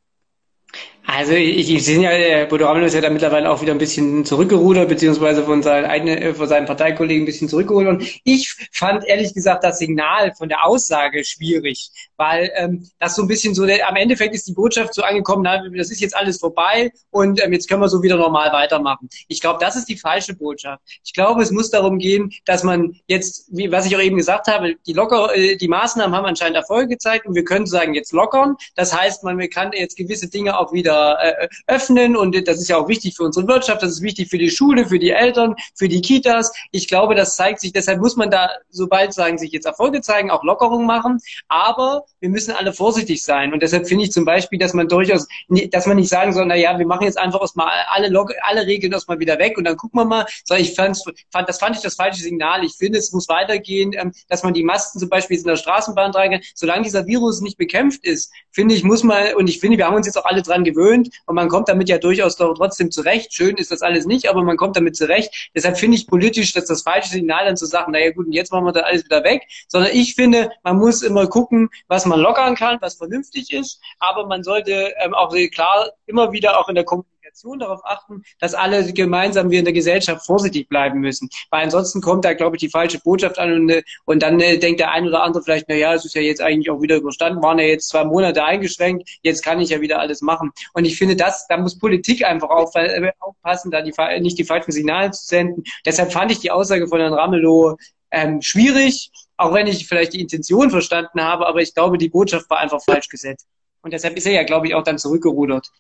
Also 1.11 1.33
ich, 1.33 1.71
ich 1.71 1.85
sehe 1.87 2.03
ja, 2.03 2.45
Bodo 2.45 2.67
Ramelow 2.67 2.85
ist 2.85 2.93
ja 2.93 3.01
da 3.01 3.09
mittlerweile 3.09 3.51
auch 3.51 3.63
wieder 3.63 3.73
ein 3.73 3.79
bisschen 3.79 4.27
zurückgerudert, 4.27 4.91
beziehungsweise 4.91 5.43
von 5.43 5.63
seinen 5.63 5.87
eigenen, 5.87 6.19
äh, 6.19 6.35
von 6.35 6.47
seinen 6.47 6.67
Parteikollegen 6.67 7.23
ein 7.23 7.27
bisschen 7.27 7.49
zurückgeholt. 7.49 7.89
Und 7.89 8.21
ich 8.25 8.55
fand 8.73 9.07
ehrlich 9.07 9.33
gesagt 9.33 9.65
das 9.65 9.79
Signal 9.79 10.35
von 10.37 10.51
der 10.51 10.67
Aussage 10.67 11.25
schwierig, 11.25 11.91
weil 12.19 12.53
ähm, 12.57 12.87
das 12.99 13.17
so 13.17 13.23
ein 13.23 13.29
bisschen 13.29 13.55
so, 13.55 13.65
der, 13.65 13.89
am 13.89 13.97
Endeffekt 13.97 14.35
ist 14.35 14.49
die 14.49 14.53
Botschaft 14.53 14.93
so 14.93 15.01
angekommen, 15.01 15.45
na, 15.45 15.67
das 15.75 15.91
ist 15.91 16.03
jetzt 16.03 16.15
alles 16.15 16.41
vorbei 16.41 16.93
und 17.11 17.43
ähm, 17.43 17.55
jetzt 17.55 17.71
können 17.71 17.81
wir 17.81 17.89
so 17.89 18.03
wieder 18.03 18.19
normal 18.19 18.53
weitermachen. 18.53 19.09
Ich 19.29 19.41
glaube, 19.41 19.61
das 19.63 19.77
ist 19.77 19.89
die 19.89 19.97
falsche 19.97 20.35
Botschaft. 20.35 20.83
Ich 21.03 21.15
glaube, 21.15 21.41
es 21.41 21.51
muss 21.51 21.71
darum 21.71 21.99
gehen, 21.99 22.35
dass 22.45 22.65
man 22.65 23.01
jetzt, 23.07 23.49
wie, 23.51 23.73
was 23.73 23.87
ich 23.87 23.97
auch 23.97 24.03
eben 24.03 24.19
gesagt 24.19 24.47
habe, 24.47 24.75
die 24.87 24.93
locker, 24.93 25.35
äh, 25.35 25.57
die 25.57 25.69
Maßnahmen 25.69 26.15
haben 26.15 26.27
anscheinend 26.27 26.57
Erfolge 26.57 26.89
gezeigt 26.89 27.25
und 27.25 27.35
wir 27.35 27.45
können 27.45 27.65
sagen 27.65 27.95
jetzt 27.95 28.13
lockern. 28.13 28.57
Das 28.77 28.95
heißt, 28.95 29.25
man 29.25 29.39
kann 29.49 29.73
jetzt 29.73 29.97
gewisse 29.97 30.29
Dinge 30.29 30.59
auch 30.59 30.75
wieder 30.75 30.98
äh, 30.99 31.49
öffnen 31.67 32.17
und 32.17 32.35
das 32.47 32.59
ist 32.59 32.69
ja 32.69 32.77
auch 32.77 32.89
wichtig 32.89 33.17
für 33.17 33.25
unsere 33.25 33.47
Wirtschaft, 33.49 33.83
das 33.83 33.93
ist 33.93 34.03
wichtig 34.03 34.29
für 34.29 34.39
die 34.39 34.51
Schule, 34.51 34.87
für 34.87 34.99
die 34.99 35.11
Eltern, 35.11 35.55
für 35.75 35.89
die 35.89 36.01
Kitas. 36.01 36.53
Ich 36.71 36.89
glaube, 36.89 37.15
das 37.15 37.37
zeigt 37.37 37.61
sich, 37.61 37.73
deshalb 37.73 38.01
muss 38.01 38.17
man 38.17 38.31
da, 38.31 38.51
sobald 38.71 39.13
sagen 39.13 39.39
sich 39.39 39.53
jetzt 39.53 39.67
Erfolge 39.67 40.01
zeigen, 40.01 40.31
auch 40.31 40.45
Lockerungen 40.45 40.87
machen, 40.87 41.19
aber 41.49 42.05
wir 42.21 42.29
müssen 42.29 42.53
alle 42.53 42.73
vorsichtig 42.73 43.23
sein 43.23 43.53
und 43.53 43.63
deshalb 43.63 43.89
finde 43.89 44.05
ich 44.05 44.13
zum 44.13 44.25
Beispiel, 44.25 44.59
dass 44.59 44.75
man 44.75 44.89
durchaus, 44.89 45.27
dass 45.71 45.87
man 45.87 45.97
nicht 45.97 46.09
sagen 46.09 46.33
soll, 46.33 46.47
na 46.47 46.57
ja, 46.57 46.79
wir 46.79 46.87
machen 46.87 47.05
jetzt 47.05 47.19
einfach 47.19 47.41
erstmal 47.41 47.69
alle, 47.91 48.11
alle 48.43 48.67
Regeln 48.67 48.93
erstmal 48.93 49.19
wieder 49.19 49.39
weg 49.39 49.57
und 49.59 49.65
dann 49.65 49.77
gucken 49.77 50.01
wir 50.01 50.05
mal, 50.05 50.27
sondern 50.45 50.65
ich 50.65 50.75
fand, 50.75 50.99
fand, 51.31 51.49
das 51.49 51.59
fand 51.59 51.77
ich 51.77 51.83
das 51.83 51.95
falsche 51.95 52.21
Signal. 52.21 52.65
Ich 52.65 52.75
finde, 52.75 52.99
es 52.99 53.13
muss 53.13 53.29
weitergehen, 53.29 53.93
ähm, 53.95 54.13
dass 54.29 54.43
man 54.43 54.55
die 54.55 54.65
Masken 54.65 54.99
zum 54.99 55.09
Beispiel 55.09 55.39
in 55.39 55.45
der 55.45 55.57
Straßenbahn 55.57 56.13
tragen, 56.13 56.41
solange 56.55 56.83
dieser 56.83 57.07
Virus 57.07 57.41
nicht 57.41 57.59
bekämpft 57.59 58.05
ist, 58.05 58.33
finde 58.51 58.75
ich, 58.75 58.85
muss 58.85 59.03
man, 59.03 59.35
und 59.35 59.49
ich 59.49 59.61
finde, 59.61 59.79
wir 59.79 59.87
haben 59.87 59.97
uns 59.97 60.07
jetzt 60.07 60.17
auch 60.17 60.25
alle 60.25 60.43
dran 60.43 60.65
gewöhnt, 60.65 60.79
gewöhnt 60.89 61.11
und 61.27 61.35
man 61.35 61.49
kommt 61.49 61.69
damit 61.69 61.89
ja 61.89 61.99
durchaus 61.99 62.37
trotzdem 62.37 62.91
zurecht. 62.91 63.33
Schön 63.33 63.57
ist 63.57 63.71
das 63.71 63.83
alles 63.83 64.07
nicht, 64.07 64.29
aber 64.29 64.43
man 64.43 64.57
kommt 64.57 64.77
damit 64.77 64.97
zurecht. 64.97 65.51
Deshalb 65.55 65.79
finde 65.79 65.97
ich 65.97 66.07
politisch, 66.07 66.53
dass 66.53 66.67
das 66.67 66.83
falsche 66.83 67.11
Signal 67.11 67.45
dann 67.47 67.57
zu 67.57 67.67
sagen, 67.67 67.93
naja 67.93 68.11
gut, 68.11 68.27
und 68.27 68.33
jetzt 68.33 68.53
machen 68.53 68.65
wir 68.65 68.73
da 68.73 68.81
alles 68.81 69.05
wieder 69.05 69.25
weg, 69.25 69.43
sondern 69.69 69.93
ich 69.93 70.15
finde, 70.15 70.51
man 70.63 70.77
muss 70.77 71.03
immer 71.03 71.27
gucken, 71.27 71.69
was 71.89 72.07
man 72.07 72.21
lockern 72.21 72.55
kann, 72.55 72.79
was 72.81 72.95
vernünftig 72.95 73.53
ist, 73.53 73.81
aber 73.99 74.27
man 74.27 74.43
sollte 74.43 74.95
ähm, 75.01 75.15
auch 75.15 75.35
klar 75.53 75.91
immer 76.07 76.33
wieder 76.33 76.59
auch 76.59 76.69
in 76.69 76.75
der 76.75 76.85
Kommunikation 76.85 77.18
Kommunikation 77.29 77.59
darauf 77.59 77.81
achten, 77.85 78.23
dass 78.41 78.55
alle 78.55 78.93
gemeinsam 78.93 79.51
wir 79.51 79.59
in 79.59 79.65
der 79.65 79.75
Gesellschaft 79.75 80.25
vorsichtig 80.25 80.69
bleiben 80.69 81.01
müssen. 81.01 81.29
Weil 81.51 81.65
ansonsten 81.65 82.01
kommt 82.01 82.25
da, 82.25 82.35
glaube 82.35 82.57
ich, 82.57 82.61
die 82.61 82.69
falsche 82.69 82.99
Botschaft 83.01 83.39
an 83.39 83.53
und, 83.53 83.83
und 84.05 84.23
dann 84.23 84.41
äh, 84.41 84.59
denkt 84.59 84.81
der 84.81 84.93
ein 84.93 85.07
oder 85.07 85.23
andere 85.23 85.43
vielleicht, 85.43 85.67
na 85.69 85.75
ja, 85.75 85.95
es 85.95 86.05
ist 86.05 86.15
ja 86.15 86.23
jetzt 86.23 86.41
eigentlich 86.41 86.71
auch 86.71 86.81
wieder 86.81 86.97
überstanden, 86.97 87.43
waren 87.43 87.59
ja 87.59 87.67
jetzt 87.67 87.89
zwei 87.89 88.05
Monate 88.05 88.45
eingeschränkt, 88.45 89.09
jetzt 89.23 89.45
kann 89.45 89.61
ich 89.61 89.71
ja 89.71 89.81
wieder 89.81 90.01
alles 90.01 90.23
machen. 90.23 90.51
Und 90.75 90.85
ich 90.85 90.97
finde, 90.97 91.17
das, 91.17 91.47
da 91.49 91.57
muss 91.57 91.79
Politik 91.79 92.25
einfach 92.25 92.51
auf, 92.51 92.75
äh, 92.75 93.13
aufpassen, 93.21 93.71
da 93.71 93.83
die, 93.83 93.93
nicht 94.21 94.39
die 94.39 94.45
falschen 94.45 94.73
Signale 94.73 95.11
zu 95.11 95.25
senden. 95.27 95.65
Deshalb 95.85 96.13
fand 96.13 96.33
ich 96.33 96.41
die 96.41 96.51
Aussage 96.51 96.89
von 96.89 97.01
Herrn 97.01 97.15
Ramelow 97.15 97.77
ähm, 98.11 98.41
schwierig, 98.41 99.11
auch 99.37 99.53
wenn 99.53 99.67
ich 99.67 99.87
vielleicht 99.87 100.15
die 100.15 100.21
Intention 100.21 100.71
verstanden 100.71 101.21
habe, 101.21 101.47
aber 101.47 101.61
ich 101.61 101.75
glaube, 101.75 101.99
die 101.99 102.09
Botschaft 102.09 102.49
war 102.51 102.59
einfach 102.59 102.83
falsch 102.83 103.09
gesetzt. 103.09 103.47
Und 103.83 103.93
deshalb 103.93 104.17
ist 104.17 104.27
er 104.27 104.33
ja, 104.33 104.43
glaube 104.43 104.67
ich, 104.67 104.75
auch 104.75 104.83
dann 104.83 104.99
zurückgerudert. 104.99 105.71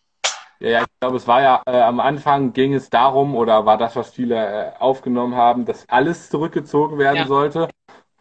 Ja, 0.60 0.68
ja, 0.70 0.80
ich 0.82 1.00
glaube, 1.00 1.16
es 1.16 1.28
war 1.28 1.42
ja 1.42 1.62
äh, 1.66 1.80
am 1.80 2.00
Anfang 2.00 2.52
ging 2.52 2.74
es 2.74 2.90
darum 2.90 3.36
oder 3.36 3.64
war 3.64 3.78
das, 3.78 3.94
was 3.94 4.10
viele 4.10 4.36
äh, 4.36 4.70
aufgenommen 4.78 5.34
haben, 5.36 5.64
dass 5.64 5.88
alles 5.88 6.30
zurückgezogen 6.30 6.98
werden 6.98 7.18
ja. 7.18 7.26
sollte. 7.26 7.68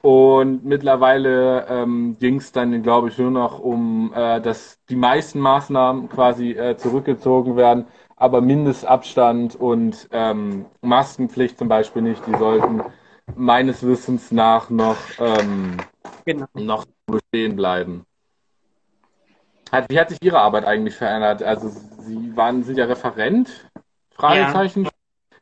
Und 0.02 0.64
mittlerweile 0.64 1.66
ähm, 1.68 2.18
ging 2.20 2.36
es 2.36 2.52
dann, 2.52 2.84
glaube 2.84 3.10
ich, 3.10 3.18
nur 3.18 3.32
noch 3.32 3.60
um, 3.60 4.14
äh, 4.14 4.40
dass 4.40 4.80
die 4.90 4.96
meisten 4.96 5.40
Maßnahmen 5.40 6.10
quasi 6.10 6.52
äh, 6.52 6.78
zurückgezogen 6.78 7.56
werden, 7.58 7.88
aber 8.16 8.42
Mindestabstand 8.42 9.56
und 9.56 10.08
ähm, 10.12 10.66
Maskenpflicht 10.82 11.58
zum 11.58 11.68
Beispiel 11.68 12.04
nicht, 12.04 12.26
die 12.28 12.36
sollten 12.38 12.84
meines 13.36 13.86
Wissens 13.86 14.32
nach 14.32 14.70
noch, 14.70 14.98
ähm, 15.20 15.78
genau. 16.26 16.46
noch 16.54 16.86
bestehen 17.08 17.56
bleiben. 17.56 18.07
Hat, 19.72 19.90
wie 19.90 20.00
hat 20.00 20.10
sich 20.10 20.22
Ihre 20.22 20.40
Arbeit 20.40 20.66
eigentlich 20.66 20.96
verändert? 20.96 21.44
Also 21.44 21.70
Sie 21.70 22.36
waren, 22.36 22.64
sind 22.64 22.78
ja 22.78 22.86
Referent? 22.86 23.70
Fragezeichen. 24.12 24.86
Ja. 24.86 24.92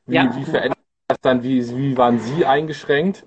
Wie, 0.05 0.15
ja. 0.15 0.35
wie 0.35 0.45
verändert 0.45 0.79
das 1.07 1.21
dann? 1.21 1.43
Wie, 1.43 1.67
wie 1.77 1.97
waren 1.97 2.19
Sie 2.19 2.45
eingeschränkt? 2.45 3.25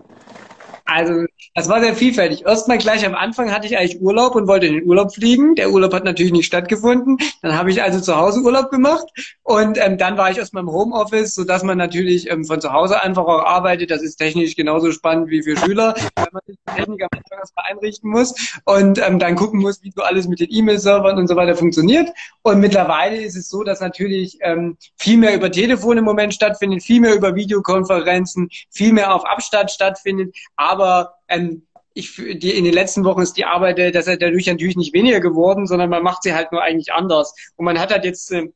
Also, 0.85 1.27
das 1.55 1.69
war 1.69 1.81
sehr 1.81 1.95
vielfältig. 1.95 2.45
Erstmal 2.47 2.79
gleich 2.79 3.05
am 3.05 3.15
Anfang 3.15 3.53
hatte 3.53 3.67
ich 3.67 3.79
eigentlich 3.79 4.01
Urlaub 4.01 4.35
und 4.35 4.47
wollte 4.47 4.67
in 4.67 4.75
den 4.75 4.85
Urlaub 4.85 5.15
fliegen. 5.15 5.55
Der 5.55 5.71
Urlaub 5.71 5.93
hat 5.93 6.05
natürlich 6.05 6.33
nicht 6.33 6.47
stattgefunden. 6.47 7.19
Dann 7.43 7.57
habe 7.57 7.71
ich 7.71 7.83
also 7.83 8.01
zu 8.01 8.17
Hause 8.17 8.41
Urlaub 8.41 8.71
gemacht 8.71 9.07
und 9.43 9.79
ähm, 9.79 9.99
dann 9.99 10.17
war 10.17 10.31
ich 10.31 10.39
erstmal 10.39 10.63
im 10.63 10.71
Homeoffice, 10.71 11.35
sodass 11.35 11.63
man 11.63 11.79
natürlich 11.79 12.31
ähm, 12.31 12.45
von 12.45 12.61
zu 12.61 12.73
Hause 12.73 13.03
einfach 13.03 13.25
auch 13.25 13.45
arbeitet. 13.45 13.91
Das 13.91 14.03
ist 14.03 14.17
technisch 14.17 14.57
genauso 14.57 14.93
spannend 14.93 15.31
wie 15.31 15.43
für 15.43 15.57
Schüler, 15.57 15.95
weil 16.17 16.29
man 16.33 16.43
sich 16.47 16.57
die 16.57 16.75
Technik 16.75 17.03
am 17.03 17.09
Anfang 17.13 17.39
erstmal 17.39 17.65
einrichten 17.71 18.11
muss 18.11 18.35
und 18.65 18.99
ähm, 19.07 19.19
dann 19.19 19.35
gucken 19.35 19.61
muss, 19.61 19.83
wie 19.83 19.93
so 19.95 20.03
alles 20.03 20.29
mit 20.29 20.41
den 20.41 20.49
E-Mail-Servern 20.51 21.19
und 21.19 21.27
so 21.27 21.37
weiter 21.37 21.57
funktioniert. 21.57 22.09
Und 22.43 22.61
mittlerweile 22.61 23.17
ist 23.17 23.37
es 23.37 23.49
so, 23.49 23.65
dass 23.65 23.81
natürlich 23.81 24.39
ähm, 24.43 24.77
viel 24.97 25.19
mehr 25.19 25.35
über 25.35 25.51
Telefon 25.51 25.99
im 25.99 26.05
Moment 26.05 26.35
stattfindet, 26.35 26.83
viel 26.83 27.01
mehr 27.01 27.15
über 27.15 27.35
Videokonferenzen, 27.35 28.49
viel 28.71 28.93
mehr 28.93 29.15
auf 29.15 29.25
Abstand 29.25 29.71
stattfindet. 29.71 30.35
Aber 30.57 31.18
ähm, 31.29 31.63
ich, 31.95 32.15
die, 32.17 32.51
in 32.51 32.65
den 32.65 32.73
letzten 32.73 33.05
Wochen 33.05 33.23
ist 33.23 33.37
die 33.37 33.45
Arbeit 33.45 33.79
äh, 33.79 33.91
das 33.91 34.07
ist 34.07 34.23
dadurch 34.23 34.47
natürlich 34.47 34.77
nicht 34.77 34.95
weniger 34.95 35.21
geworden, 35.21 35.67
sondern 35.67 35.91
man 35.91 36.03
macht 36.03 36.23
sie 36.23 36.35
halt 36.35 36.53
nur 36.53 36.63
eigentlich 36.63 36.93
anders. 36.93 37.35
Und 37.57 37.65
man 37.65 37.79
hat 37.79 37.93
halt 37.93 38.05
jetzt 38.05 38.31
äh, 38.33 38.49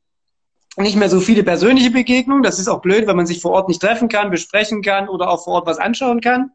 nicht 0.77 0.95
mehr 0.95 1.09
so 1.09 1.19
viele 1.19 1.43
persönliche 1.43 1.91
Begegnungen. 1.91 2.43
Das 2.43 2.59
ist 2.59 2.67
auch 2.67 2.81
blöd, 2.81 3.07
wenn 3.07 3.15
man 3.15 3.25
sich 3.25 3.41
vor 3.41 3.51
Ort 3.51 3.67
nicht 3.67 3.81
treffen 3.81 4.09
kann, 4.09 4.31
besprechen 4.31 4.81
kann 4.81 5.09
oder 5.09 5.29
auch 5.29 5.43
vor 5.43 5.53
Ort 5.53 5.67
was 5.67 5.77
anschauen 5.77 6.21
kann. 6.21 6.51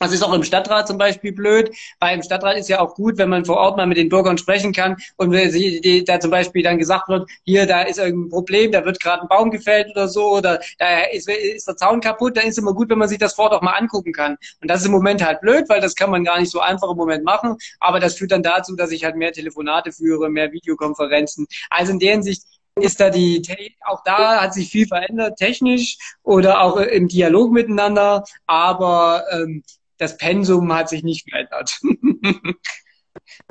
Das 0.00 0.12
ist 0.12 0.22
auch 0.22 0.32
im 0.32 0.44
Stadtrat 0.44 0.86
zum 0.86 0.98
Beispiel 0.98 1.32
blöd, 1.32 1.70
weil 1.98 2.16
im 2.16 2.22
Stadtrat 2.22 2.56
ist 2.56 2.68
ja 2.68 2.80
auch 2.80 2.94
gut, 2.94 3.18
wenn 3.18 3.28
man 3.28 3.44
vor 3.44 3.56
Ort 3.56 3.76
mal 3.76 3.86
mit 3.86 3.96
den 3.96 4.08
Bürgern 4.08 4.38
sprechen 4.38 4.72
kann 4.72 4.96
und 5.16 5.32
da 5.32 6.20
zum 6.20 6.30
Beispiel 6.30 6.62
dann 6.62 6.78
gesagt 6.78 7.08
wird, 7.08 7.28
hier, 7.44 7.66
da 7.66 7.82
ist 7.82 7.98
irgendein 7.98 8.30
Problem, 8.30 8.72
da 8.72 8.84
wird 8.84 9.00
gerade 9.00 9.22
ein 9.22 9.28
Baum 9.28 9.50
gefällt 9.50 9.90
oder 9.90 10.08
so, 10.08 10.30
oder 10.30 10.60
da 10.78 11.00
ist, 11.12 11.28
ist 11.28 11.66
der 11.66 11.76
Zaun 11.76 12.00
kaputt, 12.00 12.36
dann 12.36 12.46
ist 12.46 12.58
immer 12.58 12.74
gut, 12.74 12.90
wenn 12.90 12.98
man 12.98 13.08
sich 13.08 13.18
das 13.18 13.34
vor 13.34 13.46
Ort 13.46 13.54
auch 13.54 13.62
mal 13.62 13.72
angucken 13.72 14.12
kann. 14.12 14.36
Und 14.60 14.70
das 14.70 14.80
ist 14.80 14.86
im 14.86 14.92
Moment 14.92 15.24
halt 15.24 15.40
blöd, 15.40 15.68
weil 15.68 15.80
das 15.80 15.94
kann 15.94 16.10
man 16.10 16.24
gar 16.24 16.38
nicht 16.38 16.50
so 16.50 16.60
einfach 16.60 16.90
im 16.90 16.96
Moment 16.96 17.24
machen, 17.24 17.56
aber 17.80 18.00
das 18.00 18.14
führt 18.14 18.32
dann 18.32 18.42
dazu, 18.42 18.76
dass 18.76 18.90
ich 18.90 19.04
halt 19.04 19.16
mehr 19.16 19.32
Telefonate 19.32 19.92
führe, 19.92 20.30
mehr 20.30 20.52
Videokonferenzen. 20.52 21.46
Also 21.70 21.92
in 21.92 21.98
der 21.98 22.12
Hinsicht 22.12 22.42
ist 22.80 23.00
da 23.00 23.10
die, 23.10 23.42
auch 23.84 24.02
da 24.04 24.42
hat 24.42 24.54
sich 24.54 24.70
viel 24.70 24.86
verändert, 24.86 25.36
technisch 25.36 25.98
oder 26.22 26.60
auch 26.62 26.76
im 26.76 27.08
Dialog 27.08 27.52
miteinander, 27.52 28.24
aber 28.46 29.24
ähm, 29.32 29.62
das 29.98 30.16
Pensum 30.16 30.72
hat 30.72 30.88
sich 30.88 31.02
nicht 31.02 31.28
verändert. 31.28 31.78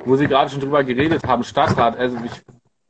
Wo 0.04 0.16
Sie 0.16 0.26
gerade 0.26 0.50
schon 0.50 0.60
drüber 0.60 0.82
geredet 0.82 1.24
haben, 1.24 1.44
Stadtrat, 1.44 1.96
also 1.96 2.16
ich, 2.24 2.32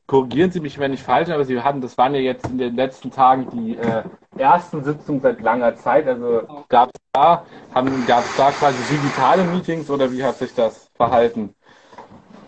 korrigieren 0.07 0.51
Sie 0.51 0.61
mich, 0.61 0.79
wenn 0.79 0.92
ich 0.92 1.03
falsch 1.03 1.29
aber 1.31 1.44
Sie 1.44 1.61
hatten, 1.61 1.81
das 1.81 1.99
waren 1.99 2.14
ja 2.14 2.21
jetzt 2.21 2.47
in 2.47 2.59
den 2.59 2.77
letzten 2.77 3.11
Tagen 3.11 3.49
die 3.51 3.77
äh, 3.77 4.05
ersten 4.38 4.85
Sitzungen 4.85 5.21
seit 5.21 5.40
langer 5.40 5.77
Zeit. 5.77 6.07
Also 6.07 6.64
gab 6.68 6.90
es 6.94 7.01
da, 7.12 7.44
gab 8.07 8.25
es 8.25 8.37
da 8.37 8.51
quasi 8.53 8.79
digitale 8.90 9.44
Meetings 9.44 9.90
oder 9.90 10.11
wie 10.12 10.23
hat 10.23 10.38
sich 10.38 10.55
das 10.55 10.90
verhalten? 10.94 11.55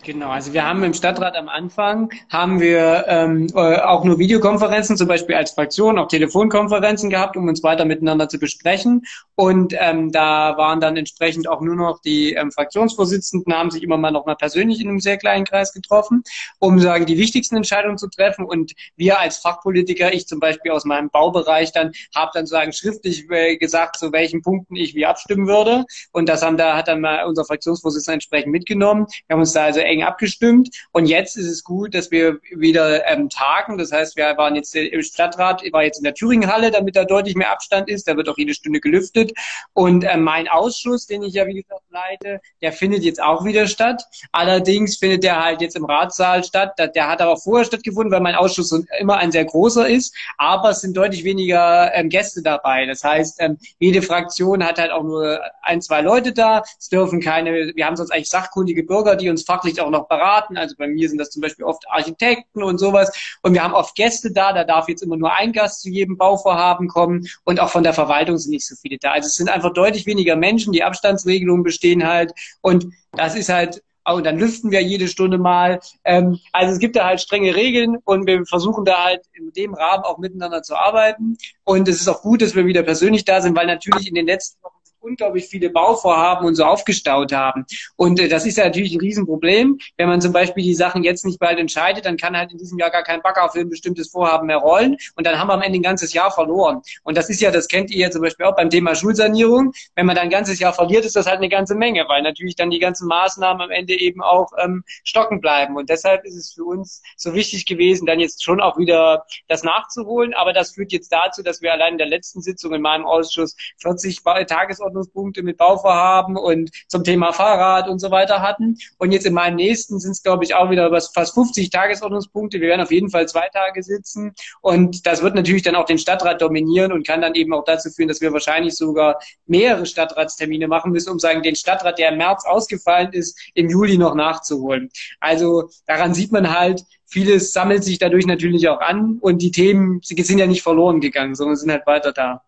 Genau, 0.02 0.30
also 0.30 0.54
wir 0.54 0.66
haben 0.66 0.82
im 0.82 0.94
Stadtrat 0.94 1.36
am 1.36 1.50
Anfang 1.50 2.10
haben 2.30 2.58
wir 2.58 3.04
ähm, 3.06 3.48
äh, 3.54 3.76
auch 3.80 4.02
nur 4.04 4.18
Videokonferenzen, 4.18 4.96
zum 4.96 5.06
Beispiel 5.06 5.34
als 5.34 5.50
Fraktion, 5.50 5.98
auch 5.98 6.08
Telefonkonferenzen 6.08 7.10
gehabt, 7.10 7.36
um 7.36 7.46
uns 7.48 7.62
weiter 7.62 7.84
miteinander 7.84 8.26
zu 8.28 8.38
besprechen. 8.38 9.02
Und 9.34 9.74
ähm, 9.78 10.10
da 10.10 10.56
waren 10.56 10.80
dann 10.80 10.96
entsprechend 10.96 11.48
auch 11.48 11.60
nur 11.60 11.74
noch 11.74 12.00
die 12.00 12.32
ähm, 12.32 12.50
Fraktionsvorsitzenden, 12.50 13.52
haben 13.52 13.70
sich 13.70 13.82
immer 13.82 13.98
mal 13.98 14.10
noch 14.10 14.24
mal 14.24 14.36
persönlich 14.36 14.80
in 14.80 14.88
einem 14.88 15.00
sehr 15.00 15.18
kleinen 15.18 15.44
Kreis 15.44 15.72
getroffen, 15.74 16.22
um 16.58 16.78
sagen 16.80 17.04
die 17.04 17.18
wichtigsten 17.18 17.56
Entscheidungen 17.56 17.98
zu 17.98 18.08
treffen. 18.08 18.46
Und 18.46 18.72
wir 18.96 19.20
als 19.20 19.36
Fachpolitiker, 19.36 20.14
ich 20.14 20.26
zum 20.26 20.40
Beispiel 20.40 20.72
aus 20.72 20.86
meinem 20.86 21.10
Baubereich, 21.10 21.72
dann 21.72 21.92
habe 22.14 22.30
dann 22.32 22.46
sagen 22.46 22.72
schriftlich 22.72 23.28
äh, 23.30 23.58
gesagt, 23.58 23.98
zu 23.98 24.12
welchen 24.12 24.40
Punkten 24.40 24.76
ich 24.76 24.94
wie 24.94 25.04
abstimmen 25.04 25.46
würde. 25.46 25.84
Und 26.12 26.28
das 26.30 26.42
haben 26.42 26.56
da 26.56 26.76
hat 26.76 26.88
dann 26.88 27.02
mal 27.02 27.26
unser 27.26 27.44
Fraktionsvorsitzender 27.44 28.14
entsprechend 28.14 28.52
mitgenommen. 28.52 29.06
Wir 29.26 29.34
haben 29.34 29.40
uns 29.40 29.52
da 29.52 29.64
also 29.64 29.80
eng 29.90 30.02
abgestimmt. 30.02 30.70
Und 30.92 31.06
jetzt 31.06 31.36
ist 31.36 31.46
es 31.46 31.64
gut, 31.64 31.94
dass 31.94 32.10
wir 32.10 32.38
wieder 32.54 33.06
ähm, 33.06 33.28
tagen. 33.28 33.78
Das 33.78 33.92
heißt, 33.92 34.16
wir 34.16 34.36
waren 34.36 34.56
jetzt 34.56 34.74
im 34.74 35.02
Stadtrat, 35.02 35.62
war 35.72 35.84
jetzt 35.84 35.98
in 35.98 36.04
der 36.04 36.14
Thüringenhalle, 36.14 36.70
damit 36.70 36.96
da 36.96 37.04
deutlich 37.04 37.34
mehr 37.34 37.50
Abstand 37.50 37.88
ist. 37.88 38.08
Da 38.08 38.16
wird 38.16 38.28
auch 38.28 38.38
jede 38.38 38.54
Stunde 38.54 38.80
gelüftet. 38.80 39.32
Und 39.72 40.04
äh, 40.04 40.16
mein 40.16 40.48
Ausschuss, 40.48 41.06
den 41.06 41.22
ich 41.22 41.34
ja 41.34 41.46
wie 41.46 41.62
gesagt 41.62 41.82
leite, 41.90 42.40
der 42.62 42.72
findet 42.72 43.02
jetzt 43.02 43.22
auch 43.22 43.44
wieder 43.44 43.66
statt. 43.66 44.04
Allerdings 44.32 44.96
findet 44.96 45.24
der 45.24 45.42
halt 45.42 45.60
jetzt 45.60 45.76
im 45.76 45.84
Ratssaal 45.84 46.44
statt. 46.44 46.78
Der 46.78 47.08
hat 47.08 47.20
aber 47.20 47.36
vorher 47.36 47.64
stattgefunden, 47.64 48.12
weil 48.12 48.20
mein 48.20 48.34
Ausschuss 48.34 48.72
immer 48.98 49.16
ein 49.16 49.32
sehr 49.32 49.44
großer 49.44 49.88
ist. 49.88 50.14
Aber 50.38 50.70
es 50.70 50.80
sind 50.80 50.96
deutlich 50.96 51.24
weniger 51.24 51.92
ähm, 51.94 52.08
Gäste 52.08 52.42
dabei. 52.42 52.86
Das 52.86 53.02
heißt, 53.02 53.40
ähm, 53.40 53.58
jede 53.78 54.02
Fraktion 54.02 54.64
hat 54.64 54.78
halt 54.78 54.92
auch 54.92 55.02
nur 55.02 55.40
ein, 55.62 55.82
zwei 55.82 56.00
Leute 56.00 56.32
da. 56.32 56.62
Es 56.78 56.88
dürfen 56.88 57.20
keine, 57.20 57.72
wir 57.74 57.86
haben 57.86 57.96
sonst 57.96 58.10
eigentlich 58.10 58.30
sachkundige 58.30 58.82
Bürger, 58.82 59.16
die 59.16 59.28
uns 59.28 59.44
fachlich 59.44 59.79
auch 59.80 59.90
noch 59.90 60.08
beraten. 60.08 60.56
Also 60.56 60.74
bei 60.76 60.86
mir 60.86 61.08
sind 61.08 61.18
das 61.18 61.30
zum 61.30 61.42
Beispiel 61.42 61.64
oft 61.64 61.88
Architekten 61.88 62.62
und 62.62 62.78
sowas. 62.78 63.10
Und 63.42 63.54
wir 63.54 63.62
haben 63.62 63.74
oft 63.74 63.94
Gäste 63.94 64.32
da. 64.32 64.52
Da 64.52 64.64
darf 64.64 64.88
jetzt 64.88 65.02
immer 65.02 65.16
nur 65.16 65.32
ein 65.34 65.52
Gast 65.52 65.82
zu 65.82 65.88
jedem 65.88 66.16
Bauvorhaben 66.16 66.88
kommen. 66.88 67.26
Und 67.44 67.60
auch 67.60 67.70
von 67.70 67.82
der 67.82 67.94
Verwaltung 67.94 68.38
sind 68.38 68.50
nicht 68.52 68.66
so 68.66 68.74
viele 68.80 68.98
da. 68.98 69.12
Also 69.12 69.26
es 69.26 69.34
sind 69.34 69.48
einfach 69.48 69.72
deutlich 69.72 70.06
weniger 70.06 70.36
Menschen. 70.36 70.72
Die 70.72 70.84
Abstandsregelungen 70.84 71.62
bestehen 71.62 72.06
halt. 72.06 72.32
Und 72.60 72.86
das 73.12 73.34
ist 73.34 73.48
halt 73.48 73.82
oh, 74.06 74.16
und 74.16 74.24
dann 74.24 74.38
lüften 74.38 74.70
wir 74.70 74.82
jede 74.82 75.08
Stunde 75.08 75.38
mal. 75.38 75.80
Ähm, 76.04 76.38
also 76.52 76.72
es 76.72 76.78
gibt 76.78 76.96
da 76.96 77.06
halt 77.06 77.20
strenge 77.20 77.54
Regeln 77.54 77.96
und 78.04 78.26
wir 78.26 78.44
versuchen 78.46 78.84
da 78.84 79.04
halt 79.04 79.22
in 79.32 79.52
dem 79.52 79.74
Rahmen 79.74 80.04
auch 80.04 80.18
miteinander 80.18 80.62
zu 80.62 80.76
arbeiten. 80.76 81.36
Und 81.64 81.88
es 81.88 82.00
ist 82.00 82.08
auch 82.08 82.22
gut, 82.22 82.42
dass 82.42 82.54
wir 82.54 82.66
wieder 82.66 82.82
persönlich 82.82 83.24
da 83.24 83.40
sind, 83.40 83.56
weil 83.56 83.66
natürlich 83.66 84.08
in 84.08 84.14
den 84.14 84.26
letzten 84.26 84.62
Wochen 84.62 84.79
unglaublich 85.00 85.46
viele 85.46 85.70
Bauvorhaben 85.70 86.46
und 86.46 86.54
so 86.54 86.64
aufgestaut 86.64 87.32
haben. 87.32 87.64
Und 87.96 88.20
äh, 88.20 88.28
das 88.28 88.46
ist 88.46 88.58
ja 88.58 88.64
natürlich 88.64 88.94
ein 88.94 89.00
Riesenproblem. 89.00 89.78
Wenn 89.96 90.08
man 90.08 90.20
zum 90.20 90.32
Beispiel 90.32 90.62
die 90.62 90.74
Sachen 90.74 91.02
jetzt 91.02 91.24
nicht 91.24 91.38
bald 91.38 91.58
entscheidet, 91.58 92.04
dann 92.04 92.16
kann 92.16 92.36
halt 92.36 92.52
in 92.52 92.58
diesem 92.58 92.78
Jahr 92.78 92.90
gar 92.90 93.02
kein 93.02 93.22
Bagger 93.22 93.48
für 93.50 93.60
ein 93.60 93.70
bestimmtes 93.70 94.10
Vorhaben 94.10 94.46
mehr 94.46 94.58
rollen. 94.58 94.96
Und 95.16 95.26
dann 95.26 95.38
haben 95.38 95.48
wir 95.48 95.54
am 95.54 95.62
Ende 95.62 95.78
ein 95.78 95.82
ganzes 95.82 96.12
Jahr 96.12 96.30
verloren. 96.30 96.82
Und 97.02 97.16
das 97.16 97.30
ist 97.30 97.40
ja, 97.40 97.50
das 97.50 97.68
kennt 97.68 97.90
ihr 97.90 97.98
ja 97.98 98.10
zum 98.10 98.22
Beispiel 98.22 98.46
auch 98.46 98.56
beim 98.56 98.70
Thema 98.70 98.94
Schulsanierung. 98.94 99.72
Wenn 99.94 100.06
man 100.06 100.16
dann 100.16 100.24
ein 100.24 100.30
ganzes 100.30 100.58
Jahr 100.60 100.72
verliert, 100.72 101.04
ist 101.04 101.16
das 101.16 101.26
halt 101.26 101.38
eine 101.38 101.48
ganze 101.48 101.74
Menge, 101.74 102.04
weil 102.08 102.22
natürlich 102.22 102.56
dann 102.56 102.70
die 102.70 102.78
ganzen 102.78 103.08
Maßnahmen 103.08 103.62
am 103.62 103.70
Ende 103.70 103.98
eben 103.98 104.22
auch 104.22 104.52
ähm, 104.62 104.84
stocken 105.04 105.40
bleiben. 105.40 105.76
Und 105.76 105.88
deshalb 105.88 106.24
ist 106.24 106.36
es 106.36 106.52
für 106.52 106.64
uns 106.64 107.02
so 107.16 107.34
wichtig 107.34 107.66
gewesen, 107.66 108.06
dann 108.06 108.20
jetzt 108.20 108.44
schon 108.44 108.60
auch 108.60 108.78
wieder 108.78 109.24
das 109.48 109.62
nachzuholen. 109.62 110.34
Aber 110.34 110.52
das 110.52 110.72
führt 110.72 110.92
jetzt 110.92 111.12
dazu, 111.12 111.42
dass 111.42 111.62
wir 111.62 111.72
allein 111.72 111.92
in 111.92 111.98
der 111.98 112.08
letzten 112.08 112.42
Sitzung 112.42 112.74
in 112.74 112.82
meinem 112.82 113.06
Ausschuss 113.06 113.56
40 113.78 114.22
Tagesordnungen 114.46 114.89
Tagesordnungspunkte 114.90 115.42
mit 115.42 115.56
Bauvorhaben 115.56 116.36
und 116.36 116.70
zum 116.88 117.04
Thema 117.04 117.32
Fahrrad 117.32 117.88
und 117.88 117.98
so 117.98 118.10
weiter 118.10 118.42
hatten. 118.42 118.76
Und 118.98 119.12
jetzt 119.12 119.26
in 119.26 119.34
meinem 119.34 119.56
nächsten 119.56 119.98
sind 119.98 120.12
es, 120.12 120.22
glaube 120.22 120.44
ich, 120.44 120.54
auch 120.54 120.70
wieder 120.70 120.90
fast 120.90 121.34
50 121.34 121.70
Tagesordnungspunkte. 121.70 122.60
Wir 122.60 122.68
werden 122.68 122.82
auf 122.82 122.92
jeden 122.92 123.10
Fall 123.10 123.28
zwei 123.28 123.48
Tage 123.48 123.82
sitzen. 123.82 124.34
Und 124.60 125.06
das 125.06 125.22
wird 125.22 125.34
natürlich 125.34 125.62
dann 125.62 125.74
auch 125.74 125.84
den 125.84 125.98
Stadtrat 125.98 126.42
dominieren 126.42 126.92
und 126.92 127.06
kann 127.06 127.20
dann 127.20 127.34
eben 127.34 127.52
auch 127.54 127.64
dazu 127.64 127.90
führen, 127.90 128.08
dass 128.08 128.20
wir 128.20 128.32
wahrscheinlich 128.32 128.76
sogar 128.76 129.18
mehrere 129.46 129.86
Stadtratstermine 129.86 130.68
machen 130.68 130.92
müssen, 130.92 131.10
um 131.10 131.18
sagen, 131.18 131.42
den 131.42 131.56
Stadtrat, 131.56 131.98
der 131.98 132.10
im 132.10 132.18
März 132.18 132.44
ausgefallen 132.46 133.12
ist, 133.12 133.38
im 133.54 133.68
Juli 133.68 133.98
noch 133.98 134.14
nachzuholen. 134.14 134.90
Also 135.20 135.70
daran 135.86 136.14
sieht 136.14 136.32
man 136.32 136.56
halt, 136.56 136.84
vieles 137.06 137.52
sammelt 137.52 137.82
sich 137.82 137.98
dadurch 137.98 138.26
natürlich 138.26 138.68
auch 138.68 138.80
an 138.80 139.18
und 139.20 139.42
die 139.42 139.50
Themen 139.50 140.00
sind 140.02 140.38
ja 140.38 140.46
nicht 140.46 140.62
verloren 140.62 141.00
gegangen, 141.00 141.34
sondern 141.34 141.56
sind 141.56 141.72
halt 141.72 141.86
weiter 141.86 142.12
da. 142.12 142.42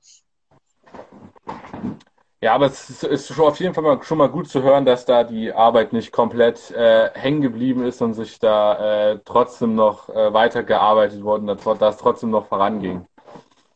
Ja, 2.42 2.54
aber 2.54 2.66
es 2.66 3.02
ist 3.04 3.28
schon 3.32 3.46
auf 3.46 3.60
jeden 3.60 3.72
Fall 3.72 3.84
mal, 3.84 4.02
schon 4.02 4.18
mal 4.18 4.28
gut 4.28 4.48
zu 4.48 4.62
hören, 4.62 4.84
dass 4.84 5.04
da 5.04 5.22
die 5.22 5.52
Arbeit 5.52 5.92
nicht 5.92 6.10
komplett 6.10 6.72
äh, 6.72 7.10
hängen 7.14 7.40
geblieben 7.40 7.84
ist 7.86 8.02
und 8.02 8.14
sich 8.14 8.40
da 8.40 9.12
äh, 9.12 9.20
trotzdem 9.24 9.76
noch 9.76 10.08
äh, 10.08 10.32
weitergearbeitet 10.34 11.22
wurde, 11.22 11.46
dass, 11.54 11.78
dass 11.78 11.98
trotzdem 11.98 12.30
noch 12.30 12.46
voranging. 12.48 13.06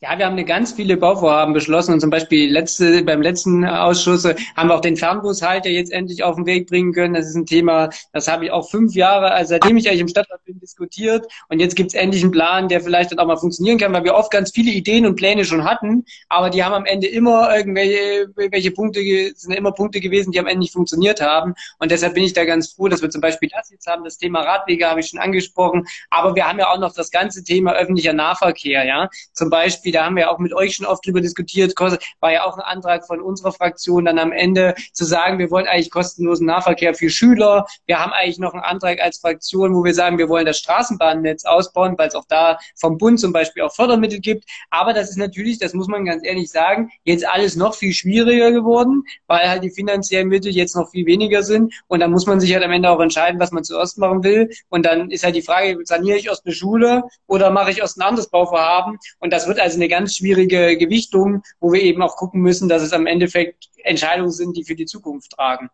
Ja, 0.03 0.19
wir 0.19 0.27
haben 0.27 0.33
eine 0.33 0.45
ganz 0.45 0.73
viele 0.73 0.99
Bauvorhaben 0.99 1.55
beschlossen 1.55 1.95
und 1.95 2.01
zum 2.01 2.11
Beispiel 2.11 2.53
letzte, 2.53 3.03
beim 3.03 3.23
letzten 3.23 3.65
Ausschuss 3.65 4.27
haben 4.27 4.69
wir 4.69 4.75
auch 4.75 4.83
den 4.83 4.97
Fernbushalter 4.97 5.71
jetzt 5.71 5.91
endlich 5.91 6.23
auf 6.23 6.37
den 6.37 6.45
Weg 6.45 6.69
bringen 6.69 6.93
können. 6.93 7.15
Das 7.15 7.27
ist 7.27 7.35
ein 7.35 7.47
Thema, 7.47 7.89
das 8.13 8.29
habe 8.29 8.45
ich 8.45 8.51
auch 8.51 8.69
fünf 8.69 8.95
Jahre, 8.95 9.31
also 9.31 9.51
seitdem 9.51 9.79
ich 9.79 9.89
eigentlich 9.89 10.03
im 10.03 10.09
Stadtrat 10.09 10.45
bin, 10.45 10.61
diskutiert. 10.61 11.27
Und 11.49 11.61
jetzt 11.61 11.77
gibt 11.77 11.93
es 11.93 11.95
endlich 11.95 12.23
einen 12.23 12.31
Plan, 12.31 12.69
der 12.69 12.83
vielleicht 12.83 13.11
dann 13.11 13.19
auch 13.21 13.27
mal 13.27 13.39
funktionieren 13.39 13.79
kann, 13.79 13.95
weil 13.95 14.05
wir 14.05 14.15
oft 14.15 14.31
ganz 14.31 14.51
viele 14.51 14.71
Ideen 14.71 15.07
und 15.07 15.17
Pläne 15.17 15.47
schon 15.47 15.65
hatten, 15.65 16.05
aber 16.29 16.51
die 16.51 16.63
haben 16.63 16.75
am 16.75 16.85
Ende 16.85 17.07
immer 17.07 17.57
irgendwelche 17.57 18.27
welche 18.37 18.73
Punkte, 18.73 19.01
sind 19.35 19.53
immer 19.53 19.73
Punkte 19.73 20.01
gewesen, 20.01 20.31
die 20.31 20.39
am 20.39 20.47
Ende 20.47 20.59
nicht 20.59 20.75
funktioniert 20.75 21.23
haben. 21.23 21.55
Und 21.79 21.91
deshalb 21.91 22.13
bin 22.13 22.25
ich 22.25 22.35
da 22.35 22.45
ganz 22.45 22.73
froh, 22.73 22.89
dass 22.89 23.01
wir 23.01 23.09
zum 23.09 23.23
Beispiel 23.23 23.49
das 23.49 23.71
jetzt 23.71 23.87
haben, 23.87 24.05
das 24.05 24.19
Thema 24.19 24.43
Radwege 24.43 24.91
habe 24.91 25.01
ich 25.01 25.07
schon 25.07 25.21
angesprochen, 25.21 25.87
aber 26.11 26.35
wir 26.35 26.47
haben 26.47 26.59
ja 26.59 26.69
auch 26.69 26.79
noch 26.79 26.93
das 26.93 27.11
ganze 27.11 27.43
Thema 27.45 27.73
öffentlicher 27.73 28.13
Nahverkehr, 28.13 28.85
ja, 28.85 29.09
zum 29.33 29.49
Beispiel 29.49 29.86
Beispiel, 29.87 29.93
da 29.93 30.05
haben 30.05 30.17
wir 30.17 30.31
auch 30.31 30.39
mit 30.39 30.53
euch 30.53 30.75
schon 30.75 30.87
oft 30.87 31.07
drüber 31.07 31.21
diskutiert, 31.21 31.75
war 32.21 32.33
ja 32.33 32.45
auch 32.45 32.57
ein 32.57 32.63
Antrag 32.63 33.07
von 33.07 33.21
unserer 33.21 33.53
Fraktion 33.53 34.05
dann 34.05 34.19
am 34.19 34.33
Ende 34.33 34.75
zu 34.93 35.05
sagen, 35.05 35.39
wir 35.39 35.51
wollen 35.51 35.67
eigentlich 35.67 35.91
kostenlosen 35.91 36.47
Nahverkehr 36.47 36.95
für 36.95 37.11
Schüler. 37.11 37.67
Wir 37.87 37.99
haben 37.99 38.13
eigentlich 38.13 38.39
noch 38.39 38.53
einen 38.53 38.63
Antrag 38.63 39.01
als 39.01 39.19
Fraktion, 39.19 39.75
wo 39.75 39.85
wir 39.85 39.95
sagen, 39.95 40.19
wir 40.19 40.29
wollen 40.29 40.47
das 40.47 40.59
Straßenbahnnetz 40.59 41.45
ausbauen, 41.45 41.97
weil 41.99 42.09
es 42.09 42.15
auch 42.15 42.25
da 42.29 42.59
vom 42.75 42.99
Bund 42.99 43.21
zum 43.21 43.33
Beispiel 43.33 43.63
auch 43.63 43.75
Fördermittel 43.75 44.19
gibt. 44.21 44.45
Aber 44.71 44.93
das 44.93 45.11
ist 45.11 45.17
natürlich, 45.17 45.59
das 45.59 45.73
muss 45.75 45.89
man 45.89 46.05
ganz 46.05 46.25
ehrlich 46.25 46.51
sagen, 46.51 46.91
jetzt 47.05 47.27
alles 47.27 47.57
noch 47.57 47.75
viel 47.75 47.93
schwieriger 47.93 48.51
geworden, 48.51 49.05
weil 49.27 49.49
halt 49.49 49.63
die 49.63 49.71
finanziellen 49.71 50.29
Mittel 50.29 50.53
jetzt 50.53 50.75
noch 50.75 50.91
viel 50.91 51.07
weniger 51.07 51.43
sind. 51.43 51.73
Und 51.87 52.01
dann 52.01 52.11
muss 52.11 52.27
man 52.27 52.41
sich 52.41 52.53
halt 52.53 52.65
am 52.65 52.73
Ende 52.73 52.91
auch 52.91 53.01
entscheiden, 53.01 53.39
was 53.41 53.53
man 53.53 53.65
zuerst 53.65 53.99
machen 53.99 54.25
will. 54.25 54.51
Und 54.69 54.85
dann 54.85 55.11
ist 55.11 55.25
halt 55.25 55.37
die 55.37 55.43
Frage, 55.43 55.79
saniere 55.85 56.19
ich 56.19 56.27
erst 56.27 56.45
eine 56.45 56.55
Schule 56.55 57.05
oder 57.27 57.51
mache 57.51 57.71
ich 57.71 57.79
erst 57.79 57.99
ein 57.99 58.03
anderes 58.03 58.29
Bauvorhaben? 58.29 58.99
Und 59.19 59.33
das 59.33 59.47
wird 59.47 59.61
also 59.61 59.76
eine 59.77 59.89
ganz 59.89 60.17
schwierige 60.17 60.77
Gewichtung, 60.77 61.43
wo 61.61 61.73
wir 61.73 61.83
eben 61.83 62.03
auch 62.03 62.17
gucken 62.17 62.41
müssen, 62.41 62.69
dass 62.69 62.83
es 62.83 62.93
am 62.93 63.07
Endeffekt 63.07 63.69
Entscheidungen 63.85 64.31
sind, 64.31 64.57
die 64.57 64.65
für 64.65 64.75
die 64.75 64.87
Zukunft 64.87 65.33
tragen. 65.33 65.71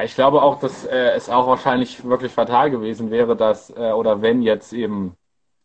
Ich 0.00 0.14
glaube 0.14 0.42
auch, 0.42 0.58
dass 0.58 0.84
äh, 0.86 1.10
es 1.10 1.28
auch 1.28 1.46
wahrscheinlich 1.46 2.02
wirklich 2.04 2.32
fatal 2.32 2.70
gewesen 2.70 3.10
wäre, 3.10 3.36
dass, 3.36 3.70
äh, 3.70 3.92
oder 3.92 4.22
wenn 4.22 4.42
jetzt 4.42 4.72
eben 4.72 5.16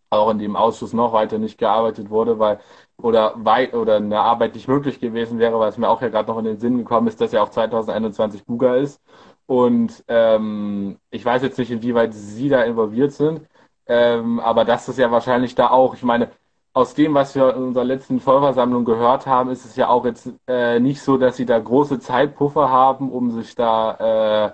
auch 0.10 0.30
in 0.30 0.40
dem 0.40 0.56
Ausschuss 0.56 0.94
noch 0.94 1.14
weiter 1.14 1.38
nicht 1.38 1.58
gearbeitet 1.58 2.10
wurde, 2.10 2.40
weil 2.40 2.60
oder 2.98 3.34
weit 3.38 3.74
oder 3.74 3.98
eine 3.98 4.20
Arbeit 4.20 4.56
nicht 4.56 4.68
möglich 4.68 5.00
gewesen 5.00 5.40
wäre, 5.40 5.60
weil 5.60 5.70
es 5.70 5.78
mir 5.78 5.90
auch 5.90 6.02
ja 6.02 6.10
gerade 6.10 6.30
noch 6.30 6.40
in 6.40 6.46
den 6.46 6.60
Sinn 6.60 6.78
gekommen 6.78 7.08
ist, 7.08 7.22
dass 7.22 7.32
ja 7.32 7.44
auch 7.44 7.50
2021 7.50 8.46
Buga 8.46 8.76
ist. 8.76 9.02
Und 9.46 10.04
ähm, 10.08 10.98
ich 11.10 11.24
weiß 11.24 11.42
jetzt 11.44 11.58
nicht, 11.58 11.72
inwieweit 11.72 12.14
Sie 12.14 12.50
da 12.50 12.64
involviert 12.64 13.14
sind, 13.14 13.42
ähm, 13.88 14.40
aber 14.40 14.66
das 14.66 14.90
ist 14.90 15.00
ja 15.00 15.12
wahrscheinlich 15.12 15.56
da 15.56 15.70
auch, 15.70 15.94
ich 15.94 16.04
meine, 16.04 16.32
aus 16.78 16.94
dem, 16.94 17.16
was 17.16 17.34
wir 17.34 17.56
in 17.56 17.64
unserer 17.64 17.86
letzten 17.86 18.20
Vollversammlung 18.20 18.86
gehört 18.86 19.26
haben, 19.26 19.50
ist 19.50 19.66
es 19.66 19.76
ja 19.76 19.88
auch 19.88 20.06
jetzt 20.06 20.30
äh, 20.48 20.80
nicht 20.80 21.02
so, 21.02 21.18
dass 21.18 21.36
sie 21.36 21.48
da 21.48 21.58
große 21.58 22.00
Zeitpuffer 22.00 22.70
haben, 22.70 23.12
um 23.12 23.32
sich 23.32 23.56
da 23.56 24.46
äh, 24.46 24.52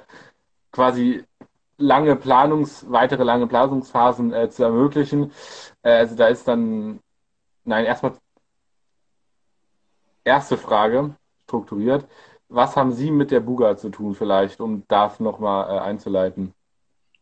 quasi 0.72 1.26
lange 1.78 2.16
Planungs, 2.16 2.86
weitere 2.88 3.24
lange 3.24 3.48
Planungsphasen 3.48 4.32
äh, 4.32 4.50
zu 4.50 4.64
ermöglichen. 4.64 5.34
Äh, 5.82 5.92
also 5.92 6.16
da 6.16 6.28
ist 6.28 6.48
dann, 6.48 7.02
nein, 7.66 7.84
erstmal 7.84 8.14
erste 10.24 10.58
Frage, 10.58 11.16
strukturiert. 11.44 12.06
Was 12.48 12.78
haben 12.78 12.94
Sie 12.94 13.12
mit 13.12 13.32
der 13.32 13.42
Buga 13.42 13.76
zu 13.76 13.90
tun 13.90 14.16
vielleicht, 14.16 14.62
um 14.62 14.84
das 14.88 15.20
nochmal 15.20 15.76
äh, 15.76 15.80
einzuleiten? 15.82 16.54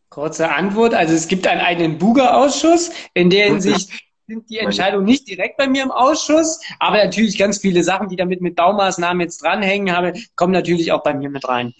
Kurze 0.09 0.51
Antwort. 0.51 0.93
Also 0.93 1.15
es 1.15 1.27
gibt 1.27 1.47
einen 1.47 1.61
eigenen 1.61 1.97
Buga-Ausschuss, 1.97 2.91
in 3.15 3.31
der 3.31 3.47
Hinsicht 3.47 4.10
sind 4.31 4.49
die 4.49 4.59
Entscheidungen 4.59 5.05
nicht 5.05 5.27
direkt 5.27 5.57
bei 5.57 5.67
mir 5.67 5.83
im 5.83 5.91
Ausschuss, 5.91 6.61
aber 6.79 7.03
natürlich 7.03 7.37
ganz 7.37 7.59
viele 7.59 7.83
Sachen, 7.83 8.07
die 8.07 8.15
damit 8.15 8.41
mit 8.41 8.55
Baumaßnahmen 8.55 9.21
jetzt 9.21 9.43
dranhängen 9.43 9.95
habe, 9.95 10.13
kommen 10.35 10.53
natürlich 10.53 10.91
auch 10.91 11.03
bei 11.03 11.13
mir 11.13 11.29
mit 11.29 11.47
rein. 11.47 11.73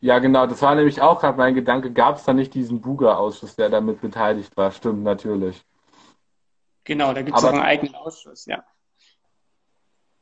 Ja, 0.00 0.18
genau, 0.20 0.46
das 0.46 0.62
war 0.62 0.74
nämlich 0.74 1.00
auch 1.00 1.20
gerade 1.20 1.36
mein 1.38 1.54
Gedanke. 1.54 1.92
Gab 1.92 2.16
es 2.16 2.24
da 2.24 2.32
nicht 2.32 2.54
diesen 2.54 2.80
Buga-Ausschuss, 2.80 3.56
der 3.56 3.70
damit 3.70 4.00
beteiligt 4.00 4.56
war? 4.56 4.70
Stimmt, 4.70 5.02
natürlich. 5.02 5.64
Genau, 6.84 7.12
da 7.12 7.22
gibt 7.22 7.36
es 7.36 7.42
auch 7.42 7.52
einen 7.52 7.62
eigenen 7.62 7.94
Ausschuss, 7.96 8.46
ja. 8.46 8.62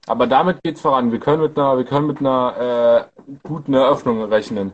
Aber 0.07 0.27
damit 0.27 0.63
geht 0.63 0.77
es 0.77 0.81
voran. 0.81 1.13
Wir 1.13 1.21
können 1.21 1.43
mit 1.43 1.59
einer, 1.59 1.77
wir 1.77 1.85
können 1.85 2.07
mit 2.07 2.21
einer 2.21 3.11
äh, 3.19 3.37
guten 3.43 3.75
Eröffnung 3.75 4.23
rechnen. 4.23 4.73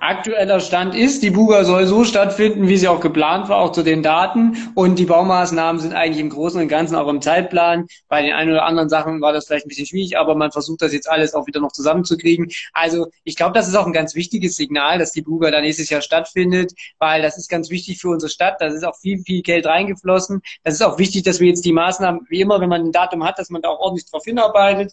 Aktueller 0.00 0.58
Stand 0.58 0.94
ist, 0.94 1.22
die 1.22 1.30
Buga 1.30 1.64
soll 1.64 1.86
so 1.86 2.04
stattfinden, 2.04 2.66
wie 2.66 2.76
sie 2.76 2.88
auch 2.88 3.00
geplant 3.00 3.48
war, 3.48 3.58
auch 3.58 3.70
zu 3.70 3.82
den 3.82 4.02
Daten. 4.02 4.56
Und 4.74 4.98
die 4.98 5.04
Baumaßnahmen 5.04 5.80
sind 5.80 5.94
eigentlich 5.94 6.20
im 6.20 6.30
Großen 6.30 6.60
und 6.60 6.68
Ganzen 6.68 6.96
auch 6.96 7.08
im 7.08 7.20
Zeitplan. 7.20 7.86
Bei 8.08 8.22
den 8.22 8.32
ein 8.32 8.50
oder 8.50 8.64
anderen 8.64 8.88
Sachen 8.88 9.20
war 9.20 9.32
das 9.32 9.46
vielleicht 9.46 9.66
ein 9.66 9.68
bisschen 9.68 9.86
schwierig, 9.86 10.18
aber 10.18 10.34
man 10.34 10.50
versucht 10.50 10.82
das 10.82 10.92
jetzt 10.92 11.08
alles 11.08 11.34
auch 11.34 11.46
wieder 11.46 11.60
noch 11.60 11.70
zusammenzukriegen. 11.70 12.50
Also 12.72 13.06
ich 13.22 13.36
glaube, 13.36 13.52
das 13.52 13.68
ist 13.68 13.76
auch 13.76 13.86
ein 13.86 13.92
ganz 13.92 14.16
wichtiges 14.16 14.56
Signal, 14.56 14.98
dass 14.98 15.12
die 15.12 15.22
Buga 15.22 15.50
da 15.50 15.60
nächstes 15.60 15.90
Jahr 15.90 16.02
stattfindet, 16.02 16.72
weil 16.98 17.22
das 17.22 17.38
ist 17.38 17.48
ganz 17.48 17.70
wichtig 17.70 18.00
für 18.00 18.08
unsere 18.08 18.30
Stadt. 18.30 18.56
Da 18.60 18.66
ist 18.66 18.84
auch 18.84 18.96
viel, 18.96 19.18
viel 19.18 19.42
Geld 19.42 19.66
reingeflossen. 19.66 20.42
Das 20.64 20.74
ist 20.74 20.82
auch 20.82 20.98
wichtig, 20.98 21.22
dass 21.22 21.38
wir 21.38 21.48
jetzt 21.48 21.64
die 21.64 21.72
Maßnahmen, 21.72 22.26
wie 22.28 22.40
immer, 22.40 22.60
wenn 22.60 22.68
man 22.68 22.82
ein 22.82 22.92
Datum 22.92 23.24
hat, 23.24 23.38
dass 23.38 23.50
man 23.50 23.62
da 23.62 23.68
auch 23.68 23.78
ordentlich 23.78 24.10
drauf 24.10 24.24
hinarbeitet 24.24 24.92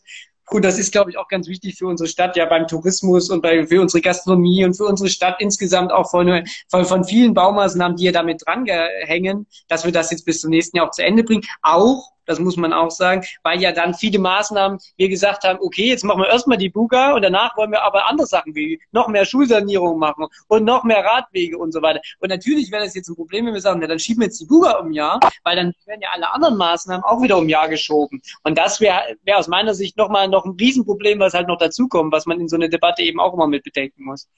Und 0.51 0.65
das 0.65 0.79
ist, 0.79 0.91
glaube 0.91 1.11
ich, 1.11 1.17
auch 1.17 1.27
ganz 1.27 1.47
wichtig 1.47 1.77
für 1.77 1.87
unsere 1.87 2.07
Stadt, 2.07 2.35
ja 2.35 2.45
beim 2.45 2.67
Tourismus 2.67 3.29
und 3.29 3.41
bei, 3.41 3.65
für 3.67 3.81
unsere 3.81 4.01
Gastronomie 4.01 4.65
und 4.65 4.75
für 4.75 4.85
unsere 4.85 5.09
Stadt 5.09 5.35
insgesamt 5.39 5.91
auch 5.91 6.09
von, 6.09 6.43
von, 6.67 6.85
von 6.85 7.03
vielen 7.03 7.33
Baumaßnahmen, 7.33 7.97
die 7.97 8.05
ja 8.05 8.11
damit 8.11 8.43
drangehängen, 8.45 9.47
dass 9.67 9.85
wir 9.85 9.91
das 9.91 10.11
jetzt 10.11 10.25
bis 10.25 10.41
zum 10.41 10.49
nächsten 10.49 10.77
Jahr 10.77 10.87
auch 10.87 10.91
zu 10.91 11.03
Ende 11.03 11.23
bringen. 11.23 11.43
Auch 11.61 12.11
das 12.29 12.39
muss 12.39 12.57
man 12.57 12.73
auch 12.73 12.91
sagen, 12.91 13.25
weil 13.41 13.59
ja 13.59 13.71
dann 13.71 13.95
viele 13.95 14.19
Maßnahmen 14.19 14.77
wir 14.97 15.09
gesagt 15.09 15.43
haben, 15.43 15.57
okay, 15.61 15.87
jetzt 15.87 16.03
machen 16.03 16.21
wir 16.21 16.29
erstmal 16.29 16.59
die 16.59 16.69
Buga 16.69 17.15
und 17.15 17.23
danach 17.23 17.57
wollen 17.57 17.71
wir 17.71 17.81
aber 17.81 18.07
andere 18.07 18.27
Sachen 18.27 18.53
wie 18.53 18.79
noch 18.91 19.07
mehr 19.07 19.25
Schulsanierung 19.25 19.97
machen 19.97 20.27
und 20.47 20.63
noch 20.63 20.83
mehr 20.83 21.03
Radwege 21.03 21.57
und 21.57 21.71
so 21.71 21.81
weiter. 21.81 22.01
Und 22.19 22.29
natürlich 22.29 22.71
wäre 22.71 22.83
das 22.83 22.93
jetzt 22.93 23.09
ein 23.09 23.15
Problem, 23.15 23.47
wenn 23.47 23.55
wir 23.55 23.61
sagen, 23.61 23.81
ja, 23.81 23.87
dann 23.87 23.97
schieben 23.97 24.21
wir 24.21 24.27
jetzt 24.27 24.39
die 24.39 24.45
Buga 24.45 24.73
um 24.73 24.91
Jahr, 24.91 25.19
weil 25.43 25.55
dann 25.55 25.73
werden 25.87 26.01
ja 26.01 26.09
alle 26.13 26.31
anderen 26.31 26.55
Maßnahmen 26.55 27.03
auch 27.03 27.19
wieder 27.23 27.39
um 27.39 27.49
Jahr 27.49 27.67
geschoben. 27.67 28.21
Und 28.43 28.59
das 28.59 28.79
wäre 28.79 29.01
wär 29.23 29.39
aus 29.39 29.47
meiner 29.47 29.73
Sicht 29.73 29.97
nochmal 29.97 30.27
noch 30.27 30.45
ein 30.45 30.55
Riesenproblem, 30.59 31.19
was 31.19 31.33
halt 31.33 31.47
noch 31.47 31.57
dazukommt, 31.57 32.13
was 32.13 32.27
man 32.27 32.39
in 32.39 32.47
so 32.47 32.57
einer 32.57 32.69
Debatte 32.69 33.01
eben 33.01 33.19
auch 33.19 33.33
immer 33.33 33.47
mit 33.47 33.63
bedenken 33.63 34.03
muss. 34.03 34.29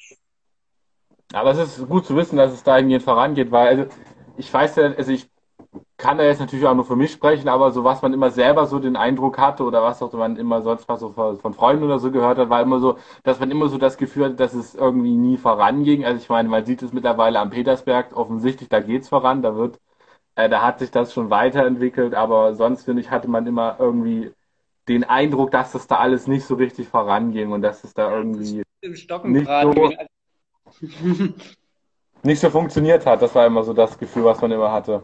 Aber 1.33 1.51
es 1.51 1.77
ist 1.77 1.89
gut 1.89 2.05
zu 2.05 2.15
wissen, 2.15 2.37
dass 2.37 2.53
es 2.53 2.63
da 2.63 2.77
irgendwie 2.77 3.01
vorangeht, 3.01 3.51
weil 3.51 3.67
also 3.67 3.91
ich 4.37 4.53
weiß 4.53 4.77
ja, 4.77 4.93
also 4.93 5.11
ich 5.11 5.27
kann 6.01 6.17
da 6.17 6.23
jetzt 6.23 6.39
natürlich 6.39 6.65
auch 6.65 6.73
nur 6.73 6.85
für 6.85 6.95
mich 6.95 7.11
sprechen, 7.11 7.47
aber 7.47 7.71
so 7.71 7.83
was 7.83 8.01
man 8.01 8.11
immer 8.13 8.31
selber 8.31 8.65
so 8.65 8.79
den 8.79 8.95
Eindruck 8.95 9.37
hatte 9.37 9.63
oder 9.63 9.83
was 9.83 10.01
auch 10.01 10.11
man 10.13 10.35
immer 10.35 10.61
sonst 10.63 10.89
was 10.89 10.99
so 10.99 11.09
von 11.11 11.53
Freunden 11.53 11.83
oder 11.83 11.99
so 11.99 12.11
gehört 12.11 12.39
hat, 12.39 12.49
war 12.49 12.61
immer 12.61 12.79
so, 12.79 12.97
dass 13.23 13.39
man 13.39 13.51
immer 13.51 13.69
so 13.69 13.77
das 13.77 13.97
Gefühl 13.97 14.25
hatte, 14.25 14.35
dass 14.35 14.53
es 14.55 14.73
irgendwie 14.75 15.15
nie 15.15 15.37
voranging. 15.37 16.03
Also 16.03 16.17
ich 16.19 16.27
meine, 16.29 16.49
man 16.49 16.65
sieht 16.65 16.81
es 16.81 16.91
mittlerweile 16.91 17.39
am 17.39 17.51
Petersberg 17.51 18.17
offensichtlich, 18.17 18.67
da 18.67 18.79
geht's 18.79 19.09
voran, 19.09 19.43
da 19.43 19.55
wird, 19.55 19.79
äh, 20.35 20.49
da 20.49 20.63
hat 20.63 20.79
sich 20.79 20.91
das 20.91 21.13
schon 21.13 21.29
weiterentwickelt, 21.29 22.15
aber 22.15 22.55
sonst 22.55 22.85
finde 22.85 23.01
ich, 23.01 23.11
hatte 23.11 23.27
man 23.29 23.47
immer 23.47 23.77
irgendwie 23.79 24.31
den 24.87 25.03
Eindruck, 25.03 25.51
dass 25.51 25.71
das 25.73 25.87
da 25.87 25.97
alles 25.97 26.27
nicht 26.27 26.45
so 26.45 26.55
richtig 26.55 26.87
voranging 26.87 27.51
und 27.51 27.61
dass 27.61 27.83
es 27.83 27.93
da 27.93 28.11
irgendwie 28.11 28.63
nicht 29.23 29.47
so, 29.61 29.73
nicht 32.23 32.39
so 32.41 32.49
funktioniert 32.49 33.05
hat. 33.05 33.21
Das 33.21 33.35
war 33.35 33.45
immer 33.45 33.63
so 33.63 33.73
das 33.73 33.97
Gefühl, 33.97 34.25
was 34.25 34.41
man 34.41 34.51
immer 34.51 34.71
hatte. 34.71 35.03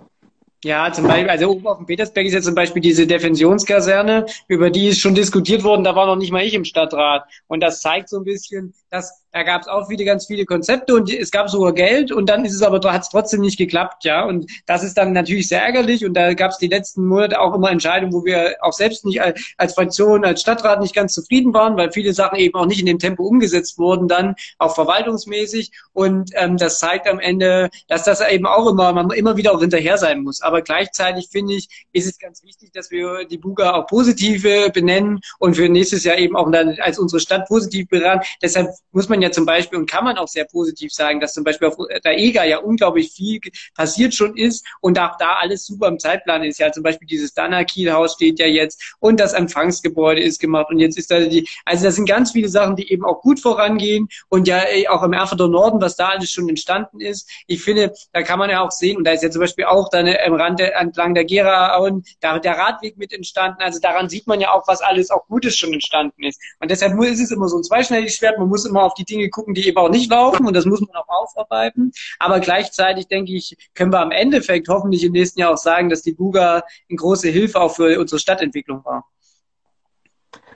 Ja, 0.64 0.92
zum 0.92 1.06
Beispiel, 1.06 1.30
also 1.30 1.52
oben 1.52 1.68
auf 1.68 1.78
dem 1.78 1.86
Petersberg 1.86 2.26
ist 2.26 2.34
jetzt 2.34 2.46
zum 2.46 2.56
Beispiel 2.56 2.82
diese 2.82 3.06
Defensionskaserne, 3.06 4.26
über 4.48 4.72
die 4.72 4.88
ist 4.88 5.00
schon 5.00 5.14
diskutiert 5.14 5.64
worden, 5.64 5.84
da 5.84 5.96
war 5.96 6.08
noch 6.08 6.16
nicht 6.16 6.32
mal 6.32 6.44
ich 6.44 6.56
im 6.56 6.66
Stadtrat. 6.66 7.26
Und 7.46 7.62
das 7.62 7.80
zeigt 7.82 8.10
so 8.10 8.18
ein 8.18 8.24
bisschen, 8.24 8.74
dass 8.90 9.24
da 9.32 9.44
gab 9.44 9.62
es 9.62 9.68
auch 9.68 9.90
wieder 9.90 10.06
ganz 10.06 10.26
viele 10.26 10.46
Konzepte 10.46 10.96
und 10.96 11.12
es 11.12 11.32
gab 11.32 11.50
sogar 11.50 11.74
Geld 11.74 12.12
und 12.12 12.30
dann 12.30 12.46
ist 12.46 12.56
es 12.56 12.62
aber 12.62 12.78
hat 12.92 13.02
es 13.02 13.10
trotzdem 13.10 13.42
nicht 13.42 13.58
geklappt, 13.58 14.06
ja. 14.06 14.26
Und 14.26 14.50
das 14.66 14.84
ist 14.84 14.98
dann 14.98 15.14
natürlich 15.14 15.48
sehr 15.48 15.62
ärgerlich 15.62 16.06
und 16.06 16.14
da 16.14 16.34
gab 16.34 16.52
es 16.52 16.58
die 16.58 16.68
letzten 16.68 17.06
Monate 17.06 17.40
auch 17.40 17.54
immer 17.54 17.72
Entscheidungen, 17.72 18.14
wo 18.14 18.24
wir 18.24 18.56
auch 18.62 18.74
selbst 18.74 19.06
nicht 19.06 19.22
als 19.58 19.74
Fraktion, 19.74 20.26
als 20.26 20.42
Stadtrat 20.42 20.82
nicht 20.82 20.96
ganz 20.96 21.14
zufrieden 21.14 21.54
waren, 21.54 21.78
weil 21.78 21.92
viele 21.92 22.14
Sachen 22.14 22.40
eben 22.40 22.56
auch 22.56 22.66
nicht 22.66 22.80
in 22.80 22.86
dem 22.86 23.00
Tempo 23.00 23.24
umgesetzt 23.24 23.78
wurden, 23.78 24.08
dann 24.08 24.36
auch 24.58 24.76
verwaltungsmäßig. 24.76 25.72
Und 25.94 26.32
ähm, 26.36 26.58
das 26.58 26.80
zeigt 26.80 27.08
am 27.08 27.20
Ende, 27.20 27.70
dass 27.88 28.04
das 28.04 28.22
eben 28.28 28.46
auch 28.46 28.68
immer, 28.68 28.94
man 28.94 29.10
immer 29.12 29.38
wieder 29.38 29.54
auch 29.54 29.60
hinterher 29.60 29.98
sein 29.98 30.22
muss. 30.24 30.42
Aber 30.42 30.62
gleichzeitig 30.62 31.30
finde 31.32 31.54
ich, 31.56 31.86
ist 31.92 32.08
es 32.08 32.20
ganz 32.20 32.44
wichtig, 32.44 32.72
dass 32.74 32.92
wir 32.92 33.26
die 33.26 33.38
Buga 33.38 33.74
auch 33.74 33.88
positive 33.88 34.70
benennen 34.72 35.20
und 35.40 35.56
für 35.56 35.70
nächstes 35.70 36.04
Jahr 36.04 36.18
eben 36.18 36.36
auch 36.36 36.50
dann 36.52 36.78
als 36.80 37.00
unsere 37.00 37.20
Stadt 37.20 37.48
positiv 37.48 37.90
beraten. 37.90 38.26
Deshalb 38.42 38.70
muss 38.92 39.10
man 39.10 39.17
ja 39.22 39.32
zum 39.32 39.46
Beispiel 39.46 39.80
und 39.80 39.90
kann 39.90 40.04
man 40.04 40.18
auch 40.18 40.28
sehr 40.28 40.46
positiv 40.46 40.94
sagen, 40.94 41.20
dass 41.20 41.34
zum 41.34 41.44
Beispiel 41.44 41.68
auf 41.68 41.76
der 42.04 42.18
EGA 42.18 42.44
ja 42.44 42.60
unglaublich 42.60 43.12
viel 43.12 43.40
passiert 43.76 44.14
schon 44.14 44.36
ist 44.38 44.66
und 44.82 45.00
auch 45.00 45.18
da 45.18 45.38
alles 45.42 45.66
super 45.66 45.88
im 45.88 46.00
Zeitplan 46.00 46.44
ist. 46.44 46.60
Ja, 46.60 46.72
zum 46.72 46.84
Beispiel 46.84 47.08
dieses 47.08 47.34
Dana-Kiel-Haus 47.34 48.14
steht 48.14 48.40
ja 48.40 48.48
jetzt 48.48 48.96
und 49.00 49.20
das 49.20 49.34
Empfangsgebäude 49.34 50.22
ist 50.22 50.40
gemacht 50.40 50.68
und 50.70 50.80
jetzt 50.80 50.98
ist 50.98 51.12
da 51.12 51.20
die, 51.20 51.48
also 51.66 51.86
das 51.86 51.96
sind 51.96 52.08
ganz 52.08 52.32
viele 52.32 52.50
Sachen, 52.50 52.76
die 52.76 52.92
eben 52.92 53.06
auch 53.06 53.22
gut 53.22 53.40
vorangehen 53.40 54.08
und 54.30 54.48
ja 54.48 54.64
auch 54.90 55.04
im 55.04 55.14
Erfurter 55.14 55.48
Norden, 55.48 55.82
was 55.82 55.96
da 55.96 56.10
alles 56.10 56.32
schon 56.32 56.50
entstanden 56.50 57.02
ist. 57.02 57.30
Ich 57.48 57.62
finde, 57.62 57.94
da 58.14 58.24
kann 58.24 58.40
man 58.40 58.50
ja 58.50 58.62
auch 58.62 58.72
sehen 58.72 58.98
und 58.98 59.04
da 59.04 59.12
ist 59.12 59.24
ja 59.24 59.30
zum 59.30 59.42
Beispiel 59.42 59.66
auch 59.66 59.90
dann 59.90 60.08
am 60.08 60.34
Rand 60.34 60.60
entlang 60.60 61.14
der 61.14 61.26
Gera 61.26 61.78
und 61.78 62.08
da 62.20 62.40
der 62.40 62.58
Radweg 62.58 62.98
mit 62.98 63.14
entstanden. 63.14 63.62
Also 63.62 63.80
daran 63.80 64.10
sieht 64.10 64.28
man 64.28 64.40
ja 64.40 64.52
auch, 64.54 64.68
was 64.68 64.82
alles 64.82 65.10
auch 65.10 65.26
Gutes 65.28 65.56
schon 65.56 65.74
entstanden 65.74 66.24
ist. 66.24 66.42
Und 66.60 66.72
deshalb 66.72 67.02
ist 67.04 67.22
es 67.22 67.32
immer 67.32 67.48
so 67.48 67.58
ein 67.58 67.64
zweischneidiges 67.64 68.16
Schwert. 68.16 68.38
Man 68.38 68.48
muss 68.48 68.66
immer 68.66 68.84
auf 68.84 68.94
die 68.94 69.06
Dinge 69.10 69.30
gucken, 69.30 69.54
die 69.54 69.68
eben 69.68 69.78
auch 69.78 69.90
nicht 69.90 70.12
laufen 70.12 70.46
und 70.46 70.56
das 70.56 70.66
muss 70.66 70.82
man 70.82 70.92
auch 70.96 71.08
aufarbeiten. 71.08 71.92
Aber 72.20 72.40
gleichzeitig 72.40 73.08
denke 73.08 73.34
ich, 73.34 73.56
können 73.74 73.92
wir 73.92 74.00
am 74.00 74.12
Endeffekt 74.12 74.68
hoffentlich 74.68 75.04
im 75.04 75.14
nächsten 75.14 75.40
Jahr 75.40 75.54
auch 75.54 75.58
sagen, 75.58 75.90
dass 75.90 76.02
die 76.02 76.14
Buga 76.14 76.64
eine 76.90 76.98
große 76.98 77.30
Hilfe 77.30 77.60
auch 77.62 77.76
für 77.76 78.00
unsere 78.00 78.20
Stadtentwicklung 78.20 78.84
war. 78.86 79.06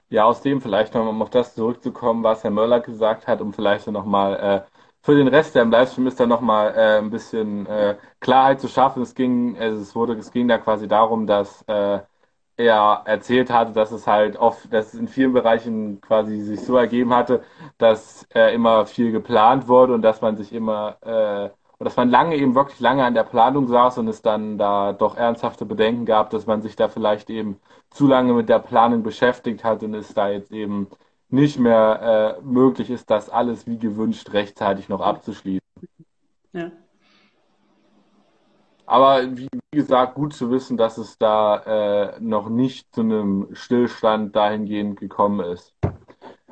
Ja, 0.09 0.25
aus 0.25 0.41
dem 0.41 0.61
vielleicht 0.61 0.93
noch, 0.93 1.07
um 1.07 1.21
auf 1.21 1.29
das 1.29 1.55
zurückzukommen, 1.55 2.21
was 2.23 2.43
Herr 2.43 2.51
Möller 2.51 2.81
gesagt 2.81 3.27
hat, 3.27 3.39
um 3.39 3.53
vielleicht 3.53 3.87
nochmal 3.87 4.67
äh, 4.67 4.77
für 5.03 5.15
den 5.15 5.27
Rest 5.27 5.55
der 5.55 5.63
im 5.63 5.71
Livestream 5.71 6.07
ist 6.07 6.19
da 6.19 6.25
nochmal 6.25 6.73
äh, 6.75 6.97
ein 6.99 7.09
bisschen 7.09 7.65
äh, 7.65 7.95
Klarheit 8.19 8.61
zu 8.61 8.67
schaffen. 8.67 9.01
Es 9.01 9.15
ging, 9.15 9.55
es 9.55 9.95
wurde, 9.95 10.13
es 10.13 10.31
ging 10.31 10.47
da 10.47 10.57
quasi 10.57 10.87
darum, 10.87 11.25
dass 11.25 11.63
äh, 11.67 11.99
er 12.65 13.01
erzählt 13.05 13.51
hatte, 13.51 13.73
dass 13.73 13.91
es 13.91 14.07
halt 14.07 14.37
oft, 14.37 14.71
dass 14.73 14.93
es 14.93 14.99
in 14.99 15.07
vielen 15.07 15.33
Bereichen 15.33 16.01
quasi 16.01 16.39
sich 16.41 16.61
so 16.61 16.77
ergeben 16.77 17.13
hatte, 17.13 17.43
dass 17.77 18.27
äh, 18.33 18.53
immer 18.53 18.85
viel 18.85 19.11
geplant 19.11 19.67
wurde 19.67 19.93
und 19.93 20.01
dass 20.01 20.21
man 20.21 20.37
sich 20.37 20.53
immer 20.53 20.97
äh, 21.01 21.49
und 21.79 21.85
dass 21.85 21.95
man 21.97 22.11
lange 22.11 22.35
eben 22.35 22.53
wirklich 22.53 22.79
lange 22.79 23.03
an 23.03 23.15
der 23.15 23.23
Planung 23.23 23.67
saß 23.67 23.97
und 23.97 24.07
es 24.07 24.21
dann 24.21 24.59
da 24.59 24.93
doch 24.93 25.17
ernsthafte 25.17 25.65
Bedenken 25.65 26.05
gab, 26.05 26.29
dass 26.29 26.45
man 26.45 26.61
sich 26.61 26.75
da 26.75 26.89
vielleicht 26.89 27.31
eben 27.31 27.59
zu 27.89 28.05
lange 28.05 28.33
mit 28.33 28.49
der 28.49 28.59
Planung 28.59 29.01
beschäftigt 29.01 29.63
hat 29.63 29.81
und 29.81 29.95
es 29.95 30.13
da 30.13 30.29
jetzt 30.29 30.51
eben 30.51 30.87
nicht 31.29 31.57
mehr 31.57 32.37
äh, 32.39 32.41
möglich 32.43 32.91
ist, 32.91 33.09
das 33.09 33.29
alles 33.29 33.65
wie 33.65 33.79
gewünscht 33.79 34.31
rechtzeitig 34.31 34.89
noch 34.89 35.01
abzuschließen. 35.01 35.65
Ja. 36.53 36.71
Aber 38.91 39.37
wie 39.37 39.47
gesagt, 39.71 40.15
gut 40.15 40.33
zu 40.33 40.51
wissen, 40.51 40.75
dass 40.75 40.97
es 40.97 41.17
da 41.17 41.59
äh, 41.59 42.19
noch 42.19 42.49
nicht 42.49 42.93
zu 42.93 42.99
einem 42.99 43.47
Stillstand 43.53 44.35
dahingehend 44.35 44.99
gekommen 44.99 45.39
ist. 45.39 45.73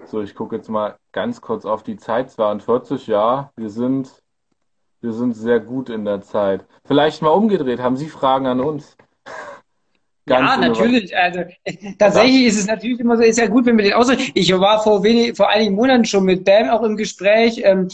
So, 0.05 0.21
ich 0.21 0.35
gucke 0.35 0.55
jetzt 0.55 0.69
mal 0.69 0.95
ganz 1.11 1.41
kurz 1.41 1.65
auf 1.65 1.83
die 1.83 1.97
Zeit. 1.97 2.31
42, 2.31 3.07
ja, 3.07 3.51
wir 3.57 3.69
sind, 3.69 4.23
wir 5.01 5.11
sind 5.11 5.33
sehr 5.33 5.59
gut 5.59 5.89
in 5.89 6.05
der 6.05 6.21
Zeit. 6.21 6.65
Vielleicht 6.85 7.21
mal 7.21 7.31
umgedreht. 7.31 7.81
Haben 7.81 7.97
Sie 7.97 8.07
Fragen 8.07 8.47
an 8.47 8.61
uns? 8.61 8.95
ja, 10.29 10.57
natürlich. 10.57 11.15
Also 11.15 11.41
tatsächlich 11.97 12.45
ist 12.45 12.59
es 12.59 12.67
natürlich 12.67 12.99
immer 12.99 13.17
so, 13.17 13.23
ist 13.23 13.39
ja 13.39 13.47
gut, 13.47 13.65
wenn 13.65 13.77
wir 13.77 13.83
den 13.83 13.93
austauschen. 13.93 14.31
Ich 14.33 14.51
war 14.51 14.81
vor 14.83 15.03
wenig, 15.03 15.35
vor 15.35 15.49
einigen 15.49 15.75
Monaten 15.75 16.05
schon 16.05 16.23
mit 16.23 16.45
Bam 16.45 16.69
auch 16.69 16.83
im 16.83 16.95
Gespräch. 16.95 17.61
Ähm, 17.63 17.87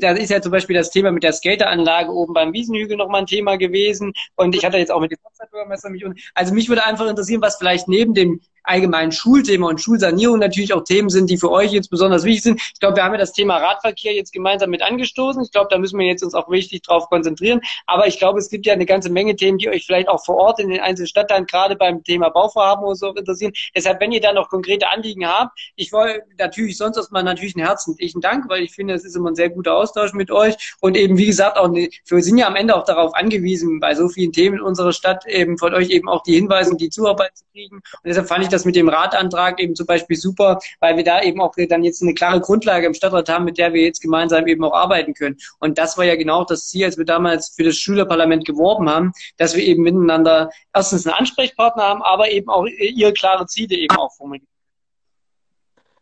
da 0.00 0.12
ist 0.12 0.30
ja 0.30 0.40
zum 0.42 0.52
Beispiel 0.52 0.76
das 0.76 0.90
Thema 0.90 1.10
mit 1.10 1.22
der 1.22 1.32
Skateranlage 1.32 2.12
oben 2.12 2.34
beim 2.34 2.52
Wiesenhügel 2.52 2.96
nochmal 2.96 3.22
ein 3.22 3.26
Thema 3.26 3.56
gewesen. 3.56 4.12
Und 4.36 4.54
ich 4.54 4.64
hatte 4.64 4.78
jetzt 4.78 4.90
auch 4.90 5.00
mit 5.00 5.12
dem 5.12 5.18
Bürgermeister 5.50 5.90
mich. 5.90 6.04
Also 6.34 6.54
mich 6.54 6.68
würde 6.68 6.84
einfach 6.84 7.08
interessieren, 7.08 7.42
was 7.42 7.56
vielleicht 7.56 7.88
neben 7.88 8.14
dem 8.14 8.40
allgemeinen 8.64 9.12
Schulthema 9.12 9.68
und 9.68 9.80
Schulsanierung 9.80 10.38
natürlich 10.38 10.72
auch 10.74 10.84
Themen 10.84 11.08
sind, 11.08 11.30
die 11.30 11.36
für 11.36 11.50
euch 11.50 11.72
jetzt 11.72 11.90
besonders 11.90 12.24
wichtig 12.24 12.42
sind. 12.42 12.60
Ich 12.60 12.80
glaube, 12.80 12.96
wir 12.96 13.04
haben 13.04 13.12
ja 13.12 13.18
das 13.18 13.32
Thema 13.32 13.56
Radverkehr 13.58 14.14
jetzt 14.14 14.32
gemeinsam 14.32 14.70
mit 14.70 14.82
angestoßen. 14.82 15.42
Ich 15.42 15.50
glaube, 15.50 15.68
da 15.70 15.78
müssen 15.78 15.98
wir 15.98 16.06
jetzt 16.06 16.22
uns 16.22 16.34
auch 16.34 16.48
richtig 16.50 16.82
drauf 16.82 17.08
konzentrieren. 17.08 17.60
Aber 17.86 18.06
ich 18.06 18.18
glaube, 18.18 18.38
es 18.38 18.48
gibt 18.48 18.66
ja 18.66 18.72
eine 18.72 18.86
ganze 18.86 19.10
Menge 19.10 19.36
Themen, 19.36 19.58
die 19.58 19.68
euch 19.68 19.86
vielleicht 19.86 20.08
auch 20.08 20.24
vor 20.24 20.36
Ort 20.36 20.60
in 20.60 20.68
den 20.68 20.80
einzelnen 20.80 21.08
Stadtteilen 21.08 21.46
gerade 21.46 21.76
beim 21.76 22.02
Thema 22.04 22.28
Bauvorhaben 22.30 22.84
oder 22.84 22.96
so 22.96 23.14
interessieren. 23.14 23.52
Deshalb, 23.74 24.00
wenn 24.00 24.12
ihr 24.12 24.20
da 24.20 24.32
noch 24.32 24.48
konkrete 24.48 24.88
Anliegen 24.88 25.26
habt, 25.26 25.58
ich 25.76 25.92
wollte 25.92 26.22
natürlich 26.38 26.76
sonst 26.76 26.96
erstmal 26.96 27.22
natürlich 27.22 27.56
einen 27.56 27.66
herzlichen 27.66 28.20
Dank, 28.20 28.48
weil 28.48 28.62
ich 28.62 28.72
finde, 28.72 28.94
es 28.94 29.04
ist 29.04 29.16
immer 29.16 29.30
ein 29.30 29.34
sehr 29.34 29.50
guter 29.50 29.76
Austausch 29.76 30.12
mit 30.12 30.30
euch 30.30 30.74
und 30.80 30.96
eben, 30.96 31.16
wie 31.16 31.26
gesagt, 31.26 31.56
auch 31.56 31.68
eine, 31.68 31.88
wir 32.06 32.22
sind 32.22 32.38
ja 32.38 32.46
am 32.46 32.56
Ende 32.56 32.76
auch 32.76 32.84
darauf 32.84 33.14
angewiesen, 33.14 33.80
bei 33.80 33.94
so 33.94 34.08
vielen 34.08 34.32
Themen 34.32 34.56
in 34.56 34.62
unserer 34.62 34.92
Stadt 34.92 35.26
eben 35.26 35.58
von 35.58 35.74
euch 35.74 35.90
eben 35.90 36.08
auch 36.08 36.22
die 36.22 36.34
Hinweise 36.34 36.70
und 36.70 36.80
die 36.80 36.90
Zuarbeit 36.90 37.36
zu 37.36 37.44
kriegen. 37.52 37.76
Und 37.76 38.04
deshalb 38.04 38.28
fand 38.28 38.44
ich 38.44 38.49
das 38.52 38.64
mit 38.64 38.76
dem 38.76 38.88
Ratantrag 38.88 39.60
eben 39.60 39.74
zum 39.74 39.86
Beispiel 39.86 40.16
super, 40.16 40.58
weil 40.80 40.96
wir 40.96 41.04
da 41.04 41.22
eben 41.22 41.40
auch 41.40 41.54
dann 41.68 41.84
jetzt 41.84 42.02
eine 42.02 42.14
klare 42.14 42.40
Grundlage 42.40 42.86
im 42.86 42.94
Stadtrat 42.94 43.28
haben, 43.28 43.44
mit 43.44 43.58
der 43.58 43.72
wir 43.72 43.82
jetzt 43.82 44.00
gemeinsam 44.00 44.46
eben 44.46 44.64
auch 44.64 44.74
arbeiten 44.74 45.14
können. 45.14 45.36
Und 45.58 45.78
das 45.78 45.96
war 45.98 46.04
ja 46.04 46.16
genau 46.16 46.44
das 46.44 46.66
Ziel, 46.68 46.84
als 46.84 46.98
wir 46.98 47.04
damals 47.04 47.50
für 47.54 47.64
das 47.64 47.76
Schülerparlament 47.76 48.44
geworben 48.44 48.88
haben, 48.88 49.12
dass 49.36 49.56
wir 49.56 49.62
eben 49.62 49.82
miteinander 49.82 50.50
erstens 50.74 51.06
einen 51.06 51.16
Ansprechpartner 51.16 51.82
haben, 51.82 52.02
aber 52.02 52.30
eben 52.30 52.48
auch 52.48 52.66
ihre 52.66 53.12
klare 53.12 53.46
Ziele 53.46 53.76
eben 53.76 53.96
auch 53.96 54.12
formulieren. 54.12 54.46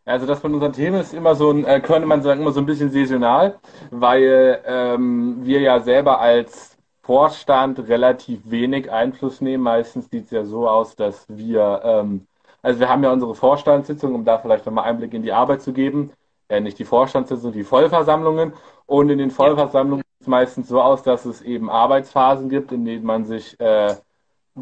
Also 0.08 0.24
das 0.24 0.40
von 0.40 0.54
unseren 0.54 0.72
Themen 0.72 1.00
ist 1.02 1.12
immer 1.12 1.34
so 1.34 1.50
ein, 1.50 1.66
äh, 1.66 1.80
könnte 1.80 2.06
man 2.06 2.22
sagen, 2.22 2.40
immer 2.40 2.52
so 2.52 2.60
ein 2.60 2.66
bisschen 2.66 2.90
saisonal, 2.90 3.58
weil 3.90 4.62
ähm, 4.64 5.40
wir 5.42 5.60
ja 5.60 5.80
selber 5.80 6.18
als 6.18 6.78
Vorstand 7.02 7.78
relativ 7.88 8.40
wenig 8.44 8.92
Einfluss 8.92 9.40
nehmen. 9.40 9.62
Meistens 9.62 10.10
sieht 10.10 10.26
es 10.26 10.30
ja 10.30 10.44
so 10.44 10.68
aus, 10.68 10.94
dass 10.94 11.24
wir, 11.28 11.80
ähm, 11.82 12.27
also 12.62 12.80
wir 12.80 12.88
haben 12.88 13.04
ja 13.04 13.12
unsere 13.12 13.34
Vorstandssitzung, 13.34 14.14
um 14.14 14.24
da 14.24 14.38
vielleicht 14.38 14.66
nochmal 14.66 14.84
Einblick 14.84 15.14
in 15.14 15.22
die 15.22 15.32
Arbeit 15.32 15.62
zu 15.62 15.72
geben. 15.72 16.12
Äh, 16.48 16.60
nicht 16.60 16.78
die 16.78 16.84
Vorstandssitzung, 16.84 17.52
die 17.52 17.64
Vollversammlungen. 17.64 18.52
Und 18.86 19.10
in 19.10 19.18
den 19.18 19.30
Vollversammlungen 19.30 20.02
sieht 20.02 20.22
es 20.22 20.26
meistens 20.26 20.68
so 20.68 20.80
aus, 20.80 21.02
dass 21.02 21.24
es 21.24 21.42
eben 21.42 21.70
Arbeitsphasen 21.70 22.48
gibt, 22.48 22.72
in 22.72 22.84
denen 22.84 23.04
man 23.04 23.24
sich 23.24 23.58
äh, 23.60 23.94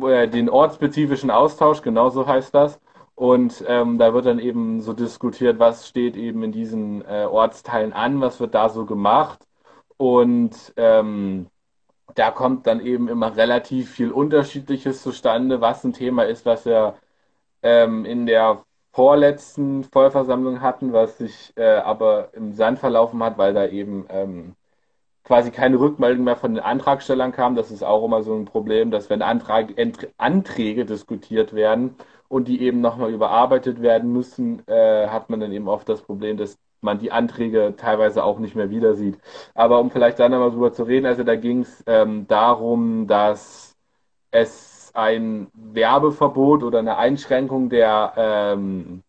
äh 0.00 0.28
den 0.28 0.50
ortsspezifischen 0.50 1.30
Austausch, 1.30 1.82
genau 1.82 2.10
so 2.10 2.26
heißt 2.26 2.54
das, 2.54 2.80
Und 3.14 3.64
ähm, 3.66 3.98
da 3.98 4.12
wird 4.12 4.26
dann 4.26 4.38
eben 4.40 4.80
so 4.82 4.92
diskutiert, 4.92 5.58
was 5.58 5.88
steht 5.88 6.16
eben 6.16 6.42
in 6.42 6.52
diesen 6.52 7.02
äh, 7.06 7.26
Ortsteilen 7.30 7.92
an, 7.92 8.20
was 8.20 8.40
wird 8.40 8.54
da 8.54 8.68
so 8.68 8.84
gemacht. 8.84 9.46
Und 9.96 10.74
ähm, 10.76 11.46
da 12.14 12.30
kommt 12.30 12.66
dann 12.66 12.80
eben 12.80 13.08
immer 13.08 13.36
relativ 13.36 13.90
viel 13.90 14.10
Unterschiedliches 14.12 15.02
zustande, 15.02 15.60
was 15.60 15.84
ein 15.84 15.92
Thema 15.92 16.24
ist, 16.24 16.46
was 16.46 16.66
wir 16.66 16.96
ähm, 17.66 18.04
in 18.04 18.26
der 18.26 18.64
vorletzten 18.92 19.84
Vollversammlung 19.84 20.60
hatten, 20.60 20.92
was 20.92 21.18
sich 21.18 21.52
äh, 21.56 21.78
aber 21.78 22.30
im 22.32 22.52
Sand 22.52 22.78
verlaufen 22.78 23.22
hat, 23.22 23.38
weil 23.38 23.54
da 23.54 23.66
eben 23.66 24.06
ähm, 24.08 24.54
quasi 25.24 25.50
keine 25.50 25.78
Rückmeldung 25.80 26.24
mehr 26.24 26.36
von 26.36 26.54
den 26.54 26.62
Antragstellern 26.64 27.32
kam. 27.32 27.56
Das 27.56 27.70
ist 27.72 27.82
auch 27.82 28.04
immer 28.04 28.22
so 28.22 28.34
ein 28.34 28.44
Problem, 28.44 28.90
dass 28.92 29.10
wenn 29.10 29.20
Antrag, 29.22 29.74
Anträge 30.16 30.86
diskutiert 30.86 31.54
werden 31.54 31.96
und 32.28 32.48
die 32.48 32.62
eben 32.62 32.80
nochmal 32.80 33.12
überarbeitet 33.12 33.82
werden 33.82 34.12
müssen, 34.12 34.62
äh, 34.68 35.08
hat 35.08 35.28
man 35.28 35.40
dann 35.40 35.52
eben 35.52 35.68
oft 35.68 35.88
das 35.88 36.02
Problem, 36.02 36.36
dass 36.36 36.58
man 36.80 36.98
die 37.00 37.10
Anträge 37.12 37.74
teilweise 37.76 38.22
auch 38.22 38.38
nicht 38.38 38.54
mehr 38.54 38.70
wieder 38.70 38.94
sieht. 38.94 39.18
Aber 39.54 39.80
um 39.80 39.90
vielleicht 39.90 40.20
da 40.20 40.28
nochmal 40.28 40.52
drüber 40.52 40.72
zu 40.72 40.84
reden, 40.84 41.06
also 41.06 41.24
da 41.24 41.34
ging 41.36 41.62
es 41.62 41.82
ähm, 41.86 42.26
darum, 42.28 43.08
dass 43.08 43.76
es 44.30 44.75
ein 44.96 45.48
Werbeverbot 45.54 46.62
oder 46.62 46.78
eine 46.78 46.96
Einschränkung 46.96 47.68
der 47.68 48.12
ähm, 48.16 49.02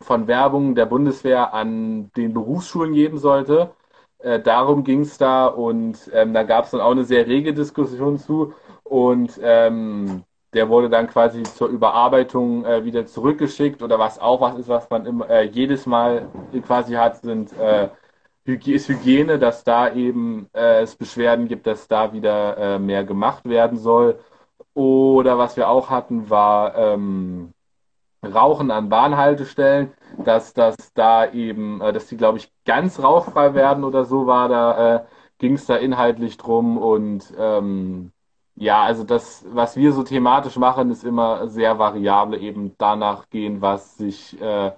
von 0.00 0.26
Werbung 0.26 0.74
der 0.74 0.86
Bundeswehr 0.86 1.54
an 1.54 2.10
den 2.16 2.34
Berufsschulen 2.34 2.92
geben 2.94 3.18
sollte. 3.18 3.70
Äh, 4.18 4.40
darum 4.40 4.84
ging 4.84 5.00
es 5.00 5.18
da 5.18 5.46
und 5.46 6.10
ähm, 6.12 6.34
da 6.34 6.42
gab 6.42 6.64
es 6.64 6.72
dann 6.72 6.80
auch 6.80 6.90
eine 6.92 7.04
sehr 7.04 7.26
rege 7.26 7.54
Diskussion 7.54 8.18
zu 8.18 8.52
und 8.84 9.40
ähm, 9.42 10.24
der 10.52 10.68
wurde 10.68 10.90
dann 10.90 11.08
quasi 11.08 11.42
zur 11.44 11.68
Überarbeitung 11.68 12.64
äh, 12.64 12.84
wieder 12.84 13.06
zurückgeschickt 13.06 13.82
oder 13.82 13.98
was 13.98 14.18
auch 14.18 14.40
was 14.40 14.58
ist, 14.58 14.68
was 14.68 14.90
man 14.90 15.06
immer, 15.06 15.30
äh, 15.30 15.44
jedes 15.44 15.86
Mal 15.86 16.28
quasi 16.66 16.94
hat, 16.94 17.22
sind 17.22 17.52
äh, 17.58 17.88
ist 18.44 18.88
Hygiene, 18.88 19.38
dass 19.38 19.64
da 19.64 19.92
eben 19.92 20.48
äh, 20.52 20.82
es 20.82 20.96
Beschwerden 20.96 21.48
gibt, 21.48 21.66
dass 21.66 21.86
da 21.88 22.12
wieder 22.12 22.56
äh, 22.58 22.78
mehr 22.78 23.04
gemacht 23.04 23.44
werden 23.48 23.78
soll. 23.78 24.18
Oder 24.74 25.38
was 25.38 25.56
wir 25.56 25.68
auch 25.68 25.90
hatten, 25.90 26.30
war 26.30 26.76
ähm, 26.76 27.52
Rauchen 28.24 28.70
an 28.70 28.88
Bahnhaltestellen, 28.88 29.92
dass 30.24 30.54
das 30.54 30.76
da 30.94 31.30
eben, 31.32 31.80
äh, 31.80 31.92
dass 31.92 32.06
die, 32.06 32.16
glaube 32.16 32.38
ich, 32.38 32.52
ganz 32.64 33.02
rauchfrei 33.02 33.54
werden 33.54 33.84
oder 33.84 34.04
so 34.04 34.26
war, 34.26 34.48
da 34.48 34.96
äh, 34.96 35.04
ging 35.38 35.54
es 35.54 35.66
da 35.66 35.76
inhaltlich 35.76 36.36
drum 36.36 36.78
und 36.78 37.32
ähm, 37.36 38.12
ja, 38.54 38.82
also 38.82 39.04
das, 39.04 39.44
was 39.48 39.76
wir 39.76 39.92
so 39.92 40.02
thematisch 40.04 40.56
machen, 40.56 40.90
ist 40.90 41.04
immer 41.04 41.48
sehr 41.48 41.78
variabel, 41.78 42.40
eben 42.42 42.74
danach 42.78 43.28
gehen, 43.30 43.60
was 43.60 43.96
sich, 43.96 44.40
äh, 44.40 44.72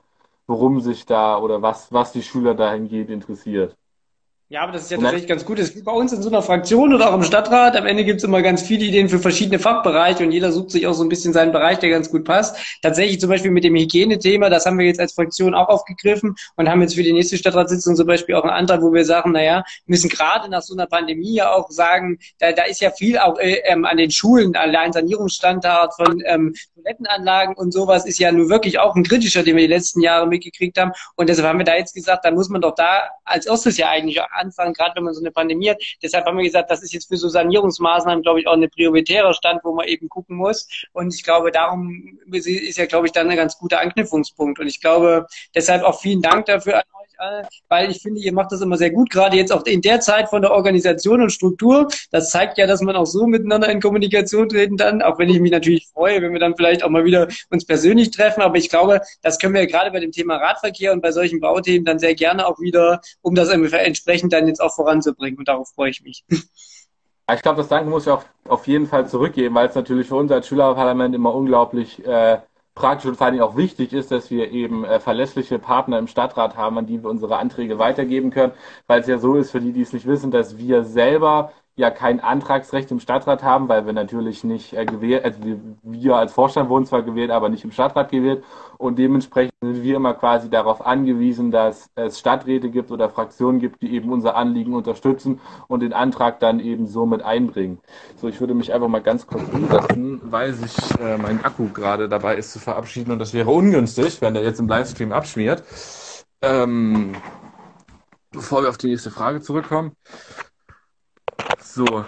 worum 0.47 0.81
sich 0.81 1.07
da 1.07 1.39
oder 1.39 1.61
was, 1.63 1.93
was 1.93 2.13
die 2.13 2.23
Schüler 2.23 2.55
dahingehend 2.55 3.11
interessiert. 3.11 3.77
Ja, 4.55 4.63
aber 4.63 4.71
das 4.71 4.83
ist 4.83 4.93
ja 4.93 4.99
tatsächlich 4.99 5.27
ganz 5.27 5.45
gut. 5.45 5.59
Ist 5.59 5.75
wie 5.75 5.83
bei 5.83 5.91
uns 5.91 6.13
in 6.13 6.23
so 6.23 6.29
einer 6.29 6.41
Fraktion 6.41 6.95
oder 6.95 7.11
auch 7.11 7.15
im 7.15 7.25
Stadtrat. 7.25 7.75
Am 7.77 7.87
Ende 7.87 8.05
gibt's 8.05 8.23
immer 8.23 8.41
ganz 8.41 8.63
viele 8.63 8.85
Ideen 8.85 9.09
für 9.09 9.19
verschiedene 9.19 9.59
Fachbereiche 9.59 10.23
und 10.23 10.31
jeder 10.31 10.53
sucht 10.53 10.71
sich 10.71 10.87
auch 10.87 10.93
so 10.93 11.03
ein 11.03 11.09
bisschen 11.09 11.33
seinen 11.33 11.51
Bereich, 11.51 11.81
der 11.81 11.91
ganz 11.91 12.09
gut 12.09 12.25
passt. 12.25 12.57
Tatsächlich 12.81 13.19
zum 13.19 13.31
Beispiel 13.31 13.51
mit 13.51 13.65
dem 13.65 13.75
Hygienethema, 13.75 14.51
das 14.51 14.65
haben 14.65 14.79
wir 14.79 14.87
jetzt 14.87 15.01
als 15.01 15.15
Fraktion 15.15 15.57
auch 15.57 15.67
aufgegriffen 15.67 16.37
und 16.55 16.69
haben 16.69 16.83
jetzt 16.83 16.95
für 16.95 17.03
die 17.03 17.13
nächste 17.13 17.37
Stadtratssitzung 17.37 17.97
zum 17.97 18.07
Beispiel 18.07 18.37
auch 18.37 18.45
einen 18.45 18.53
Antrag, 18.53 18.81
wo 18.81 18.93
wir 18.93 19.05
sagen, 19.05 19.33
naja, 19.33 19.65
wir 19.87 19.93
müssen 19.93 20.09
gerade 20.09 20.49
nach 20.49 20.63
so 20.63 20.75
einer 20.75 20.87
Pandemie 20.87 21.35
ja 21.35 21.53
auch 21.53 21.69
sagen, 21.71 22.21
da, 22.39 22.53
da 22.53 22.63
ist 22.63 22.81
ja 22.81 22.93
viel 22.93 23.19
auch 23.19 23.41
äh, 23.41 23.61
ähm, 23.65 23.85
an 23.85 23.97
den 23.97 24.13
Schulen, 24.13 24.55
allein 24.55 24.93
Sanierungsstandard 24.93 25.95
von 25.97 26.23
ähm, 26.27 26.55
Toilettenanlagen 26.77 27.57
und 27.57 27.73
sowas 27.73 28.07
ist 28.07 28.21
ja 28.21 28.31
nur 28.31 28.49
wirklich 28.51 28.79
auch 28.79 28.95
ein 28.95 29.03
kritischer, 29.03 29.43
den 29.43 29.57
wir 29.57 29.67
die 29.67 29.75
letzten 29.75 30.01
Jahre 30.01 30.29
mitgekriegt 30.29 30.79
haben. 30.79 30.93
Und 31.17 31.29
deshalb 31.29 31.49
haben 31.49 31.59
wir 31.59 31.65
da 31.65 31.75
jetzt 31.75 31.95
gesagt, 31.95 32.25
da 32.25 32.31
muss 32.31 32.49
man 32.49 32.61
doch 32.61 32.77
da 32.77 33.09
als 33.25 33.47
erstes 33.47 33.79
ja 33.79 33.89
eigentlich 33.89 34.21
anfangen, 34.45 34.75
gerade 34.75 34.97
wenn 34.97 35.05
man 35.05 35.15
so 35.15 35.21
eine 35.21 35.31
Pandemie 35.31 35.71
hat. 35.71 35.83
Deshalb 36.03 36.27
haben 36.27 36.37
wir 36.37 36.45
gesagt, 36.45 36.71
das 36.71 36.83
ist 36.83 36.93
jetzt 36.93 37.09
für 37.09 37.17
so 37.17 37.29
Sanierungsmaßnahmen, 37.29 38.23
glaube 38.23 38.41
ich, 38.41 38.47
auch 38.47 38.53
eine 38.53 38.69
prioritärer 38.69 39.35
Stand, 39.35 39.61
wo 39.65 39.75
man 39.75 39.87
eben 39.87 40.09
gucken 40.09 40.37
muss. 40.37 40.69
Und 40.93 41.15
ich 41.15 41.23
glaube, 41.23 41.51
darum 41.51 42.19
ist 42.31 42.79
ja, 42.79 42.87
glaube 42.87 43.07
ich, 43.07 43.13
dann 43.13 43.31
ein 43.31 43.37
ganz 43.37 43.59
guter 43.59 43.81
Anknüpfungspunkt. 43.81 44.59
Und 44.59 44.67
ich 44.67 44.81
glaube, 44.81 45.27
deshalb 45.55 45.83
auch 45.83 46.01
vielen 46.01 46.23
Dank 46.23 46.47
dafür 46.47 46.77
an 46.77 46.83
euch 47.03 47.04
weil 47.69 47.91
ich 47.91 48.03
finde, 48.03 48.21
ihr 48.21 48.33
macht 48.33 48.53
das 48.53 48.61
immer 48.61 48.77
sehr 48.77 48.91
gut, 48.91 49.11
gerade 49.11 49.37
jetzt 49.37 49.53
auch 49.53 49.65
in 49.67 49.81
der 49.81 50.01
Zeit 50.01 50.29
von 50.29 50.43
der 50.43 50.53
Organisation 50.53 51.23
und 51.23 51.31
Struktur. 51.31 51.89
Das 52.11 52.31
zeigt 52.31 52.59
ja, 52.59 52.67
dass 52.67 52.81
man 52.81 52.97
auch 52.97 53.07
so 53.07 53.27
miteinander 53.27 53.69
in 53.69 53.81
Kommunikation 53.81 54.49
treten 54.49 54.77
kann, 54.77 55.03
auch 55.03 55.19
wenn 55.19 55.29
ich 55.29 55.41
mich 55.41 55.51
natürlich 55.51 55.89
freue, 55.89 56.23
wenn 56.23 56.33
wir 56.33 56.41
dann 56.41 56.57
vielleicht 56.57 56.83
auch 56.85 56.91
mal 56.91 57.05
wieder 57.05 57.29
uns 57.51 57.65
persönlich 57.65 58.11
treffen. 58.11 58.43
Aber 58.43 58.57
ich 58.57 58.69
glaube, 58.69 59.01
das 59.23 59.39
können 59.39 59.55
wir 59.55 59.67
gerade 59.67 59.91
bei 59.91 60.01
dem 60.01 60.13
Thema 60.13 60.37
Radverkehr 60.37 60.93
und 60.93 61.01
bei 61.01 61.13
solchen 61.13 61.41
Bauthemen 61.41 61.85
dann 61.85 61.99
sehr 61.99 62.15
gerne 62.15 62.47
auch 62.47 62.59
wieder, 62.61 63.01
um 63.23 63.35
das 63.35 63.49
entsprechend 63.49 64.33
dann 64.33 64.47
jetzt 64.47 64.61
auch 64.61 64.75
voranzubringen. 64.75 65.39
Und 65.39 65.49
darauf 65.49 65.69
freue 65.71 65.91
ich 65.91 66.03
mich. 66.03 66.25
Ich 67.33 67.43
glaube, 67.43 67.57
das 67.57 67.69
Danke 67.69 67.89
muss 67.89 68.05
ich 68.05 68.13
auch 68.13 68.23
auf 68.47 68.67
jeden 68.67 68.87
Fall 68.87 69.09
zurückgeben, 69.09 69.55
weil 69.55 69.69
es 69.69 69.75
natürlich 69.75 70.09
für 70.09 70.17
uns 70.17 70.31
als 70.31 70.47
Schülerparlament 70.47 71.15
immer 71.15 71.35
unglaublich 71.35 72.05
äh, 72.05 72.39
praktisch 72.75 73.09
und 73.09 73.17
vor 73.17 73.27
allem 73.29 73.41
auch 73.41 73.57
wichtig 73.57 73.93
ist, 73.93 74.11
dass 74.11 74.31
wir 74.31 74.51
eben 74.51 74.85
äh, 74.85 75.01
verlässliche 75.01 75.59
Partner 75.59 75.99
im 75.99 76.09
Stadtrat 76.09 76.57
haben, 76.57 76.79
an 76.79 76.87
die 76.87 77.03
wir 77.03 77.11
unsere 77.11 77.39
Anträge 77.39 77.79
weitergeben 77.79 78.31
können, 78.31 78.53
weil 78.87 79.01
es 79.01 79.07
ja 79.07 79.19
so 79.19 79.35
ist, 79.37 79.51
für 79.51 79.61
die, 79.61 79.73
die 79.73 79.83
es 79.83 79.93
nicht 79.93 80.07
wissen, 80.07 80.31
dass 80.31 80.59
wir 80.59 80.85
selber 80.85 81.53
ja 81.77 81.91
kein 81.91 82.21
Antragsrecht 82.21 82.91
im 82.93 83.01
Stadtrat 83.01 83.43
haben, 83.43 83.69
weil 83.69 83.85
wir 83.85 83.93
natürlich 83.93 84.45
nicht 84.45 84.75
äh, 84.75 84.85
gewählt, 84.85 85.25
also 85.25 85.41
wir, 85.83 86.17
als 86.17 86.33
Vorstand 86.33 86.69
wurden 86.69 86.87
zwar 86.87 87.03
gewählt, 87.03 87.31
aber 87.31 87.49
nicht 87.49 87.65
im 87.65 87.73
Stadtrat 87.73 88.11
gewählt 88.11 88.45
und 88.79 88.97
dementsprechend 88.99 89.55
sind 89.61 89.83
wir 89.83 89.97
immer 89.97 90.15
quasi 90.15 90.49
darauf 90.49 90.87
angewiesen, 90.87 91.51
dass 91.51 91.91
es 91.97 92.21
Stadträte 92.21 92.71
gibt 92.71 92.93
oder 92.93 93.11
Fraktionen 93.11 93.59
gibt, 93.59 93.83
die 93.83 93.93
eben 93.93 94.13
unser 94.13 94.37
Anliegen 94.37 94.75
unterstützen 94.75 95.41
und 95.67 95.81
den 95.81 95.93
Antrag 95.93 96.39
dann 96.39 96.61
eben 96.61 96.87
so 96.87 97.07
mit 97.07 97.23
einbringen. 97.23 97.81
So, 98.17 98.29
ich 98.29 98.39
würde 98.41 98.55
mich 98.55 98.73
einfach 98.73 98.89
mal 98.89 99.03
ganz 99.03 99.27
kurz 99.27 99.43
umsetzen, 99.53 100.21
weil 100.25 100.53
sich 100.53 100.77
äh, 101.01 101.19
mein 101.19 101.45
Akku 101.45 101.69
gerade 101.71 102.09
dabei 102.09 102.37
ist 102.37 102.53
zu 102.53 102.61
verabschieden 102.61 103.11
und 103.11 103.19
das 103.19 103.35
wäre 103.35 103.51
ungünstig, 103.51 104.21
wenn 104.21 104.35
der 104.35 104.45
jetzt 104.45 104.61
im 104.61 104.69
Livestream 104.69 105.11
abschmiert. 105.11 105.65
Ähm, 106.41 107.17
bevor 108.31 108.63
wir 108.63 108.69
auf 108.69 108.79
die 108.79 108.89
nächste 108.89 109.11
Frage 109.11 109.41
zurückkommen. 109.41 109.97
So. 111.61 112.05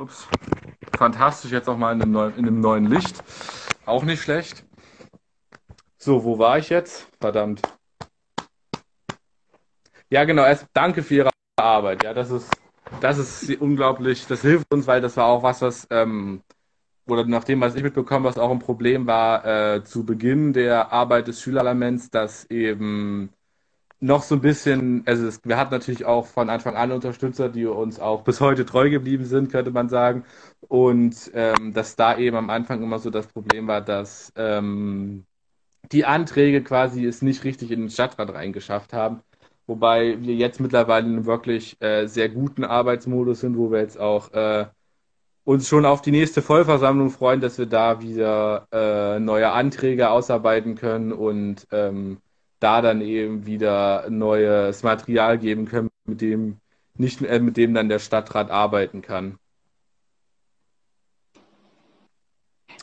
Ups. 0.00 0.26
Fantastisch, 0.96 1.52
jetzt 1.52 1.68
auch 1.68 1.76
mal 1.76 1.92
in 1.92 2.02
einem, 2.02 2.12
neuen, 2.12 2.36
in 2.36 2.46
einem 2.46 2.60
neuen 2.60 2.86
Licht. 2.86 3.22
Auch 3.86 4.02
nicht 4.02 4.22
schlecht. 4.22 4.64
So, 5.98 6.24
wo 6.24 6.38
war 6.38 6.58
ich 6.58 6.68
jetzt? 6.68 7.08
Verdammt. 7.20 7.62
Ja, 10.10 10.24
genau. 10.24 10.44
Erst 10.44 10.66
danke 10.72 11.02
für 11.02 11.14
Ihre 11.14 11.30
Arbeit. 11.56 12.04
Ja, 12.04 12.14
das 12.14 12.30
ist, 12.30 12.50
das 13.00 13.18
ist 13.18 13.60
unglaublich. 13.60 14.26
Das 14.26 14.42
hilft 14.42 14.72
uns, 14.72 14.86
weil 14.86 15.00
das 15.00 15.16
war 15.16 15.26
auch 15.26 15.42
was, 15.42 15.62
was, 15.62 15.86
ähm, 15.90 16.42
oder 17.06 17.24
nach 17.24 17.44
dem, 17.44 17.60
was 17.60 17.74
ich 17.74 17.82
mitbekommen, 17.82 18.24
was 18.24 18.38
auch 18.38 18.50
ein 18.50 18.58
Problem 18.58 19.06
war 19.06 19.44
äh, 19.44 19.84
zu 19.84 20.04
Beginn 20.04 20.52
der 20.52 20.92
Arbeit 20.92 21.28
des 21.28 21.40
Schülerlaments, 21.40 22.10
dass 22.10 22.44
eben 22.50 23.30
noch 24.04 24.22
so 24.22 24.34
ein 24.34 24.42
bisschen, 24.42 25.02
also 25.06 25.26
es, 25.26 25.40
wir 25.44 25.56
hatten 25.56 25.72
natürlich 25.72 26.04
auch 26.04 26.26
von 26.26 26.50
Anfang 26.50 26.76
an 26.76 26.92
Unterstützer, 26.92 27.48
die 27.48 27.64
uns 27.66 27.98
auch 27.98 28.22
bis 28.22 28.40
heute 28.40 28.66
treu 28.66 28.90
geblieben 28.90 29.24
sind, 29.24 29.50
könnte 29.50 29.70
man 29.70 29.88
sagen. 29.88 30.24
Und 30.68 31.30
ähm, 31.34 31.72
dass 31.72 31.96
da 31.96 32.18
eben 32.18 32.36
am 32.36 32.50
Anfang 32.50 32.82
immer 32.82 32.98
so 32.98 33.10
das 33.10 33.26
Problem 33.26 33.66
war, 33.66 33.80
dass 33.80 34.32
ähm, 34.36 35.24
die 35.92 36.04
Anträge 36.04 36.62
quasi 36.62 37.06
es 37.06 37.22
nicht 37.22 37.44
richtig 37.44 37.70
in 37.70 37.80
den 37.80 37.90
Stadtrat 37.90 38.34
reingeschafft 38.34 38.92
haben. 38.92 39.20
Wobei 39.66 40.20
wir 40.20 40.34
jetzt 40.34 40.60
mittlerweile 40.60 41.06
in 41.06 41.12
einem 41.14 41.26
wirklich 41.26 41.80
äh, 41.80 42.06
sehr 42.06 42.28
guten 42.28 42.64
Arbeitsmodus 42.64 43.40
sind, 43.40 43.56
wo 43.56 43.70
wir 43.72 43.80
jetzt 43.80 43.98
auch 43.98 44.32
äh, 44.32 44.66
uns 45.44 45.68
schon 45.68 45.86
auf 45.86 46.02
die 46.02 46.10
nächste 46.10 46.42
Vollversammlung 46.42 47.10
freuen, 47.10 47.40
dass 47.40 47.58
wir 47.58 47.66
da 47.66 48.02
wieder 48.02 48.68
äh, 48.72 49.18
neue 49.20 49.50
Anträge 49.52 50.10
ausarbeiten 50.10 50.74
können 50.74 51.12
und 51.12 51.66
ähm, 51.72 52.18
da 52.64 52.80
dann 52.82 53.00
eben 53.02 53.46
wieder 53.46 54.08
neues 54.10 54.82
Material 54.82 55.38
geben 55.38 55.66
können, 55.66 55.90
mit 56.06 56.20
dem 56.22 56.60
nicht 56.96 57.22
äh, 57.22 57.40
mit 57.40 57.56
dem 57.56 57.74
dann 57.74 57.88
der 57.88 57.98
Stadtrat 58.00 58.50
arbeiten 58.50 59.02
kann. 59.02 59.38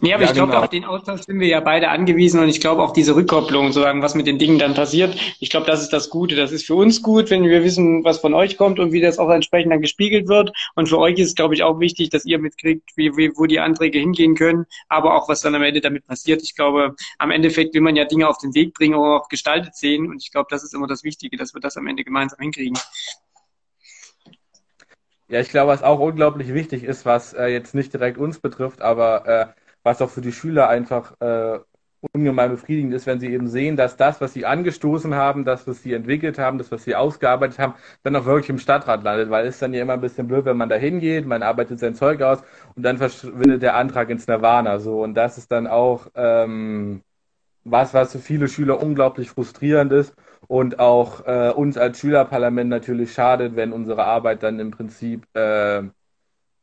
Nee, 0.04 0.16
aber 0.16 0.24
ja, 0.24 0.30
ich 0.30 0.34
glaube, 0.34 0.52
genau. 0.52 0.64
auf 0.64 0.70
den 0.70 0.84
Austausch 0.84 1.22
sind 1.22 1.40
wir 1.40 1.48
ja 1.48 1.60
beide 1.60 1.90
angewiesen 1.90 2.40
und 2.40 2.50
ich 2.50 2.60
glaube 2.60 2.82
auch 2.82 2.92
diese 2.92 3.16
Rückkopplung, 3.16 3.68
sozusagen, 3.68 4.02
was 4.02 4.16
mit 4.16 4.26
den 4.26 4.40
Dingen 4.40 4.58
dann 4.58 4.74
passiert. 4.74 5.16
Ich 5.40 5.52
glaube, 5.52 5.68
das 5.68 5.84
ist 5.84 5.94
das 5.94 6.10
Gute. 6.10 6.36
Das 6.36 6.52
ist 6.52 6.66
für 6.66 6.74
uns 6.74 7.04
gut, 7.04 7.30
wenn 7.30 7.44
wir 7.44 7.64
wissen, 7.64 8.04
was 8.04 8.18
von 8.18 8.34
euch 8.34 8.58
kommt 8.58 8.80
und 8.80 8.92
wie 8.92 9.00
das 9.00 9.20
auch 9.20 9.30
entsprechend 9.30 9.72
dann 9.72 9.82
gespiegelt 9.82 10.28
wird. 10.28 10.52
Und 10.74 10.90
für 10.90 10.98
euch 10.98 11.20
ist, 11.20 11.36
glaube 11.36 11.54
ich, 11.54 11.62
auch 11.62 11.80
wichtig, 11.80 12.10
dass 12.10 12.26
ihr 12.26 12.40
mitkriegt, 12.40 12.90
wie, 12.96 13.16
wie, 13.16 13.32
wo 13.36 13.46
die 13.46 13.60
Anträge 13.60 14.00
hingehen 14.00 14.34
können, 14.34 14.66
aber 14.90 15.16
auch, 15.16 15.30
was 15.30 15.42
dann 15.42 15.54
am 15.54 15.62
Ende 15.62 15.82
damit 15.82 16.08
passiert. 16.08 16.42
Ich 16.42 16.56
glaube, 16.56 16.96
am 17.20 17.30
Endeffekt 17.30 17.76
will 17.76 17.82
man 17.82 17.96
ja 17.96 18.06
Dinge 18.06 18.28
auf 18.28 18.40
den 18.40 18.56
Weg 18.56 18.74
bringen, 18.74 18.96
auch 18.96 19.30
gestaltet 19.30 19.76
sehen. 19.76 20.08
Und 20.08 20.24
ich 20.24 20.32
glaube, 20.32 20.48
das 20.50 20.64
ist 20.64 20.74
immer 20.74 20.88
das 20.88 21.04
Wichtige, 21.04 21.38
dass 21.38 21.54
wir 21.54 21.62
das 21.62 21.78
am 21.78 21.86
Ende 21.86 22.04
gemeinsam 22.04 22.40
hinkriegen. 22.40 22.78
Ja, 25.32 25.40
ich 25.40 25.50
glaube, 25.50 25.72
was 25.72 25.82
auch 25.82 26.00
unglaublich 26.00 26.54
wichtig 26.54 26.84
ist, 26.84 27.06
was 27.06 27.34
äh, 27.34 27.46
jetzt 27.46 27.74
nicht 27.74 27.94
direkt 27.94 28.18
uns 28.18 28.40
betrifft, 28.40 28.82
aber 28.82 29.28
äh, 29.28 29.61
was 29.84 30.02
auch 30.02 30.10
für 30.10 30.22
die 30.22 30.32
Schüler 30.32 30.70
einfach 30.70 31.20
äh, 31.22 31.60
ungemein 32.14 32.52
befriedigend 32.52 32.94
ist, 32.94 33.06
wenn 33.06 33.20
sie 33.20 33.32
eben 33.32 33.48
sehen, 33.48 33.78
dass 33.78 33.96
das, 33.96 34.22
was 34.22 34.34
sie 34.34 34.46
angestoßen 34.46 35.14
haben, 35.14 35.46
das, 35.46 35.68
was 35.68 35.84
sie 35.84 35.94
entwickelt 35.94 36.40
haben, 36.40 36.58
das, 36.58 36.72
was 36.72 36.84
sie 36.84 36.96
ausgearbeitet 36.96 37.60
haben, 37.60 37.76
dann 38.04 38.16
auch 38.16 38.26
wirklich 38.26 38.50
im 38.50 38.58
Stadtrat 38.58 39.04
landet, 39.04 39.30
weil 39.30 39.46
es 39.46 39.60
dann 39.60 39.74
ja 39.74 39.82
immer 39.84 39.94
ein 39.94 40.02
bisschen 40.02 40.28
blöd, 40.28 40.46
wenn 40.46 40.58
man 40.58 40.70
da 40.70 40.76
hingeht, 40.76 41.28
man 41.28 41.44
arbeitet 41.44 41.80
sein 41.80 41.94
Zeug 41.96 42.22
aus 42.24 42.42
und 42.76 42.84
dann 42.84 42.98
verschwindet 42.98 43.62
der 43.62 43.76
Antrag 43.76 44.10
ins 44.10 44.28
Nirvana, 44.28 44.80
so. 44.80 45.02
Und 45.04 45.14
das 45.14 45.38
ist 45.38 45.52
dann 45.52 45.68
auch, 45.68 46.08
ähm, 46.16 47.04
was, 47.64 47.94
was 47.94 48.14
für 48.14 48.20
viele 48.20 48.48
Schüler 48.48 48.82
unglaublich 48.82 49.30
frustrierend 49.30 49.92
ist 49.94 50.16
und 50.48 50.80
auch 50.80 51.26
äh, 51.28 51.52
uns 51.52 51.78
als 51.78 52.00
Schülerparlament 52.00 52.70
natürlich 52.70 53.14
schadet, 53.14 53.56
wenn 53.56 53.74
unsere 53.74 54.06
Arbeit 54.06 54.44
dann 54.44 54.60
im 54.60 54.72
Prinzip 54.72 55.26
äh, 55.36 55.84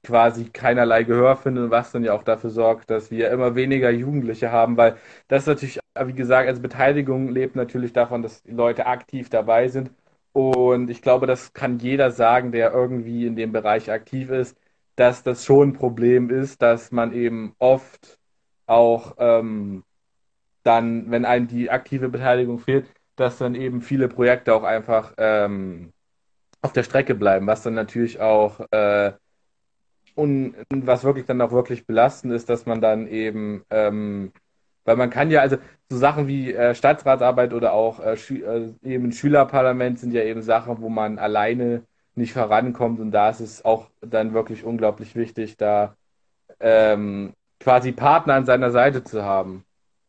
quasi 0.03 0.51
keinerlei 0.51 1.03
Gehör 1.05 1.37
findet, 1.37 1.71
was 1.71 1.93
dann 1.93 2.05
ja 2.05 2.15
auch 2.15 2.23
dafür 2.23 2.51
sorgt, 2.51 2.91
dass 2.91 3.11
wir 3.11 3.31
immer 3.31 3.55
weniger 3.55 3.91
Jugendliche 3.91 4.53
haben, 4.53 4.77
weil 4.77 4.97
das 5.29 5.47
natürlich, 5.47 5.81
wie 6.05 6.13
gesagt, 6.13 6.49
als 6.49 6.61
Beteiligung 6.63 7.29
lebt 7.29 7.57
natürlich 7.57 7.93
davon, 7.93 8.23
dass 8.23 8.43
die 8.43 8.53
Leute 8.53 8.87
aktiv 8.87 9.29
dabei 9.31 9.69
sind. 9.69 9.91
Und 10.33 10.91
ich 10.91 11.03
glaube, 11.03 11.27
das 11.27 11.53
kann 11.53 11.79
jeder 11.79 12.11
sagen, 12.11 12.53
der 12.53 12.73
irgendwie 12.73 13.27
in 13.27 13.37
dem 13.37 13.53
Bereich 13.53 13.91
aktiv 13.91 14.31
ist, 14.31 14.57
dass 14.97 15.23
das 15.23 15.45
schon 15.45 15.71
ein 15.71 15.73
Problem 15.75 16.31
ist, 16.31 16.63
dass 16.63 16.93
man 16.93 17.13
eben 17.13 17.55
oft 17.59 18.19
auch 18.67 19.17
ähm, 19.19 19.85
dann, 20.63 21.11
wenn 21.11 21.25
einem 21.25 21.49
die 21.49 21.71
aktive 21.71 22.09
Beteiligung 22.09 22.59
fehlt, 22.59 22.87
dass 23.17 23.39
dann 23.39 23.55
eben 23.55 23.83
viele 23.83 24.09
Projekte 24.09 24.55
auch 24.55 24.65
einfach 24.65 25.15
ähm, 25.19 25.93
auf 26.63 26.73
der 26.73 26.83
Strecke 26.83 27.15
bleiben, 27.15 27.47
was 27.47 27.63
dann 27.63 27.75
natürlich 27.75 28.21
auch 28.21 28.61
äh, 28.71 29.13
und 30.19 30.87
was 30.87 31.05
wirklich 31.05 31.27
dann 31.27 31.41
auch 31.41 31.53
wirklich 31.53 31.87
belastend 31.87 32.33
ist, 32.33 32.51
dass 32.51 32.67
man 32.67 32.81
dann 32.81 33.07
eben, 33.07 33.65
ähm, 33.71 34.33
weil 34.85 34.97
man 34.97 35.11
kann 35.11 35.31
ja, 35.31 35.41
also 35.41 35.59
so 35.89 35.97
Sachen 35.97 36.27
wie 36.29 36.53
äh, 36.53 36.75
Stadtratsarbeit 36.75 37.53
oder 37.55 37.73
auch 37.73 38.01
äh, 38.01 38.15
äh, 38.15 38.75
eben 38.83 39.13
Schülerparlament 39.13 39.99
sind 40.01 40.13
ja 40.13 40.23
eben 40.23 40.43
Sachen, 40.43 40.81
wo 40.81 40.89
man 40.89 41.19
alleine 41.19 41.85
nicht 42.17 42.33
vorankommt 42.33 43.01
und 43.01 43.13
da 43.13 43.31
ist 43.31 43.41
es 43.41 43.65
auch 43.65 43.91
dann 44.01 44.35
wirklich 44.35 44.65
unglaublich 44.65 45.15
wichtig, 45.17 45.57
da 45.57 45.97
ähm, 46.61 47.35
quasi 47.61 47.93
Partner 47.93 48.35
an 48.35 48.47
seiner 48.47 48.71
Seite 48.73 49.05
zu 49.05 49.25
haben. 49.25 49.65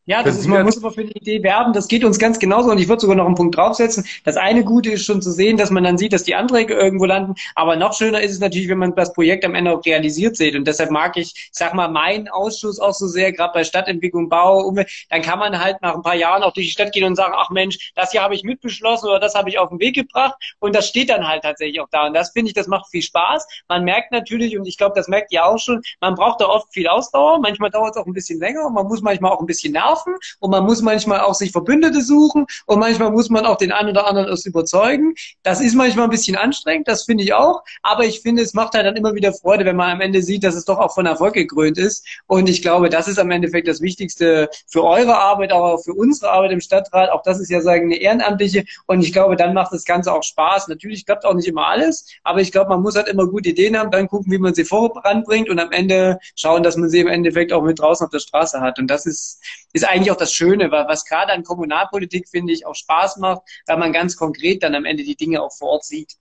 Ja, 0.10 0.24
das 0.24 0.39
ist, 0.39 0.47
man 0.47 0.66
muss 0.66 0.76
aber 0.76 0.89
für 0.89 1.05
die 1.05 1.16
Idee 1.16 1.43
werben. 1.43 1.72
Das 1.72 1.88
geht 1.88 2.03
uns 2.03 2.18
ganz 2.18 2.39
genauso. 2.39 2.72
Und 2.72 2.80
ich 2.80 2.88
würde 2.88 2.99
sogar 2.99 3.16
noch 3.16 3.28
einen 3.28 3.36
Punkt 3.36 3.55
draufsetzen. 3.55 4.03
Das 4.24 4.38
eine 4.38 4.64
Gute 4.64 4.89
ist 4.89 5.05
schon 5.05 5.22
zu 5.22 5.32
sehen, 5.32 5.55
dass 5.55 5.70
man 5.70 5.84
dann 5.84 5.99
sieht, 5.99 6.14
dass 6.14 6.24
die 6.24 6.34
Anträge 6.34 6.74
irgendwo 6.74 7.05
landen. 7.05 7.36
Aber 7.53 7.76
noch 7.76 7.93
schöner 7.93 8.20
ist 8.20 8.32
es 8.32 8.39
natürlich, 8.39 8.70
wenn 8.70 8.80
man 8.80 8.95
das 8.95 9.14
Projekt 9.14 9.45
am 9.45 9.53
Ende 9.53 9.72
auch 9.72 9.86
realisiert 9.86 10.36
sieht. 10.36 10.55
Und 10.55 10.68
deshalb 10.68 10.89
mag 10.89 11.16
ich, 11.16 11.51
sag 11.51 11.76
mal, 11.76 11.89
meinen 11.89 12.28
Ausschuss 12.28 12.80
auch 12.80 12.95
so 12.95 13.05
sehr, 13.05 13.32
gerade 13.34 13.53
bei 13.53 13.64
Stadtentwicklung, 13.64 14.30
Bau, 14.30 14.62
Umwelt. 14.62 14.89
Dann 15.12 15.22
kann 15.22 15.38
man 15.38 15.60
halt 15.64 15.80
nach 15.84 15.93
ein 15.93 16.01
paar 16.01 16.16
Jahren 16.16 16.41
auch 16.41 16.53
durch 16.53 16.66
die 16.66 16.74
Stadt 16.74 16.91
gehen 16.91 17.03
und 17.03 17.14
sagen, 17.14 17.36
ach 17.38 17.51
Mensch, 17.51 17.91
das 17.93 18.12
hier 18.12 18.24
habe 18.24 18.34
ich 18.34 18.43
mitbeschlossen 18.43 19.07
oder 19.07 19.20
das 19.20 19.36
habe 19.36 19.49
ich 19.49 19.60
auf 19.60 19.70
den 19.70 19.80
Weg 19.80 19.93
gebracht. 19.93 20.34
Und 20.57 20.76
das 20.76 20.88
steht 20.88 21.12
dann 21.12 21.28
halt 21.28 21.43
tatsächlich 21.43 21.82
auch 21.82 21.89
da. 21.91 22.07
Und 22.07 22.16
das 22.16 22.32
finde 22.32 22.47
ich, 22.47 22.55
das 22.55 22.66
macht 22.66 22.89
viel 22.89 23.03
Spaß. 23.03 23.47
Man 23.68 23.84
merkt 23.84 24.12
natürlich, 24.12 24.57
und 24.57 24.66
ich 24.66 24.80
glaube, 24.80 24.95
das 24.95 25.07
merkt 25.07 25.32
ihr 25.32 25.45
auch 25.45 25.60
schon, 25.60 25.84
man 26.01 26.16
braucht 26.16 26.41
da 26.41 26.47
oft 26.47 26.74
viel 26.74 26.88
Ausdauer. 26.88 27.38
Manchmal 27.38 27.70
dauert 27.70 27.95
es 27.95 28.01
auch 28.01 28.07
ein 28.07 28.14
bisschen 28.14 28.39
länger. 28.39 28.66
Und 28.66 28.74
man 28.74 28.88
muss 28.88 29.03
manchmal 29.03 29.34
auch 29.34 29.39
ein 29.39 29.45
bisschen 29.45 29.74
nerven 29.74 29.99
laufen 30.00 30.16
und 30.39 30.52
man 30.52 30.66
muss 30.66 30.82
manchmal 30.82 31.22
auch 31.22 31.34
sich 31.34 31.52
Verbündete 31.52 32.02
suchen 32.02 32.45
und 32.66 32.80
manchmal 32.80 33.12
muss 33.12 33.30
man 33.30 33.45
auch 33.45 33.58
den 33.58 33.72
einen 33.72 33.89
oder 33.89 34.08
anderen 34.08 34.28
erst 34.28 34.45
überzeugen. 34.45 35.14
Das 35.43 35.62
ist 35.62 35.76
manchmal 35.76 36.06
ein 36.06 36.12
bisschen 36.12 36.36
anstrengend, 36.36 36.88
das 36.88 37.04
finde 37.04 37.24
ich 37.24 37.34
auch, 37.34 37.62
aber 37.82 38.06
ich 38.06 38.22
finde, 38.22 38.43
es 38.43 38.54
macht 38.54 38.74
halt 38.74 38.86
dann 38.86 38.95
immer 38.95 39.16
wieder 39.16 39.34
Freude, 39.34 39.66
wenn 39.66 39.76
man 39.76 39.91
am 39.91 40.02
Ende 40.02 40.22
sieht, 40.22 40.43
dass 40.43 40.56
es 40.56 40.66
doch 40.66 40.80
auch 40.80 40.93
von 40.93 41.06
Erfolg 41.06 41.34
gekrönt 41.34 41.78
ist 41.78 42.06
und 42.28 42.50
ich 42.50 42.62
glaube, 42.62 42.89
das 42.89 43.08
ist 43.08 43.20
am 43.20 43.32
Endeffekt 43.32 43.68
das 43.68 43.82
Wichtigste 43.82 44.50
für 44.68 44.84
eure 44.84 45.18
Arbeit, 45.18 45.52
aber 45.52 45.76
auch 45.76 45.84
für 45.84 45.93
unsere 45.93 46.32
Arbeit 46.32 46.52
im 46.52 46.62
Stadtrat. 46.62 47.10
Auch 47.10 47.24
das 47.24 47.39
ist 47.39 47.50
ja 47.50 47.62
sagen 47.62 47.86
eine 47.86 47.97
ehrenamtliche 47.97 48.66
und 48.88 49.02
ich 49.02 49.14
glaube, 49.14 49.36
dann 49.36 49.54
macht 49.54 49.74
das 49.74 49.86
Ganze 49.86 50.14
auch 50.14 50.24
Spaß. 50.24 50.68
Natürlich 50.68 51.06
klappt 51.06 51.26
auch 51.26 51.34
nicht 51.34 51.47
immer 51.47 51.68
alles, 51.68 52.06
aber 52.24 52.41
ich 52.41 52.52
glaube, 52.52 52.70
man 52.70 52.82
muss 52.82 52.95
halt 52.95 53.08
immer 53.08 53.28
gute 53.28 53.50
Ideen 53.50 53.78
haben, 53.78 53.91
dann 53.91 54.08
gucken, 54.08 54.32
wie 54.32 54.38
man 54.38 54.54
sie 54.54 54.66
voranbringt 54.66 55.50
und 55.50 55.60
am 55.60 55.72
Ende 55.72 56.20
schauen, 56.36 56.64
dass 56.64 56.78
man 56.78 56.89
sie 56.89 57.00
im 57.00 57.08
Endeffekt 57.08 57.54
auch 57.54 57.64
mit 57.64 57.80
draußen 57.80 58.06
auf 58.06 58.12
der 58.12 58.20
Straße 58.20 58.62
hat. 58.62 58.80
Und 58.80 58.88
das 58.88 59.06
ist, 59.06 59.41
ist 59.74 59.88
eigentlich 59.88 60.11
auch 60.11 60.17
das 60.17 60.34
Schöne, 60.34 60.72
weil 60.72 60.88
was 60.88 61.05
gerade 61.05 61.32
an 61.32 61.43
Kommunalpolitik, 61.43 62.28
finde 62.28 62.53
ich, 62.53 62.65
auch 62.65 62.76
Spaß 62.76 63.17
macht, 63.17 63.41
weil 63.67 63.78
man 63.78 63.93
ganz 63.93 64.15
konkret 64.15 64.63
dann 64.63 64.76
am 64.76 64.86
Ende 64.86 65.03
die 65.03 65.15
Dinge 65.15 65.41
auch 65.41 65.51
vor 65.55 65.70
Ort 65.70 65.86
sieht. 65.86 66.15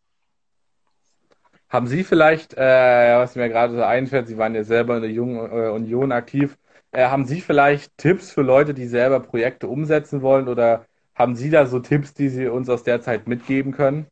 Haben 1.68 1.86
Sie 1.86 2.03
vielleicht, 2.03 2.55
äh, 2.55 3.16
was 3.18 3.36
mir 3.36 3.49
gerade 3.49 3.74
so 3.76 3.82
einfällt, 3.82 4.26
Sie 4.26 4.38
waren 4.38 4.55
ja 4.55 4.64
selber 4.64 4.96
in 4.96 5.03
der 5.03 5.11
Jungen 5.11 5.38
äh, 5.51 5.68
Union 5.68 6.12
aktiv, 6.12 6.57
äh, 6.92 7.07
haben 7.07 7.26
Sie 7.26 7.40
vielleicht 7.40 7.96
Tipps 7.99 8.30
für 8.30 8.42
Leute, 8.42 8.72
die 8.72 8.86
selber 8.86 9.20
Projekte 9.20 9.68
umsetzen 9.68 10.22
wollen 10.22 10.49
oder 10.49 10.86
haben 11.14 11.36
Sie 11.36 11.51
da 11.51 11.66
so 11.66 11.80
Tipps, 11.80 12.14
die 12.14 12.28
Sie 12.28 12.46
uns 12.46 12.70
aus 12.70 12.84
der 12.84 13.03
Zeit 13.03 13.28
mitgeben 13.28 13.72
können? 13.72 14.07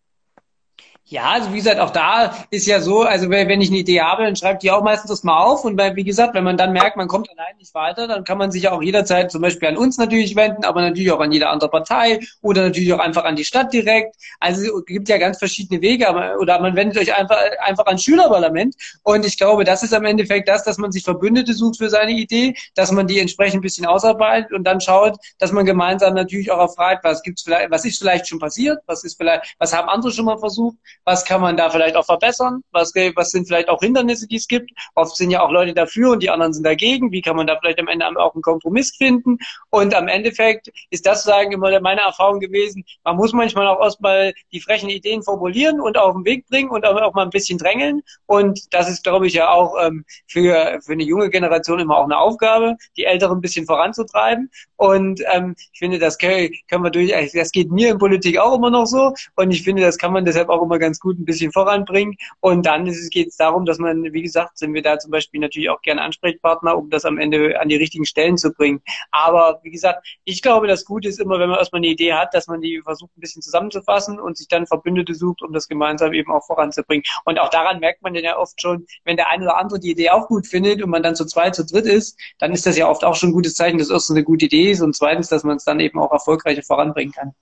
Ja, 1.08 1.30
also 1.30 1.52
wie 1.52 1.58
gesagt, 1.58 1.78
auch 1.78 1.90
da 1.90 2.34
ist 2.50 2.66
ja 2.66 2.80
so, 2.80 3.02
also 3.02 3.30
wenn 3.30 3.60
ich 3.60 3.68
eine 3.68 3.78
Idee 3.78 4.00
habe, 4.00 4.24
dann 4.24 4.34
schreibt 4.34 4.64
die 4.64 4.72
auch 4.72 4.82
meistens 4.82 5.08
das 5.08 5.22
mal 5.22 5.40
auf. 5.40 5.64
Und 5.64 5.78
wie 5.78 6.02
gesagt, 6.02 6.34
wenn 6.34 6.42
man 6.42 6.56
dann 6.56 6.72
merkt, 6.72 6.96
man 6.96 7.06
kommt 7.06 7.30
allein 7.30 7.56
nicht 7.58 7.72
weiter, 7.74 8.08
dann 8.08 8.24
kann 8.24 8.38
man 8.38 8.50
sich 8.50 8.68
auch 8.68 8.82
jederzeit 8.82 9.30
zum 9.30 9.40
Beispiel 9.40 9.68
an 9.68 9.76
uns 9.76 9.98
natürlich 9.98 10.34
wenden, 10.34 10.64
aber 10.64 10.80
natürlich 10.80 11.12
auch 11.12 11.20
an 11.20 11.30
jede 11.30 11.48
andere 11.48 11.70
Partei 11.70 12.18
oder 12.42 12.62
natürlich 12.62 12.92
auch 12.92 12.98
einfach 12.98 13.22
an 13.22 13.36
die 13.36 13.44
Stadt 13.44 13.72
direkt. 13.72 14.16
Also 14.40 14.62
es 14.78 14.84
gibt 14.86 15.08
ja 15.08 15.18
ganz 15.18 15.38
verschiedene 15.38 15.80
Wege, 15.80 16.08
aber, 16.08 16.40
oder 16.40 16.60
man 16.60 16.74
wendet 16.74 16.98
euch 16.98 17.14
einfach, 17.16 17.38
einfach 17.60 17.86
an 17.86 17.98
Schülerparlament. 17.98 18.74
Und 19.04 19.24
ich 19.24 19.38
glaube, 19.38 19.62
das 19.62 19.84
ist 19.84 19.94
am 19.94 20.06
Endeffekt 20.06 20.48
das, 20.48 20.64
dass 20.64 20.76
man 20.76 20.90
sich 20.90 21.04
Verbündete 21.04 21.54
sucht 21.54 21.76
für 21.78 21.88
seine 21.88 22.12
Idee, 22.12 22.54
dass 22.74 22.90
man 22.90 23.06
die 23.06 23.20
entsprechend 23.20 23.58
ein 23.58 23.62
bisschen 23.62 23.86
ausarbeitet 23.86 24.52
und 24.52 24.64
dann 24.64 24.80
schaut, 24.80 25.16
dass 25.38 25.52
man 25.52 25.66
gemeinsam 25.66 26.14
natürlich 26.14 26.50
auch 26.50 26.58
erfragt, 26.58 27.04
was 27.04 27.22
gibt's 27.22 27.42
vielleicht, 27.44 27.70
was 27.70 27.84
ist 27.84 27.98
vielleicht 27.98 28.26
schon 28.26 28.40
passiert, 28.40 28.80
was 28.86 29.04
ist 29.04 29.16
vielleicht, 29.16 29.54
was 29.60 29.72
haben 29.72 29.88
andere 29.88 30.10
schon 30.10 30.24
mal 30.24 30.38
versucht, 30.38 30.76
was 31.06 31.24
kann 31.24 31.40
man 31.40 31.56
da 31.56 31.70
vielleicht 31.70 31.96
auch 31.96 32.04
verbessern, 32.04 32.62
was, 32.72 32.92
was 33.14 33.30
sind 33.30 33.46
vielleicht 33.46 33.68
auch 33.68 33.80
Hindernisse, 33.80 34.26
die 34.26 34.36
es 34.36 34.48
gibt. 34.48 34.72
Oft 34.96 35.16
sind 35.16 35.30
ja 35.30 35.40
auch 35.40 35.52
Leute 35.52 35.72
dafür 35.72 36.10
und 36.10 36.22
die 36.22 36.30
anderen 36.30 36.52
sind 36.52 36.64
dagegen. 36.64 37.12
Wie 37.12 37.22
kann 37.22 37.36
man 37.36 37.46
da 37.46 37.56
vielleicht 37.58 37.78
am 37.78 37.86
Ende 37.86 38.06
auch 38.06 38.34
einen 38.34 38.42
Kompromiss 38.42 38.94
finden? 38.96 39.38
Und 39.70 39.94
am 39.94 40.08
Endeffekt 40.08 40.68
ist 40.90 41.06
das 41.06 41.22
sagen 41.22 41.52
immer 41.52 41.80
meine 41.80 42.00
Erfahrung 42.00 42.40
gewesen. 42.40 42.84
Man 43.04 43.16
muss 43.16 43.32
manchmal 43.32 43.68
auch 43.68 43.80
erstmal 43.80 44.34
die 44.52 44.60
frechen 44.60 44.88
Ideen 44.88 45.22
formulieren 45.22 45.80
und 45.80 45.96
auf 45.96 46.12
den 46.12 46.24
Weg 46.24 46.46
bringen 46.48 46.70
und 46.70 46.84
auch 46.84 47.14
mal 47.14 47.22
ein 47.22 47.30
bisschen 47.30 47.58
drängeln. 47.58 48.02
Und 48.26 48.74
das 48.74 48.88
ist, 48.88 49.04
glaube 49.04 49.28
ich, 49.28 49.34
ja 49.34 49.50
auch 49.50 49.76
ähm, 49.80 50.04
für, 50.26 50.80
für 50.84 50.92
eine 50.92 51.04
junge 51.04 51.30
Generation 51.30 51.78
immer 51.78 51.98
auch 51.98 52.04
eine 52.04 52.18
Aufgabe, 52.18 52.76
die 52.96 53.04
Älteren 53.04 53.38
ein 53.38 53.40
bisschen 53.40 53.66
voranzutreiben. 53.66 54.50
Und 54.76 55.22
ähm, 55.32 55.54
ich 55.72 55.78
finde, 55.78 55.98
das 55.98 56.18
können, 56.18 56.50
können 56.68 56.84
wir 56.84 56.90
durch, 56.90 57.12
das 57.32 57.52
geht 57.52 57.70
mir 57.70 57.90
in 57.90 57.98
Politik 57.98 58.38
auch 58.38 58.56
immer 58.56 58.70
noch 58.70 58.86
so. 58.86 59.12
Und 59.34 59.50
ich 59.50 59.62
finde, 59.62 59.82
das 59.82 59.98
kann 59.98 60.12
man 60.12 60.24
deshalb 60.24 60.48
auch 60.48 60.62
immer 60.62 60.78
ganz 60.78 60.96
ganz 60.96 61.00
gut 61.00 61.18
ein 61.18 61.24
bisschen 61.24 61.52
voranbringen. 61.52 62.16
Und 62.40 62.64
dann 62.64 62.84
geht 63.10 63.28
es 63.28 63.36
darum, 63.36 63.66
dass 63.66 63.78
man, 63.78 64.04
wie 64.12 64.22
gesagt, 64.22 64.58
sind 64.58 64.72
wir 64.72 64.82
da 64.82 64.98
zum 64.98 65.10
Beispiel 65.10 65.40
natürlich 65.40 65.68
auch 65.68 65.82
gerne 65.82 66.02
Ansprechpartner, 66.02 66.76
um 66.76 66.90
das 66.90 67.04
am 67.04 67.18
Ende 67.18 67.60
an 67.60 67.68
die 67.68 67.76
richtigen 67.76 68.06
Stellen 68.06 68.36
zu 68.36 68.52
bringen. 68.52 68.80
Aber 69.10 69.60
wie 69.62 69.70
gesagt, 69.70 70.06
ich 70.24 70.42
glaube, 70.42 70.66
das 70.66 70.84
Gute 70.84 71.08
ist 71.08 71.20
immer, 71.20 71.38
wenn 71.38 71.48
man 71.48 71.58
erstmal 71.58 71.80
eine 71.80 71.88
Idee 71.88 72.14
hat, 72.14 72.34
dass 72.34 72.46
man 72.46 72.60
die 72.60 72.80
versucht 72.82 73.16
ein 73.16 73.20
bisschen 73.20 73.42
zusammenzufassen 73.42 74.20
und 74.20 74.36
sich 74.36 74.48
dann 74.48 74.66
Verbündete 74.66 75.14
sucht, 75.14 75.42
um 75.42 75.52
das 75.52 75.68
gemeinsam 75.68 76.12
eben 76.12 76.30
auch 76.32 76.46
voranzubringen. 76.46 77.04
Und 77.24 77.38
auch 77.38 77.50
daran 77.50 77.80
merkt 77.80 78.02
man 78.02 78.14
ja 78.14 78.38
oft 78.38 78.60
schon, 78.60 78.86
wenn 79.04 79.16
der 79.16 79.28
eine 79.28 79.44
oder 79.44 79.58
andere 79.58 79.80
die 79.80 79.90
Idee 79.90 80.10
auch 80.10 80.28
gut 80.28 80.46
findet 80.46 80.82
und 80.82 80.90
man 80.90 81.02
dann 81.02 81.16
zu 81.16 81.26
zweit, 81.26 81.54
zu 81.54 81.64
dritt 81.64 81.86
ist, 81.86 82.18
dann 82.38 82.52
ist 82.52 82.64
das 82.66 82.76
ja 82.76 82.88
oft 82.88 83.04
auch 83.04 83.16
schon 83.16 83.30
ein 83.30 83.32
gutes 83.32 83.54
Zeichen, 83.54 83.78
dass 83.78 83.90
erstens 83.90 84.16
eine 84.16 84.24
gute 84.24 84.46
Idee 84.46 84.65
ist 84.70 84.80
und 84.80 84.94
zweitens, 84.94 85.28
dass 85.28 85.44
man 85.44 85.56
es 85.56 85.64
dann 85.64 85.80
eben 85.80 85.98
auch 85.98 86.12
erfolgreicher 86.12 86.62
voranbringen 86.62 87.12
kann. 87.12 87.32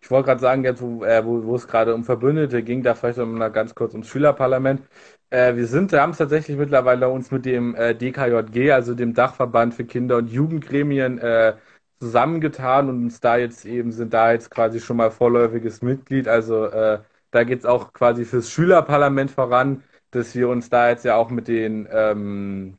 Ich 0.00 0.10
wollte 0.10 0.26
gerade 0.28 0.40
sagen, 0.40 0.64
jetzt, 0.64 0.80
wo, 0.80 1.04
äh, 1.04 1.24
wo, 1.24 1.44
wo 1.44 1.54
es 1.54 1.68
gerade 1.68 1.94
um 1.94 2.02
Verbündete 2.02 2.62
ging, 2.62 2.82
da 2.82 2.94
vielleicht 2.94 3.18
noch 3.18 3.52
ganz 3.52 3.74
kurz 3.74 3.92
ums 3.92 4.08
Schülerparlament. 4.08 4.80
Äh, 5.28 5.54
wir 5.56 5.66
sind, 5.66 5.92
haben 5.92 6.12
es 6.12 6.18
tatsächlich 6.18 6.56
mittlerweile 6.56 7.10
uns 7.10 7.30
mit 7.30 7.44
dem 7.44 7.74
äh, 7.74 7.94
DKJG, 7.94 8.72
also 8.72 8.94
dem 8.94 9.12
Dachverband 9.12 9.74
für 9.74 9.84
Kinder- 9.84 10.16
und 10.16 10.30
Jugendgremien, 10.30 11.18
äh, 11.18 11.56
zusammengetan 12.00 12.88
und 12.88 13.02
uns 13.04 13.20
da 13.20 13.36
jetzt 13.36 13.64
eben, 13.66 13.92
sind 13.92 14.14
da 14.14 14.32
jetzt 14.32 14.50
quasi 14.50 14.80
schon 14.80 14.96
mal 14.96 15.10
vorläufiges 15.10 15.82
Mitglied. 15.82 16.28
Also 16.28 16.66
äh, 16.66 17.00
da 17.30 17.44
geht 17.44 17.60
es 17.60 17.64
auch 17.66 17.92
quasi 17.92 18.24
fürs 18.24 18.50
Schülerparlament 18.50 19.30
voran, 19.30 19.82
dass 20.10 20.34
wir 20.34 20.48
uns 20.48 20.70
da 20.70 20.88
jetzt 20.88 21.04
ja 21.04 21.16
auch 21.16 21.30
mit 21.30 21.48
den 21.48 21.88
ähm, 21.90 22.78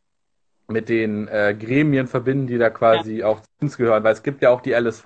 mit 0.70 0.90
den 0.90 1.28
äh, 1.28 1.56
Gremien 1.58 2.08
verbinden, 2.08 2.48
die 2.48 2.58
da 2.58 2.70
quasi 2.70 3.18
ja. 3.18 3.28
auch 3.28 3.42
zu 3.42 3.48
uns 3.62 3.78
gehören, 3.78 4.04
weil 4.04 4.14
es 4.14 4.24
gibt 4.24 4.42
ja 4.42 4.50
auch 4.52 4.62
die 4.62 4.74
LSV. 4.74 5.06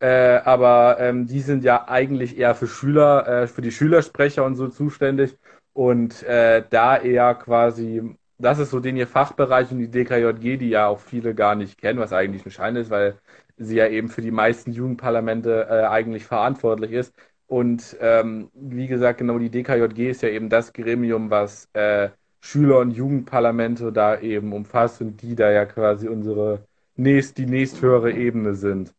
Äh, 0.00 0.40
aber 0.44 0.96
ähm, 0.98 1.26
die 1.26 1.40
sind 1.40 1.62
ja 1.62 1.86
eigentlich 1.88 2.38
eher 2.38 2.54
für 2.54 2.66
Schüler, 2.66 3.26
äh, 3.28 3.46
für 3.46 3.60
die 3.62 3.70
Schülersprecher 3.72 4.44
und 4.44 4.56
so 4.56 4.68
zuständig. 4.68 5.36
Und 5.72 6.22
äh, 6.24 6.64
da 6.70 6.96
eher 6.96 7.34
quasi, 7.34 8.16
das 8.38 8.58
ist 8.58 8.70
so 8.70 8.80
den 8.80 8.96
ihr 8.96 9.06
Fachbereich 9.06 9.70
und 9.70 9.78
die 9.78 9.90
DKJG, 9.90 10.56
die 10.58 10.70
ja 10.70 10.88
auch 10.88 11.00
viele 11.00 11.34
gar 11.34 11.54
nicht 11.54 11.78
kennen, 11.80 11.98
was 12.00 12.12
eigentlich 12.12 12.44
ein 12.46 12.50
Schein 12.50 12.76
ist, 12.76 12.90
weil 12.90 13.18
sie 13.58 13.76
ja 13.76 13.86
eben 13.88 14.08
für 14.08 14.22
die 14.22 14.30
meisten 14.30 14.72
Jugendparlamente 14.72 15.66
äh, 15.70 15.86
eigentlich 15.86 16.24
verantwortlich 16.24 16.92
ist. 16.92 17.14
Und 17.46 17.96
ähm, 18.00 18.50
wie 18.54 18.86
gesagt, 18.86 19.18
genau 19.18 19.38
die 19.38 19.50
DKJG 19.50 20.10
ist 20.10 20.22
ja 20.22 20.28
eben 20.30 20.48
das 20.48 20.72
Gremium, 20.72 21.30
was 21.30 21.68
äh, 21.74 22.10
Schüler- 22.40 22.78
und 22.78 22.92
Jugendparlamente 22.92 23.92
da 23.92 24.18
eben 24.18 24.52
umfasst 24.52 25.00
und 25.00 25.20
die 25.22 25.34
da 25.34 25.50
ja 25.50 25.66
quasi 25.66 26.08
unsere 26.08 26.64
nächst, 26.96 27.38
die 27.38 27.46
nächsthöhere 27.46 28.12
Ebene 28.12 28.54
sind. 28.54 28.94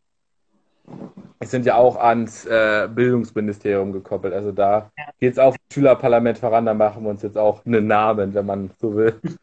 Es 1.40 1.50
sind 1.52 1.66
ja 1.66 1.76
auch 1.76 1.96
ans 1.98 2.46
äh, 2.46 2.88
Bildungsministerium 2.94 3.94
gekoppelt. 3.94 4.34
Also 4.34 4.52
da 4.52 4.92
geht 5.20 5.34
es 5.34 5.40
auch 5.40 5.56
Schülerparlament 5.74 6.38
voran. 6.38 6.66
Da 6.66 6.74
machen 6.74 7.04
wir 7.04 7.10
uns 7.10 7.24
jetzt 7.24 7.38
auch 7.38 7.66
einen 7.66 7.88
Namen, 7.88 8.34
wenn 8.34 8.46
man 8.46 8.72
so 8.80 8.96
will. 8.96 9.20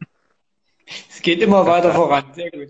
Es 1.07 1.21
geht 1.21 1.39
immer 1.43 1.67
weiter 1.67 1.93
voran. 1.93 2.23
Sehr 2.33 2.49
gut. 2.49 2.69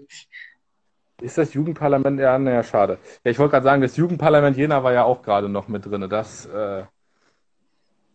Ist 1.21 1.37
das 1.37 1.53
Jugendparlament? 1.53 2.19
Ja, 2.19 2.37
naja, 2.37 2.63
schade. 2.63 2.97
Ja, 3.23 3.31
ich 3.31 3.39
wollte 3.39 3.51
gerade 3.51 3.63
sagen, 3.63 3.81
das 3.81 3.95
Jugendparlament 3.95 4.57
Jena 4.57 4.83
war 4.83 4.91
ja 4.91 5.03
auch 5.03 5.21
gerade 5.21 5.47
noch 5.47 5.69
mit 5.69 5.85
drin. 5.85 6.09
Das, 6.09 6.45
äh, 6.47 6.83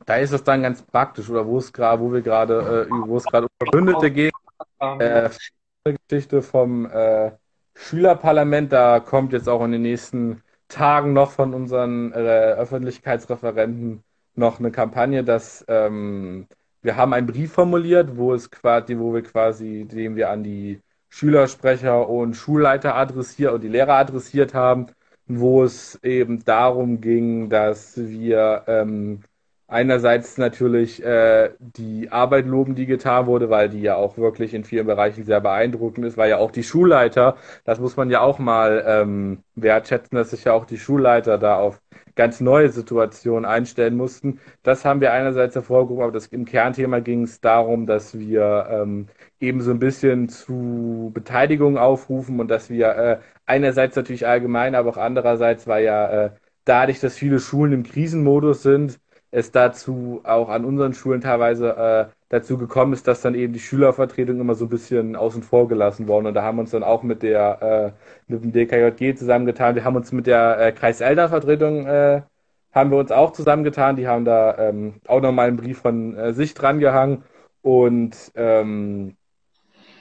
da 0.07 0.17
ist 0.17 0.33
es 0.33 0.45
dann 0.45 0.63
ganz 0.63 0.83
praktisch, 0.83 1.29
oder 1.31 1.47
wo 1.47 1.59
es 1.59 1.73
gerade, 1.73 2.03
wo 2.03 2.13
wir 2.13 2.23
gerade, 2.23 2.89
äh, 2.89 3.09
wo 3.09 3.17
es 3.17 3.25
gerade 3.25 3.47
um 3.47 3.69
Verbündete 3.69 4.11
geht. 4.11 4.33
Äh, 4.81 5.31
Geschichte 6.09 6.43
vom 6.43 6.87
äh, 6.87 7.33
Schülerparlament, 7.75 8.73
da 8.73 9.01
kommt 9.01 9.33
jetzt 9.33 9.49
auch 9.49 9.65
in 9.65 9.73
den 9.73 9.83
nächsten 9.83 10.43
Tagen 10.69 11.13
noch 11.13 11.33
von 11.33 11.55
unseren 11.55 12.13
äh, 12.13 12.53
Öffentlichkeitsreferenten 12.53 14.03
noch 14.35 14.59
eine 14.59 14.71
Kampagne, 14.71 15.25
dass 15.25 15.65
ähm, 15.69 16.47
wir 16.83 16.97
haben 16.97 17.13
einen 17.13 17.27
Brief 17.27 17.53
formuliert, 17.53 18.17
wo 18.17 18.35
es 18.35 18.51
quasi, 18.51 18.99
wo 18.99 19.15
wir 19.15 19.23
quasi, 19.23 19.85
den 19.85 20.17
wir 20.17 20.31
an 20.31 20.43
die 20.43 20.81
Schülersprecher 21.09 22.09
und 22.09 22.35
Schulleiter 22.35 22.97
adressiert 22.97 23.53
und 23.53 23.63
die 23.63 23.69
Lehrer 23.69 23.95
adressiert 23.95 24.55
haben, 24.55 24.87
wo 25.27 25.63
es 25.65 25.99
eben 26.03 26.45
darum 26.45 27.01
ging, 27.01 27.49
dass 27.49 27.97
wir 27.97 28.65
ähm, 28.67 29.21
einerseits 29.75 30.39
natürlich 30.39 31.03
äh, 31.05 31.51
die 31.59 32.11
Arbeit 32.11 32.47
loben, 32.47 32.75
die 32.77 32.87
getan 32.87 33.27
wurde, 33.27 33.51
weil 33.51 33.69
die 33.69 33.83
ja 33.83 33.97
auch 33.97 34.17
wirklich 34.17 34.55
in 34.55 34.65
vielen 34.65 34.87
Bereichen 34.87 35.25
sehr 35.25 35.41
beeindruckend 35.41 36.07
ist, 36.07 36.17
weil 36.17 36.31
ja 36.31 36.39
auch 36.39 36.53
die 36.53 36.63
Schulleiter, 36.63 37.37
das 37.65 37.81
muss 37.81 37.97
man 37.97 38.09
ja 38.11 38.21
auch 38.21 38.39
mal 38.39 38.85
ähm, 38.87 39.43
wertschätzen, 39.57 40.17
dass 40.17 40.31
sich 40.31 40.45
ja 40.45 40.53
auch 40.53 40.65
die 40.65 40.79
Schulleiter 40.79 41.39
da 41.39 41.57
auf 41.59 41.81
ganz 42.15 42.41
neue 42.41 42.71
Situationen 42.71 43.45
einstellen 43.45 43.97
mussten. 43.97 44.39
Das 44.63 44.85
haben 44.85 45.01
wir 45.01 45.13
einerseits 45.13 45.55
hervorgehoben, 45.57 46.05
aber 46.05 46.13
das, 46.13 46.29
im 46.29 46.45
Kernthema 46.45 47.01
ging 47.01 47.25
es 47.25 47.41
darum, 47.41 47.87
dass 47.87 48.17
wir 48.19 48.69
ähm, 48.71 49.09
eben 49.41 49.61
so 49.61 49.73
ein 49.73 49.81
bisschen 49.81 50.29
zu 50.29 51.11
Beteiligung 51.13 51.77
aufrufen 51.79 52.39
und 52.41 52.49
dass 52.49 52.71
wir 52.71 52.89
äh, 52.97 53.19
einerseits 53.47 53.97
natürlich 53.97 54.27
allgemein, 54.27 54.75
aber 54.75 54.91
auch 54.91 54.97
andererseits, 54.97 55.67
weil 55.67 55.85
ja 55.85 56.27
äh, 56.27 56.31
dadurch, 56.65 57.01
dass 57.01 57.17
viele 57.17 57.41
Schulen 57.41 57.73
im 57.73 57.83
Krisenmodus 57.83 58.63
sind, 58.63 59.01
es 59.35 59.51
dazu 59.53 60.21
auch 60.25 60.49
an 60.49 60.65
unseren 60.65 60.95
Schulen 60.95 61.21
teilweise 61.21 61.77
äh, 61.77 62.07
dazu 62.29 62.59
gekommen 62.59 62.93
ist, 62.93 63.09
dass 63.09 63.21
dann 63.23 63.35
eben 63.35 63.53
die 63.53 63.61
Schülervertretung 63.61 64.41
immer 64.41 64.55
so 64.55 64.67
ein 64.67 64.69
bisschen 64.71 65.17
außen 65.17 65.43
vor 65.43 65.69
gelassen 65.69 66.09
worden. 66.09 66.27
Und 66.27 66.35
da 66.35 66.43
haben 66.43 66.57
wir 66.57 66.63
uns 66.63 66.71
dann 66.71 66.85
auch 66.85 67.03
mit 67.03 67.23
der 67.23 67.95
äh, 68.29 68.33
mit 68.33 68.45
dem 68.45 68.53
DKJG 68.53 69.17
zusammengetan. 69.17 69.75
Wir 69.75 69.85
haben 69.85 69.97
uns 69.97 70.13
mit 70.13 70.27
der 70.27 70.59
äh, 70.61 70.73
Kreiselternvertretung 70.73 71.87
äh, 71.87 72.23
haben 72.73 72.91
wir 72.91 72.99
uns 72.99 73.13
auch 73.13 73.33
zusammengetan. 73.33 73.97
Die 73.97 74.09
haben 74.09 74.25
da 74.25 74.57
ähm, 74.59 74.95
auch 75.07 75.21
nochmal 75.21 75.49
einen 75.49 75.57
Brief 75.57 75.81
von 75.81 76.17
äh, 76.17 76.33
sich 76.33 76.55
dran 76.55 76.79
gehangen. 76.81 77.25
Und 77.63 78.17
ähm, 78.37 79.17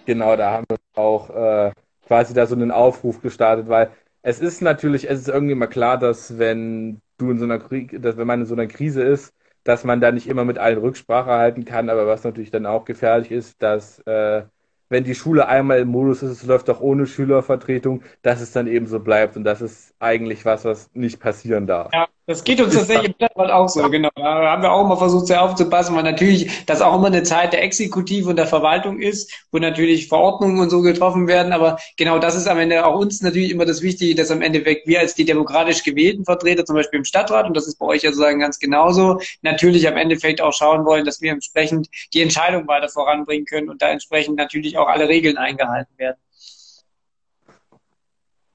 Genau, 0.06 0.36
da 0.36 0.52
haben 0.52 0.66
wir 0.70 0.78
auch 1.02 1.30
äh, 1.30 1.72
quasi 2.08 2.34
da 2.34 2.46
so 2.46 2.56
einen 2.56 2.72
Aufruf 2.72 3.22
gestartet, 3.22 3.70
weil 3.70 3.90
es 4.22 4.40
ist 4.40 4.62
natürlich, 4.62 5.10
es 5.10 5.22
ist 5.22 5.30
irgendwie 5.30 5.56
mal 5.56 5.68
klar, 5.68 5.98
dass 5.98 6.38
wenn 6.38 7.02
du 7.26 7.32
in 7.32 7.40
so 7.40 7.46
einer 7.46 7.60
Krieg, 7.60 8.02
dass 8.02 8.18
wenn 8.18 8.28
man 8.28 8.42
in 8.42 8.46
so 8.46 8.56
einer 8.56 8.68
Krise 8.68 9.02
ist, 9.02 9.34
dass 9.64 9.84
man 9.84 10.02
da 10.02 10.12
nicht 10.12 10.28
immer 10.28 10.46
mit 10.46 10.58
allen 10.58 10.78
Rücksprache 10.78 11.32
halten 11.32 11.66
kann, 11.66 11.90
aber 11.90 12.08
was 12.08 12.24
natürlich 12.24 12.52
dann 12.52 12.66
auch 12.66 12.86
gefährlich 12.86 13.32
ist, 13.32 13.62
dass 13.62 14.00
äh, 14.00 14.44
wenn 14.90 15.04
die 15.04 15.16
Schule 15.16 15.48
einmal 15.48 15.80
im 15.80 15.88
Modus 15.88 16.22
ist, 16.22 16.32
es 16.32 16.44
läuft 16.44 16.70
auch 16.70 16.82
ohne 16.82 17.08
Schülervertretung, 17.08 18.04
dass 18.22 18.42
es 18.42 18.52
dann 18.52 18.68
eben 18.68 18.86
so 18.86 19.00
bleibt 19.00 19.38
und 19.38 19.44
das 19.44 19.62
ist 19.62 19.96
eigentlich 20.00 20.46
was, 20.46 20.66
was 20.66 20.90
nicht 20.94 21.20
passieren 21.20 21.66
darf. 21.66 21.92
Ja, 21.94 22.08
das 22.26 22.46
geht 22.46 22.62
uns 22.62 22.74
tatsächlich 22.74 23.08
im 23.08 23.14
Stadtwald 23.16 23.52
auch 23.52 23.68
so, 23.68 23.90
genau. 23.90 24.10
Da 24.16 24.52
haben 24.52 24.62
wir 24.62 24.72
auch 24.72 24.88
mal 24.88 24.96
versucht, 24.96 25.28
sehr 25.28 25.42
aufzupassen, 25.42 25.94
weil 25.96 26.04
natürlich 26.04 26.66
das 26.66 26.82
auch 26.82 26.96
immer 26.96 27.08
eine 27.08 27.24
Zeit 27.24 27.52
der 27.52 27.64
Exekutive 27.64 28.30
und 28.30 28.38
der 28.38 28.48
Verwaltung 28.48 29.02
ist, 29.02 29.46
wo 29.52 29.60
natürlich 29.60 30.08
Verordnungen 30.08 30.60
und 30.60 30.70
so 30.70 30.82
getroffen 30.82 31.28
werden. 31.28 31.52
Aber 31.52 31.78
genau 31.98 32.20
das 32.20 32.36
ist 32.36 32.48
am 32.48 32.60
Ende 32.60 32.86
auch 32.86 32.98
uns 32.98 33.22
natürlich 33.22 33.52
immer 33.52 33.66
das 33.66 33.82
Wichtige, 33.82 34.16
dass 34.16 34.32
am 34.32 34.42
Endeffekt 34.42 34.88
wir 34.88 35.02
als 35.02 35.16
die 35.16 35.26
demokratisch 35.26 35.84
gewählten 35.84 36.24
Vertreter, 36.24 36.64
zum 36.64 36.78
Beispiel 36.78 37.00
im 37.00 37.06
Stadtrat, 37.06 37.46
und 37.46 37.58
das 37.58 37.68
ist 37.68 37.78
bei 37.78 37.88
euch 37.88 38.04
ja 38.04 38.12
sozusagen 38.12 38.40
ganz 38.40 38.58
genauso, 38.58 39.20
natürlich 39.42 39.86
am 39.88 39.98
Endeffekt 39.98 40.40
auch 40.40 40.54
schauen 40.54 40.86
wollen, 40.86 41.04
dass 41.04 41.22
wir 41.22 41.32
entsprechend 41.32 41.90
die 42.14 42.22
Entscheidung 42.22 42.68
weiter 42.70 42.88
voranbringen 42.88 43.46
können 43.46 43.70
und 43.70 43.82
da 43.82 43.90
entsprechend 43.90 44.38
natürlich 44.38 44.78
auch 44.78 44.88
alle 44.88 45.10
Regeln 45.10 45.38
eingehalten 45.38 45.94
werden. 45.98 46.18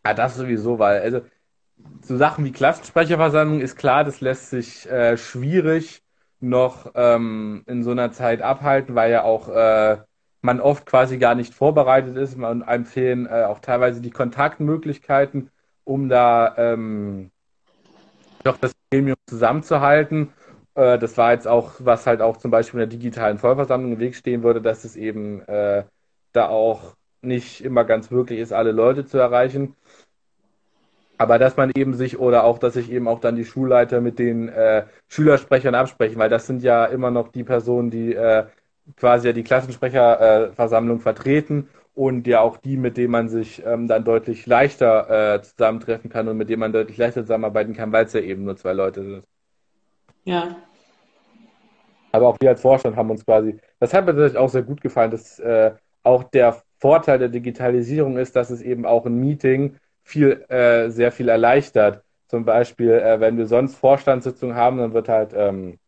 Ja, 0.06 0.14
das 0.14 0.36
sowieso, 0.36 0.78
weil, 0.78 1.02
also, 1.02 1.20
so 2.08 2.16
Sachen 2.16 2.44
wie 2.44 2.52
Klassensprecherversammlung 2.52 3.60
ist 3.60 3.76
klar, 3.76 4.02
das 4.02 4.20
lässt 4.20 4.50
sich 4.50 4.90
äh, 4.90 5.16
schwierig 5.16 6.02
noch 6.40 6.92
ähm, 6.94 7.62
in 7.66 7.82
so 7.82 7.90
einer 7.90 8.12
Zeit 8.12 8.42
abhalten, 8.42 8.94
weil 8.94 9.10
ja 9.10 9.22
auch 9.22 9.48
äh, 9.48 9.98
man 10.40 10.60
oft 10.60 10.86
quasi 10.86 11.18
gar 11.18 11.34
nicht 11.34 11.54
vorbereitet 11.54 12.16
ist. 12.16 12.36
Man 12.36 12.62
einem 12.62 12.86
fehlen 12.86 13.26
äh, 13.26 13.44
auch 13.44 13.58
teilweise 13.58 14.00
die 14.00 14.10
Kontaktmöglichkeiten, 14.10 15.50
um 15.84 16.08
da 16.08 16.54
ähm, 16.56 17.30
doch 18.44 18.56
das 18.56 18.72
Gremium 18.90 19.16
zusammenzuhalten. 19.26 20.32
Äh, 20.74 20.98
das 20.98 21.18
war 21.18 21.32
jetzt 21.32 21.46
auch, 21.46 21.72
was 21.80 22.06
halt 22.06 22.22
auch 22.22 22.38
zum 22.38 22.50
Beispiel 22.50 22.80
in 22.80 22.88
der 22.88 22.98
digitalen 22.98 23.38
Vollversammlung 23.38 23.92
im 23.94 23.98
Weg 23.98 24.14
stehen 24.14 24.42
würde, 24.42 24.62
dass 24.62 24.84
es 24.84 24.96
eben 24.96 25.42
äh, 25.42 25.84
da 26.32 26.48
auch 26.48 26.94
nicht 27.20 27.62
immer 27.62 27.84
ganz 27.84 28.10
wirklich 28.10 28.38
ist, 28.38 28.52
alle 28.52 28.72
Leute 28.72 29.04
zu 29.04 29.18
erreichen. 29.18 29.74
Aber 31.18 31.38
dass 31.38 31.56
man 31.56 31.72
eben 31.76 31.94
sich 31.94 32.18
oder 32.18 32.44
auch, 32.44 32.58
dass 32.58 32.74
sich 32.74 32.90
eben 32.92 33.08
auch 33.08 33.18
dann 33.18 33.36
die 33.36 33.44
Schulleiter 33.44 34.00
mit 34.00 34.18
den 34.18 34.48
äh, 34.48 34.84
Schülersprechern 35.08 35.74
absprechen, 35.74 36.18
weil 36.18 36.30
das 36.30 36.46
sind 36.46 36.62
ja 36.62 36.84
immer 36.84 37.10
noch 37.10 37.28
die 37.28 37.42
Personen, 37.44 37.90
die 37.90 38.14
äh, 38.14 38.46
quasi 38.96 39.26
ja 39.26 39.32
die 39.32 39.42
Klassensprecherversammlung 39.42 40.98
äh, 40.98 41.00
vertreten 41.00 41.68
und 41.94 42.28
ja 42.28 42.40
auch 42.40 42.56
die, 42.56 42.76
mit 42.76 42.96
denen 42.96 43.10
man 43.10 43.28
sich 43.28 43.64
ähm, 43.66 43.88
dann 43.88 44.04
deutlich 44.04 44.46
leichter 44.46 45.34
äh, 45.34 45.42
zusammentreffen 45.42 46.08
kann 46.08 46.28
und 46.28 46.36
mit 46.36 46.48
denen 46.48 46.60
man 46.60 46.72
deutlich 46.72 46.96
leichter 46.96 47.22
zusammenarbeiten 47.22 47.74
kann, 47.74 47.90
weil 47.90 48.04
es 48.04 48.12
ja 48.12 48.20
eben 48.20 48.44
nur 48.44 48.56
zwei 48.56 48.72
Leute 48.72 49.02
sind. 49.02 49.24
Ja. 50.24 50.56
Aber 52.12 52.28
auch 52.28 52.36
wir 52.40 52.50
als 52.50 52.60
Vorstand 52.60 52.96
haben 52.96 53.10
uns 53.10 53.24
quasi, 53.24 53.58
das 53.80 53.92
hat 53.92 54.06
mir 54.06 54.12
tatsächlich 54.12 54.38
auch 54.38 54.48
sehr 54.48 54.62
gut 54.62 54.80
gefallen, 54.80 55.10
dass 55.10 55.40
äh, 55.40 55.72
auch 56.04 56.22
der 56.22 56.62
Vorteil 56.78 57.18
der 57.18 57.28
Digitalisierung 57.28 58.16
ist, 58.16 58.36
dass 58.36 58.50
es 58.50 58.62
eben 58.62 58.86
auch 58.86 59.04
ein 59.04 59.18
Meeting 59.18 59.76
viel, 60.08 60.44
äh, 60.48 60.90
sehr 60.90 61.12
viel 61.12 61.28
erleichtert. 61.28 62.02
Zum 62.28 62.44
Beispiel, 62.44 62.92
äh, 62.92 63.20
wenn 63.20 63.36
wir 63.36 63.46
sonst 63.46 63.76
Vorstandssitzungen 63.76 64.56
haben, 64.56 64.78
dann 64.78 64.94
wird 64.94 65.08
halt 65.08 65.32
ähm, 65.34 65.78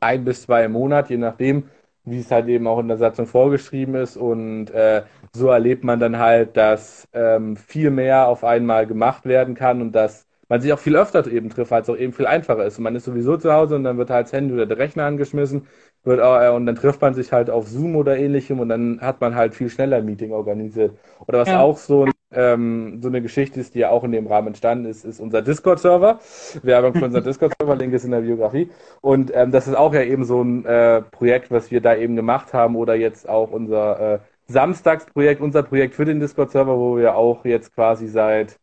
ein 0.00 0.24
bis 0.24 0.42
zwei 0.42 0.64
im 0.64 0.72
Monat, 0.72 1.10
je 1.10 1.18
nachdem, 1.18 1.68
wie 2.04 2.20
es 2.20 2.30
halt 2.30 2.48
eben 2.48 2.66
auch 2.66 2.78
in 2.78 2.88
der 2.88 2.96
Satzung 2.96 3.26
vorgeschrieben 3.26 3.94
ist. 3.94 4.16
Und 4.16 4.70
äh, 4.70 5.02
so 5.32 5.48
erlebt 5.48 5.84
man 5.84 6.00
dann 6.00 6.18
halt, 6.18 6.56
dass 6.56 7.08
ähm, 7.12 7.56
viel 7.56 7.90
mehr 7.90 8.28
auf 8.28 8.44
einmal 8.44 8.86
gemacht 8.86 9.26
werden 9.26 9.54
kann 9.54 9.82
und 9.82 9.92
dass 9.92 10.26
man 10.48 10.60
sich 10.60 10.72
auch 10.72 10.78
viel 10.78 10.96
öfter 10.96 11.26
eben 11.26 11.50
trifft, 11.50 11.72
weil 11.72 11.82
es 11.82 11.90
auch 11.90 11.96
eben 11.96 12.12
viel 12.12 12.26
einfacher 12.26 12.64
ist. 12.64 12.78
Und 12.78 12.84
man 12.84 12.94
ist 12.94 13.04
sowieso 13.04 13.36
zu 13.36 13.52
Hause 13.52 13.76
und 13.76 13.84
dann 13.84 13.98
wird 13.98 14.10
halt 14.10 14.26
das 14.26 14.32
Handy 14.32 14.54
oder 14.54 14.66
der 14.66 14.78
Rechner 14.78 15.04
angeschmissen 15.04 15.66
wird 16.06 16.20
auch, 16.20 16.40
äh, 16.40 16.48
und 16.50 16.66
dann 16.66 16.76
trifft 16.76 17.02
man 17.02 17.14
sich 17.14 17.32
halt 17.32 17.50
auf 17.50 17.66
Zoom 17.68 17.96
oder 17.96 18.16
ähnlichem 18.16 18.60
und 18.60 18.68
dann 18.68 19.00
hat 19.00 19.20
man 19.20 19.34
halt 19.34 19.54
viel 19.54 19.68
schneller 19.68 19.98
ein 19.98 20.06
Meeting 20.06 20.32
organisiert. 20.32 20.96
Oder 21.26 21.40
was 21.40 21.48
ja. 21.48 21.60
auch 21.60 21.76
so, 21.76 22.06
ähm, 22.36 23.00
so 23.02 23.08
eine 23.08 23.22
Geschichte 23.22 23.58
ist, 23.58 23.74
die 23.74 23.80
ja 23.80 23.90
auch 23.90 24.04
in 24.04 24.12
dem 24.12 24.26
Rahmen 24.26 24.48
entstanden 24.48 24.84
ist, 24.84 25.04
ist 25.04 25.18
unser 25.20 25.42
Discord-Server. 25.42 26.20
Werbung 26.62 26.94
für 26.94 27.06
unser 27.06 27.20
Discord-Server, 27.22 27.74
Link 27.74 27.94
ist 27.94 28.04
in 28.04 28.12
der 28.12 28.20
Biografie. 28.20 28.70
Und 29.00 29.32
ähm, 29.34 29.50
das 29.50 29.66
ist 29.66 29.74
auch 29.74 29.94
ja 29.94 30.02
eben 30.02 30.24
so 30.24 30.42
ein 30.42 30.64
äh, 30.64 31.02
Projekt, 31.02 31.50
was 31.50 31.70
wir 31.70 31.80
da 31.80 31.96
eben 31.96 32.14
gemacht 32.14 32.52
haben 32.52 32.76
oder 32.76 32.94
jetzt 32.94 33.28
auch 33.28 33.50
unser 33.50 34.14
äh, 34.14 34.18
Samstagsprojekt, 34.48 35.40
unser 35.40 35.62
Projekt 35.62 35.94
für 35.94 36.04
den 36.04 36.20
Discord-Server, 36.20 36.76
wo 36.78 36.96
wir 36.98 37.16
auch 37.16 37.44
jetzt 37.44 37.74
quasi 37.74 38.06
seit 38.06 38.58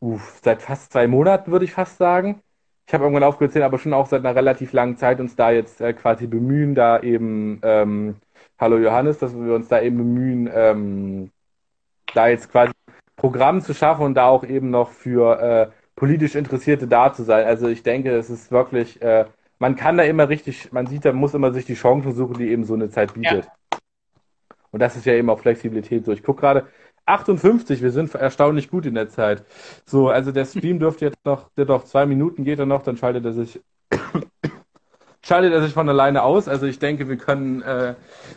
uff, 0.00 0.40
seit 0.42 0.62
fast 0.62 0.92
zwei 0.92 1.06
Monaten, 1.06 1.52
würde 1.52 1.64
ich 1.64 1.72
fast 1.72 1.98
sagen. 1.98 2.42
Ich 2.86 2.94
habe 2.94 3.04
irgendwann 3.04 3.22
aufgezählt, 3.22 3.64
aber 3.64 3.78
schon 3.78 3.92
auch 3.92 4.06
seit 4.06 4.24
einer 4.24 4.34
relativ 4.34 4.72
langen 4.72 4.96
Zeit 4.96 5.20
uns 5.20 5.36
da 5.36 5.52
jetzt 5.52 5.80
äh, 5.80 5.92
quasi 5.92 6.26
bemühen, 6.26 6.74
da 6.74 7.00
eben, 7.00 7.60
ähm, 7.62 8.16
hallo 8.58 8.78
Johannes, 8.78 9.18
dass 9.18 9.32
wir 9.32 9.54
uns 9.54 9.68
da 9.68 9.80
eben 9.80 9.98
bemühen, 9.98 10.50
ähm, 10.52 11.30
da 12.14 12.28
jetzt 12.28 12.50
quasi 12.50 12.72
Programm 13.20 13.60
zu 13.60 13.74
schaffen 13.74 14.02
und 14.06 14.14
da 14.14 14.28
auch 14.28 14.44
eben 14.44 14.70
noch 14.70 14.88
für 14.88 15.38
äh, 15.40 15.70
politisch 15.94 16.34
Interessierte 16.36 16.88
da 16.88 17.12
zu 17.12 17.22
sein. 17.22 17.44
Also 17.44 17.68
ich 17.68 17.82
denke, 17.82 18.12
es 18.16 18.30
ist 18.30 18.50
wirklich, 18.50 19.02
äh, 19.02 19.26
man 19.58 19.76
kann 19.76 19.98
da 19.98 20.04
immer 20.04 20.30
richtig, 20.30 20.72
man 20.72 20.86
sieht, 20.86 21.04
da 21.04 21.12
muss 21.12 21.34
immer 21.34 21.52
sich 21.52 21.66
die 21.66 21.74
Chancen 21.74 22.14
suchen, 22.14 22.38
die 22.38 22.48
eben 22.48 22.64
so 22.64 22.72
eine 22.72 22.88
Zeit 22.88 23.12
bietet. 23.12 23.44
Ja. 23.44 23.78
Und 24.70 24.80
das 24.80 24.96
ist 24.96 25.04
ja 25.04 25.12
eben 25.12 25.28
auch 25.28 25.38
Flexibilität 25.38 26.06
so. 26.06 26.12
Ich 26.12 26.22
gucke 26.22 26.40
gerade, 26.40 26.68
58, 27.04 27.82
wir 27.82 27.90
sind 27.90 28.14
erstaunlich 28.14 28.70
gut 28.70 28.86
in 28.86 28.94
der 28.94 29.10
Zeit. 29.10 29.44
So, 29.84 30.08
also 30.08 30.32
der 30.32 30.46
Stream 30.46 30.78
dürfte 30.78 31.04
jetzt 31.04 31.22
noch, 31.26 31.50
der 31.58 31.66
doch 31.66 31.84
zwei 31.84 32.06
Minuten 32.06 32.42
geht 32.42 32.58
er 32.58 32.66
noch, 32.66 32.82
dann 32.82 32.96
schaltet 32.96 33.26
er 33.26 33.34
sich 33.34 33.60
schaltet 35.22 35.52
er 35.52 35.62
sich 35.62 35.72
von 35.72 35.88
alleine 35.88 36.22
aus. 36.22 36.48
Also 36.48 36.66
ich 36.66 36.78
denke, 36.78 37.08
wir 37.08 37.16
können 37.16 37.62
äh, 37.62 37.94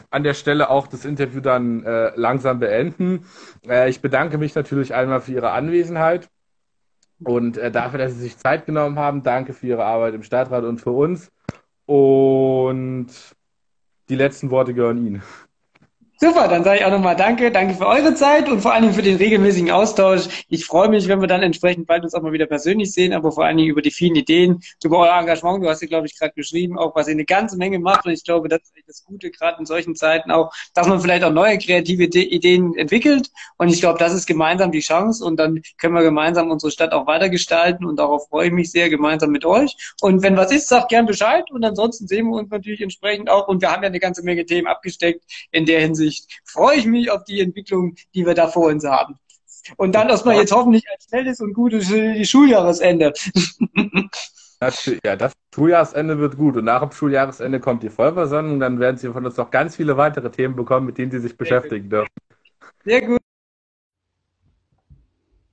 an 0.09 0.23
der 0.23 0.33
Stelle 0.33 0.69
auch 0.69 0.87
das 0.87 1.05
Interview 1.05 1.41
dann 1.41 1.83
äh, 1.83 2.11
langsam 2.15 2.59
beenden. 2.59 3.25
Äh, 3.67 3.89
ich 3.89 4.01
bedanke 4.01 4.37
mich 4.37 4.55
natürlich 4.55 4.93
einmal 4.93 5.21
für 5.21 5.31
Ihre 5.31 5.51
Anwesenheit 5.51 6.29
und 7.23 7.57
äh, 7.57 7.71
dafür, 7.71 7.99
dass 7.99 8.13
Sie 8.13 8.21
sich 8.21 8.37
Zeit 8.37 8.65
genommen 8.65 8.99
haben. 8.99 9.23
Danke 9.23 9.53
für 9.53 9.67
Ihre 9.67 9.85
Arbeit 9.85 10.13
im 10.13 10.23
Stadtrat 10.23 10.63
und 10.63 10.79
für 10.79 10.91
uns. 10.91 11.31
Und 11.85 13.07
die 14.09 14.15
letzten 14.15 14.51
Worte 14.51 14.73
gehören 14.73 15.05
Ihnen. 15.05 15.23
Super, 16.23 16.47
dann 16.47 16.63
sage 16.63 16.79
ich 16.79 16.85
auch 16.85 16.89
nochmal 16.89 17.17
Danke. 17.17 17.51
Danke 17.51 17.73
für 17.73 17.85
eure 17.85 18.15
Zeit 18.15 18.47
und 18.47 18.61
vor 18.61 18.71
allen 18.71 18.83
Dingen 18.83 18.93
für 18.93 19.01
den 19.01 19.17
regelmäßigen 19.17 19.71
Austausch. 19.71 20.45
Ich 20.47 20.65
freue 20.65 20.87
mich, 20.87 21.09
wenn 21.09 21.19
wir 21.19 21.27
dann 21.27 21.43
entsprechend 21.43 21.85
bald 21.85 22.05
uns 22.05 22.13
auch 22.13 22.21
mal 22.21 22.31
wieder 22.31 22.45
persönlich 22.45 22.93
sehen, 22.93 23.11
aber 23.11 23.33
vor 23.33 23.43
allen 23.43 23.57
Dingen 23.57 23.69
über 23.69 23.81
die 23.81 23.91
vielen 23.91 24.15
Ideen, 24.15 24.61
über 24.81 24.99
euer 24.99 25.19
Engagement. 25.19 25.61
Du 25.61 25.67
hast 25.67 25.81
ja, 25.81 25.87
glaube 25.89 26.07
ich, 26.07 26.17
gerade 26.17 26.31
geschrieben, 26.33 26.79
auch 26.79 26.95
was 26.95 27.09
ihr 27.09 27.11
eine 27.11 27.25
ganze 27.25 27.57
Menge 27.57 27.77
macht. 27.77 28.05
Und 28.05 28.13
ich 28.13 28.23
glaube, 28.23 28.47
das 28.47 28.61
ist 28.61 28.87
das 28.87 29.03
Gute, 29.03 29.31
gerade 29.31 29.59
in 29.59 29.65
solchen 29.65 29.97
Zeiten 29.97 30.31
auch, 30.31 30.53
dass 30.73 30.87
man 30.87 31.01
vielleicht 31.01 31.25
auch 31.25 31.33
neue 31.33 31.57
kreative 31.57 32.05
Ideen 32.05 32.73
entwickelt. 32.77 33.29
Und 33.57 33.67
ich 33.67 33.81
glaube, 33.81 33.99
das 33.99 34.13
ist 34.13 34.25
gemeinsam 34.25 34.71
die 34.71 34.79
Chance. 34.79 35.25
Und 35.25 35.35
dann 35.35 35.61
können 35.77 35.93
wir 35.93 36.03
gemeinsam 36.03 36.51
unsere 36.51 36.71
Stadt 36.71 36.93
auch 36.93 37.05
weitergestalten. 37.05 37.85
Und 37.85 37.97
darauf 37.99 38.29
freue 38.29 38.47
ich 38.47 38.53
mich 38.53 38.71
sehr, 38.71 38.89
gemeinsam 38.89 39.31
mit 39.31 39.43
euch. 39.43 39.75
Und 39.99 40.23
wenn 40.23 40.37
was 40.37 40.53
ist, 40.53 40.69
sagt 40.69 40.87
gern 40.87 41.05
Bescheid. 41.05 41.51
Und 41.51 41.65
ansonsten 41.65 42.07
sehen 42.07 42.27
wir 42.27 42.37
uns 42.37 42.49
natürlich 42.49 42.79
entsprechend 42.79 43.29
auch. 43.29 43.49
Und 43.49 43.61
wir 43.61 43.73
haben 43.73 43.83
ja 43.83 43.89
eine 43.89 43.99
ganze 43.99 44.23
Menge 44.23 44.45
Themen 44.45 44.67
abgesteckt 44.67 45.25
in 45.51 45.65
der 45.65 45.81
Hinsicht 45.81 46.12
Hinsicht 46.13 46.41
freue 46.45 46.77
ich 46.77 46.85
mich 46.85 47.11
auf 47.11 47.23
die 47.23 47.41
Entwicklung, 47.41 47.95
die 48.13 48.25
wir 48.25 48.33
da 48.33 48.47
vor 48.47 48.67
uns 48.67 48.85
haben. 48.85 49.15
Und 49.77 49.95
dann 49.95 50.09
erstmal 50.09 50.35
jetzt 50.35 50.51
hoffentlich 50.51 50.83
ein 50.89 50.99
schnelles 51.07 51.39
und 51.39 51.53
gutes 51.53 51.87
Schuljahresende. 52.29 53.13
Ja, 55.03 55.15
das 55.15 55.33
Schuljahresende 55.53 56.19
wird 56.19 56.37
gut. 56.37 56.57
Und 56.57 56.65
nach 56.65 56.81
dem 56.81 56.91
Schuljahresende 56.91 57.59
kommt 57.59 57.83
die 57.83 57.89
Vollversammlung. 57.89 58.59
Dann 58.59 58.79
werden 58.79 58.97
Sie 58.97 59.11
von 59.11 59.25
uns 59.25 59.37
noch 59.37 59.51
ganz 59.51 59.75
viele 59.75 59.97
weitere 59.97 60.29
Themen 60.31 60.55
bekommen, 60.55 60.85
mit 60.85 60.97
denen 60.97 61.11
Sie 61.11 61.19
sich 61.19 61.37
beschäftigen 61.37 61.89
dürfen. 61.89 62.09
Sehr 62.83 63.01
gut. 63.01 63.22